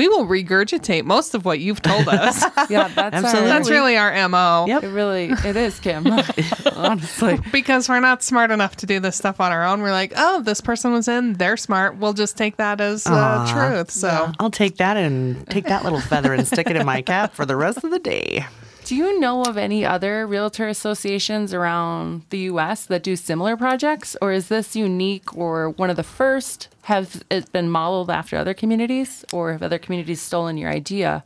We 0.00 0.08
will 0.08 0.24
regurgitate 0.24 1.04
most 1.04 1.34
of 1.34 1.44
what 1.44 1.60
you've 1.60 1.82
told 1.82 2.08
us. 2.08 2.42
yeah, 2.70 2.88
that's 2.88 3.22
our- 3.22 3.42
That's 3.42 3.68
really 3.68 3.98
our 3.98 4.28
mo. 4.30 4.64
Yep. 4.66 4.84
It 4.84 4.88
really, 4.88 5.24
it 5.44 5.56
is, 5.56 5.78
Kim. 5.78 6.06
Honestly. 6.74 7.38
Because 7.52 7.86
we're 7.86 8.00
not 8.00 8.22
smart 8.22 8.50
enough 8.50 8.76
to 8.76 8.86
do 8.86 8.98
this 8.98 9.14
stuff 9.16 9.42
on 9.42 9.52
our 9.52 9.62
own. 9.66 9.82
We're 9.82 9.90
like, 9.92 10.14
oh, 10.16 10.40
this 10.40 10.62
person 10.62 10.92
was 10.92 11.06
in. 11.06 11.34
They're 11.34 11.58
smart. 11.58 11.98
We'll 11.98 12.14
just 12.14 12.38
take 12.38 12.56
that 12.56 12.80
as 12.80 13.06
uh, 13.06 13.46
truth. 13.52 13.90
So 13.90 14.32
I'll 14.38 14.50
take 14.50 14.78
that 14.78 14.96
and 14.96 15.46
take 15.48 15.64
that 15.66 15.84
little 15.84 16.00
feather 16.00 16.32
and 16.32 16.46
stick 16.46 16.68
it 16.70 16.76
in 16.76 16.86
my 16.86 17.02
cap 17.02 17.34
for 17.34 17.44
the 17.44 17.56
rest 17.56 17.84
of 17.84 17.90
the 17.90 17.98
day. 17.98 18.46
Do 18.90 18.96
you 18.96 19.20
know 19.20 19.44
of 19.44 19.56
any 19.56 19.84
other 19.86 20.26
realtor 20.26 20.66
associations 20.66 21.54
around 21.54 22.22
the 22.30 22.38
U.S. 22.50 22.86
that 22.86 23.04
do 23.04 23.14
similar 23.14 23.56
projects, 23.56 24.16
or 24.20 24.32
is 24.32 24.48
this 24.48 24.74
unique 24.74 25.32
or 25.36 25.70
one 25.70 25.90
of 25.90 25.94
the 25.96 26.02
first? 26.02 26.66
Have 26.82 27.22
it 27.30 27.52
been 27.52 27.70
modeled 27.70 28.10
after 28.10 28.36
other 28.36 28.52
communities, 28.52 29.24
or 29.32 29.52
have 29.52 29.62
other 29.62 29.78
communities 29.78 30.20
stolen 30.20 30.56
your 30.58 30.70
idea? 30.70 31.22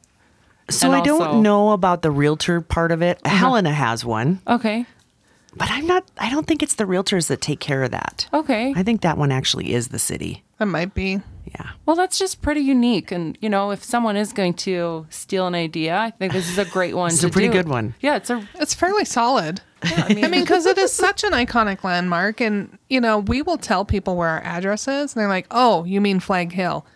So 0.68 0.88
And 0.88 0.96
I 0.96 0.98
also- 0.98 1.24
don't 1.24 1.42
know 1.42 1.70
about 1.70 2.02
the 2.02 2.10
realtor 2.10 2.60
part 2.60 2.92
of 2.92 3.00
it. 3.00 3.18
Uh-huh. 3.24 3.34
Helena 3.34 3.72
has 3.72 4.04
one, 4.04 4.40
Okay, 4.46 4.84
but 5.56 5.70
I'm 5.70 5.86
not. 5.86 6.04
I 6.18 6.28
don't 6.28 6.46
think 6.46 6.62
it's 6.62 6.74
the 6.74 6.84
realtors 6.84 7.28
that 7.28 7.40
take 7.40 7.60
care 7.60 7.82
of 7.82 7.92
that. 7.92 8.28
okay. 8.34 8.74
I 8.76 8.82
think 8.82 9.00
that 9.00 9.16
one 9.16 9.32
actually 9.32 9.72
is 9.72 9.88
the 9.88 9.98
city. 9.98 10.44
that 10.58 10.66
might 10.66 10.92
be. 10.92 11.22
Yeah. 11.54 11.70
Well, 11.86 11.96
that's 11.96 12.18
just 12.18 12.42
pretty 12.42 12.60
unique. 12.60 13.12
And 13.12 13.38
you 13.40 13.48
know, 13.48 13.70
if 13.70 13.84
someone 13.84 14.16
is 14.16 14.32
going 14.32 14.54
to 14.54 15.06
steal 15.10 15.46
an 15.46 15.54
idea, 15.54 15.96
I 15.96 16.10
think 16.10 16.32
this 16.32 16.48
is 16.48 16.58
a 16.58 16.64
great 16.64 16.94
one. 16.96 17.10
It's 17.10 17.20
to 17.20 17.28
a 17.28 17.30
pretty 17.30 17.48
do. 17.48 17.54
good 17.54 17.68
one. 17.68 17.94
Yeah, 18.00 18.16
it's 18.16 18.30
a. 18.30 18.46
It's 18.54 18.74
fairly 18.74 19.04
solid. 19.04 19.60
I 19.82 20.14
mean, 20.14 20.40
because 20.40 20.64
it 20.66 20.78
is 20.78 20.92
such 20.92 21.24
an 21.24 21.32
iconic 21.32 21.84
landmark, 21.84 22.40
and 22.40 22.78
you 22.88 23.00
know, 23.00 23.18
we 23.18 23.42
will 23.42 23.58
tell 23.58 23.84
people 23.84 24.16
where 24.16 24.30
our 24.30 24.42
address 24.42 24.88
is, 24.88 25.14
and 25.14 25.20
they're 25.20 25.28
like, 25.28 25.46
"Oh, 25.50 25.84
you 25.84 26.00
mean 26.00 26.20
Flag 26.20 26.52
Hill?" 26.52 26.86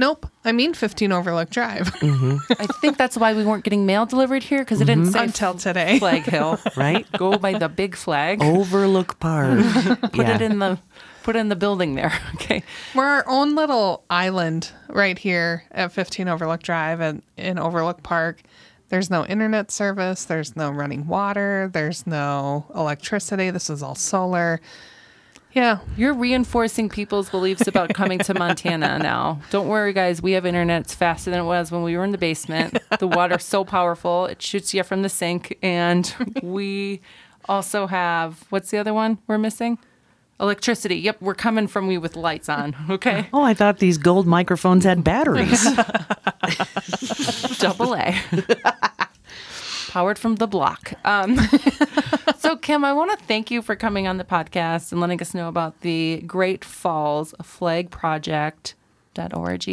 Nope, 0.00 0.30
I 0.44 0.52
mean 0.52 0.74
15 0.74 1.10
Overlook 1.10 1.50
Drive. 1.50 1.92
Mm-hmm. 1.98 2.52
I 2.58 2.66
think 2.80 2.96
that's 2.96 3.16
why 3.16 3.34
we 3.34 3.44
weren't 3.44 3.64
getting 3.64 3.84
mail 3.84 4.06
delivered 4.06 4.42
here 4.42 4.60
because 4.60 4.80
it 4.80 4.84
didn't 4.84 5.04
mm-hmm. 5.04 5.12
say 5.12 5.24
Until 5.24 5.54
today. 5.54 5.98
Flag 5.98 6.22
Hill. 6.22 6.58
Right? 6.76 7.10
Go 7.12 7.36
by 7.36 7.58
the 7.58 7.68
big 7.68 7.96
flag. 7.96 8.40
Overlook 8.42 9.18
Park. 9.18 9.58
put 10.12 10.26
yeah. 10.26 10.36
it 10.36 10.40
in 10.40 10.60
the 10.60 10.78
put 11.28 11.36
in 11.36 11.50
the 11.50 11.56
building 11.56 11.94
there. 11.94 12.10
Okay. 12.38 12.62
We're 12.94 13.04
our 13.04 13.24
own 13.26 13.54
little 13.54 14.04
island 14.08 14.70
right 14.88 15.18
here 15.18 15.64
at 15.70 15.92
15 15.92 16.26
Overlook 16.28 16.62
Drive 16.62 17.00
and 17.00 17.22
in 17.36 17.58
Overlook 17.58 18.02
Park. 18.02 18.40
There's 18.88 19.10
no 19.10 19.26
internet 19.26 19.70
service. 19.70 20.24
There's 20.24 20.56
no 20.56 20.70
running 20.70 21.06
water. 21.06 21.68
There's 21.70 22.06
no 22.06 22.64
electricity. 22.74 23.50
This 23.50 23.68
is 23.68 23.82
all 23.82 23.94
solar. 23.94 24.60
Yeah. 25.52 25.80
You're 25.98 26.14
reinforcing 26.14 26.88
people's 26.88 27.28
beliefs 27.28 27.66
about 27.66 27.92
coming 27.92 28.20
to 28.20 28.32
Montana 28.38 28.98
now. 28.98 29.42
Don't 29.50 29.68
worry, 29.68 29.92
guys. 29.92 30.22
We 30.22 30.32
have 30.32 30.46
internet. 30.46 30.82
It's 30.82 30.94
faster 30.94 31.30
than 31.30 31.40
it 31.40 31.44
was 31.46 31.70
when 31.70 31.82
we 31.82 31.94
were 31.98 32.04
in 32.04 32.12
the 32.12 32.18
basement. 32.18 32.78
The 32.98 33.08
water's 33.08 33.44
so 33.44 33.64
powerful, 33.64 34.24
it 34.26 34.40
shoots 34.40 34.72
you 34.72 34.82
from 34.82 35.02
the 35.02 35.10
sink. 35.10 35.58
And 35.62 36.14
we 36.42 37.02
also 37.46 37.86
have 37.86 38.46
what's 38.48 38.70
the 38.70 38.78
other 38.78 38.94
one 38.94 39.18
we're 39.26 39.36
missing? 39.36 39.78
Electricity. 40.40 40.96
Yep, 40.96 41.20
we're 41.20 41.34
coming 41.34 41.66
from 41.66 41.90
you 41.90 42.00
with 42.00 42.14
lights 42.16 42.48
on. 42.48 42.74
Okay. 42.90 43.26
Oh, 43.32 43.42
I 43.42 43.54
thought 43.54 43.78
these 43.78 43.98
gold 43.98 44.26
microphones 44.26 44.84
had 44.84 45.04
batteries. 45.04 45.62
Double 47.58 47.94
A. 47.94 48.14
Powered 49.88 50.18
from 50.18 50.36
the 50.36 50.46
block. 50.46 50.92
Um, 51.04 51.38
so, 52.38 52.56
Kim, 52.56 52.84
I 52.84 52.92
want 52.92 53.18
to 53.18 53.24
thank 53.26 53.50
you 53.50 53.62
for 53.62 53.74
coming 53.76 54.06
on 54.06 54.16
the 54.18 54.24
podcast 54.24 54.92
and 54.92 55.00
letting 55.00 55.20
us 55.20 55.34
know 55.34 55.48
about 55.48 55.80
the 55.80 56.22
Great 56.26 56.64
Falls 56.64 57.34
Flag 57.42 57.90
Project.org 57.90 59.68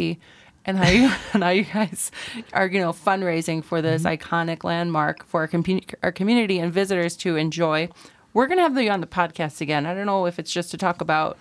and 0.66 0.78
how 0.78 0.88
you 0.88 1.10
and 1.32 1.44
how 1.44 1.50
you 1.50 1.64
guys 1.64 2.10
are, 2.52 2.66
you 2.66 2.80
know, 2.80 2.92
fundraising 2.92 3.62
for 3.64 3.80
this 3.80 4.02
iconic 4.02 4.64
landmark 4.64 5.24
for 5.26 5.42
our, 5.42 5.48
commu- 5.48 5.94
our 6.02 6.12
community 6.12 6.58
and 6.58 6.72
visitors 6.72 7.16
to 7.18 7.36
enjoy. 7.36 7.88
We're 8.36 8.48
gonna 8.48 8.60
have 8.60 8.76
you 8.76 8.90
on 8.90 9.00
the 9.00 9.06
podcast 9.06 9.62
again. 9.62 9.86
I 9.86 9.94
don't 9.94 10.04
know 10.04 10.26
if 10.26 10.38
it's 10.38 10.52
just 10.52 10.70
to 10.72 10.76
talk 10.76 11.00
about 11.00 11.38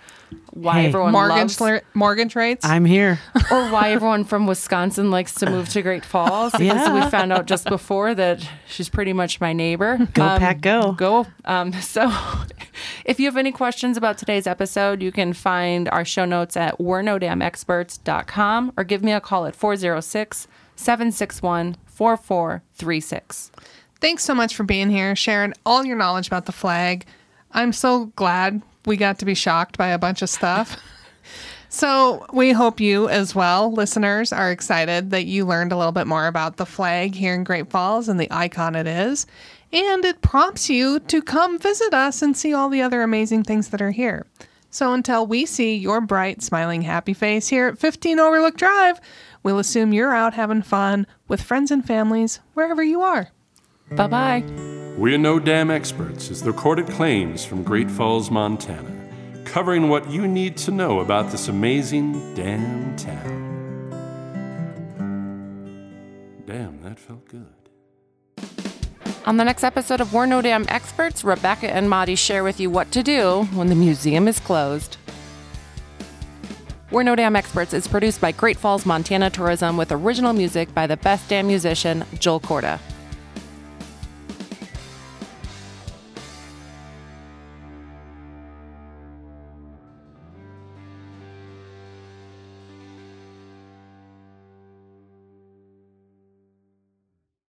why 0.51 0.83
Hey. 0.83 0.87
everyone 0.87 1.11
mortgage 1.11 1.59
loves 1.59 1.59
le- 1.59 1.81
mortgage 1.93 2.37
rates. 2.37 2.63
I'm 2.65 2.85
here. 2.85 3.19
or 3.51 3.67
why 3.69 3.91
everyone 3.91 4.23
from 4.23 4.47
Wisconsin 4.47 5.11
likes 5.11 5.33
to 5.35 5.49
move 5.49 5.67
to 5.69 5.81
Great 5.81 6.05
Falls. 6.05 6.53
Because 6.53 6.87
Yeah. 6.87 6.93
we 6.93 7.01
found 7.11 7.33
out 7.33 7.47
just 7.47 7.65
before 7.67 8.15
that 8.15 8.47
she's 8.69 8.87
pretty 8.87 9.11
much 9.11 9.41
my 9.41 9.51
neighbor. 9.51 9.97
Go, 10.13 10.37
Pack, 10.37 10.61
go. 10.61 10.93
Go. 10.93 11.27
Um, 11.43 11.73
so 11.81 12.09
if 13.03 13.19
you 13.19 13.25
have 13.25 13.35
any 13.35 13.51
questions 13.51 13.97
about 13.97 14.17
today's 14.17 14.47
episode, 14.47 15.01
you 15.03 15.11
can 15.11 15.33
find 15.33 15.89
our 15.89 16.05
show 16.05 16.23
notes 16.23 16.55
at 16.55 16.79
we're-no-damn-experts.com 16.79 18.71
or 18.77 18.85
give 18.85 19.03
me 19.03 19.11
a 19.11 19.19
call 19.19 19.45
at 19.45 19.53
406 19.53 20.47
761 20.77 21.75
4436. 21.87 23.51
Thanks 24.01 24.23
so 24.23 24.35
much 24.35 24.55
for 24.55 24.63
being 24.63 24.89
here, 24.89 25.15
sharing 25.15 25.53
all 25.65 25.85
your 25.85 25.97
knowledge 25.97 26.27
about 26.27 26.45
the 26.45 26.51
flag. 26.51 27.05
I'm 27.51 27.73
so 27.73 28.07
glad 28.15 28.61
we 28.85 28.97
got 28.97 29.19
to 29.19 29.25
be 29.25 29.35
shocked 29.35 29.77
by 29.77 29.87
a 29.87 29.97
bunch 29.99 30.21
of 30.21 30.29
stuff. 30.29 30.77
So, 31.67 32.25
we 32.31 32.53
hope 32.53 32.79
you, 32.79 33.09
as 33.09 33.35
well, 33.35 33.69
listeners, 33.69 34.31
are 34.31 34.49
excited 34.49 35.09
that 35.09 35.25
you 35.25 35.45
learned 35.45 35.73
a 35.73 35.77
little 35.77 35.91
bit 35.91 36.07
more 36.07 36.27
about 36.27 36.55
the 36.55 36.65
flag 36.65 37.13
here 37.15 37.33
in 37.33 37.43
Great 37.43 37.69
Falls 37.69 38.07
and 38.07 38.17
the 38.17 38.31
icon 38.31 38.75
it 38.75 38.87
is. 38.87 39.25
And 39.73 40.05
it 40.05 40.21
prompts 40.21 40.69
you 40.69 41.01
to 41.01 41.21
come 41.21 41.59
visit 41.59 41.93
us 41.93 42.21
and 42.21 42.37
see 42.37 42.53
all 42.53 42.69
the 42.69 42.81
other 42.81 43.01
amazing 43.01 43.43
things 43.43 43.69
that 43.69 43.81
are 43.81 43.91
here. 43.91 44.25
So, 44.69 44.93
until 44.93 45.27
we 45.27 45.45
see 45.45 45.75
your 45.75 45.99
bright, 45.99 46.41
smiling, 46.41 46.83
happy 46.83 47.13
face 47.13 47.49
here 47.49 47.67
at 47.67 47.77
15 47.77 48.19
Overlook 48.19 48.55
Drive, 48.55 49.01
we'll 49.43 49.59
assume 49.59 49.91
you're 49.91 50.15
out 50.15 50.33
having 50.33 50.61
fun 50.61 51.05
with 51.27 51.41
friends 51.41 51.71
and 51.71 51.85
families 51.85 52.39
wherever 52.53 52.83
you 52.83 53.01
are. 53.01 53.31
Bye 53.91 54.07
bye. 54.07 54.43
We're 54.97 55.17
No 55.17 55.39
Damn 55.39 55.69
Experts 55.69 56.31
is 56.31 56.41
the 56.41 56.51
recorded 56.51 56.87
claims 56.87 57.45
from 57.45 57.63
Great 57.63 57.91
Falls, 57.91 58.31
Montana, 58.31 58.91
covering 59.45 59.89
what 59.89 60.09
you 60.09 60.27
need 60.27 60.57
to 60.57 60.71
know 60.71 61.01
about 61.01 61.31
this 61.31 61.47
amazing 61.49 62.33
damn 62.33 62.95
town. 62.95 63.43
Damn, 66.47 66.81
that 66.81 66.97
felt 66.97 67.27
good. 67.27 67.45
On 69.25 69.37
the 69.37 69.43
next 69.43 69.63
episode 69.63 70.01
of 70.01 70.13
We're 70.13 70.25
No 70.25 70.41
Damn 70.41 70.65
Experts, 70.67 71.23
Rebecca 71.23 71.69
and 71.71 71.89
Maudie 71.89 72.15
share 72.15 72.43
with 72.43 72.59
you 72.59 72.69
what 72.69 72.91
to 72.91 73.03
do 73.03 73.43
when 73.53 73.67
the 73.67 73.75
museum 73.75 74.27
is 74.27 74.39
closed. 74.39 74.97
We're 76.89 77.03
No 77.03 77.15
Damn 77.15 77.35
Experts 77.35 77.73
is 77.73 77.87
produced 77.87 78.21
by 78.21 78.31
Great 78.31 78.57
Falls, 78.57 78.85
Montana 78.85 79.29
Tourism 79.29 79.77
with 79.77 79.91
original 79.91 80.33
music 80.33 80.73
by 80.73 80.87
the 80.87 80.97
best 80.97 81.27
damn 81.29 81.47
musician, 81.47 82.03
Joel 82.19 82.39
Corda. 82.39 82.79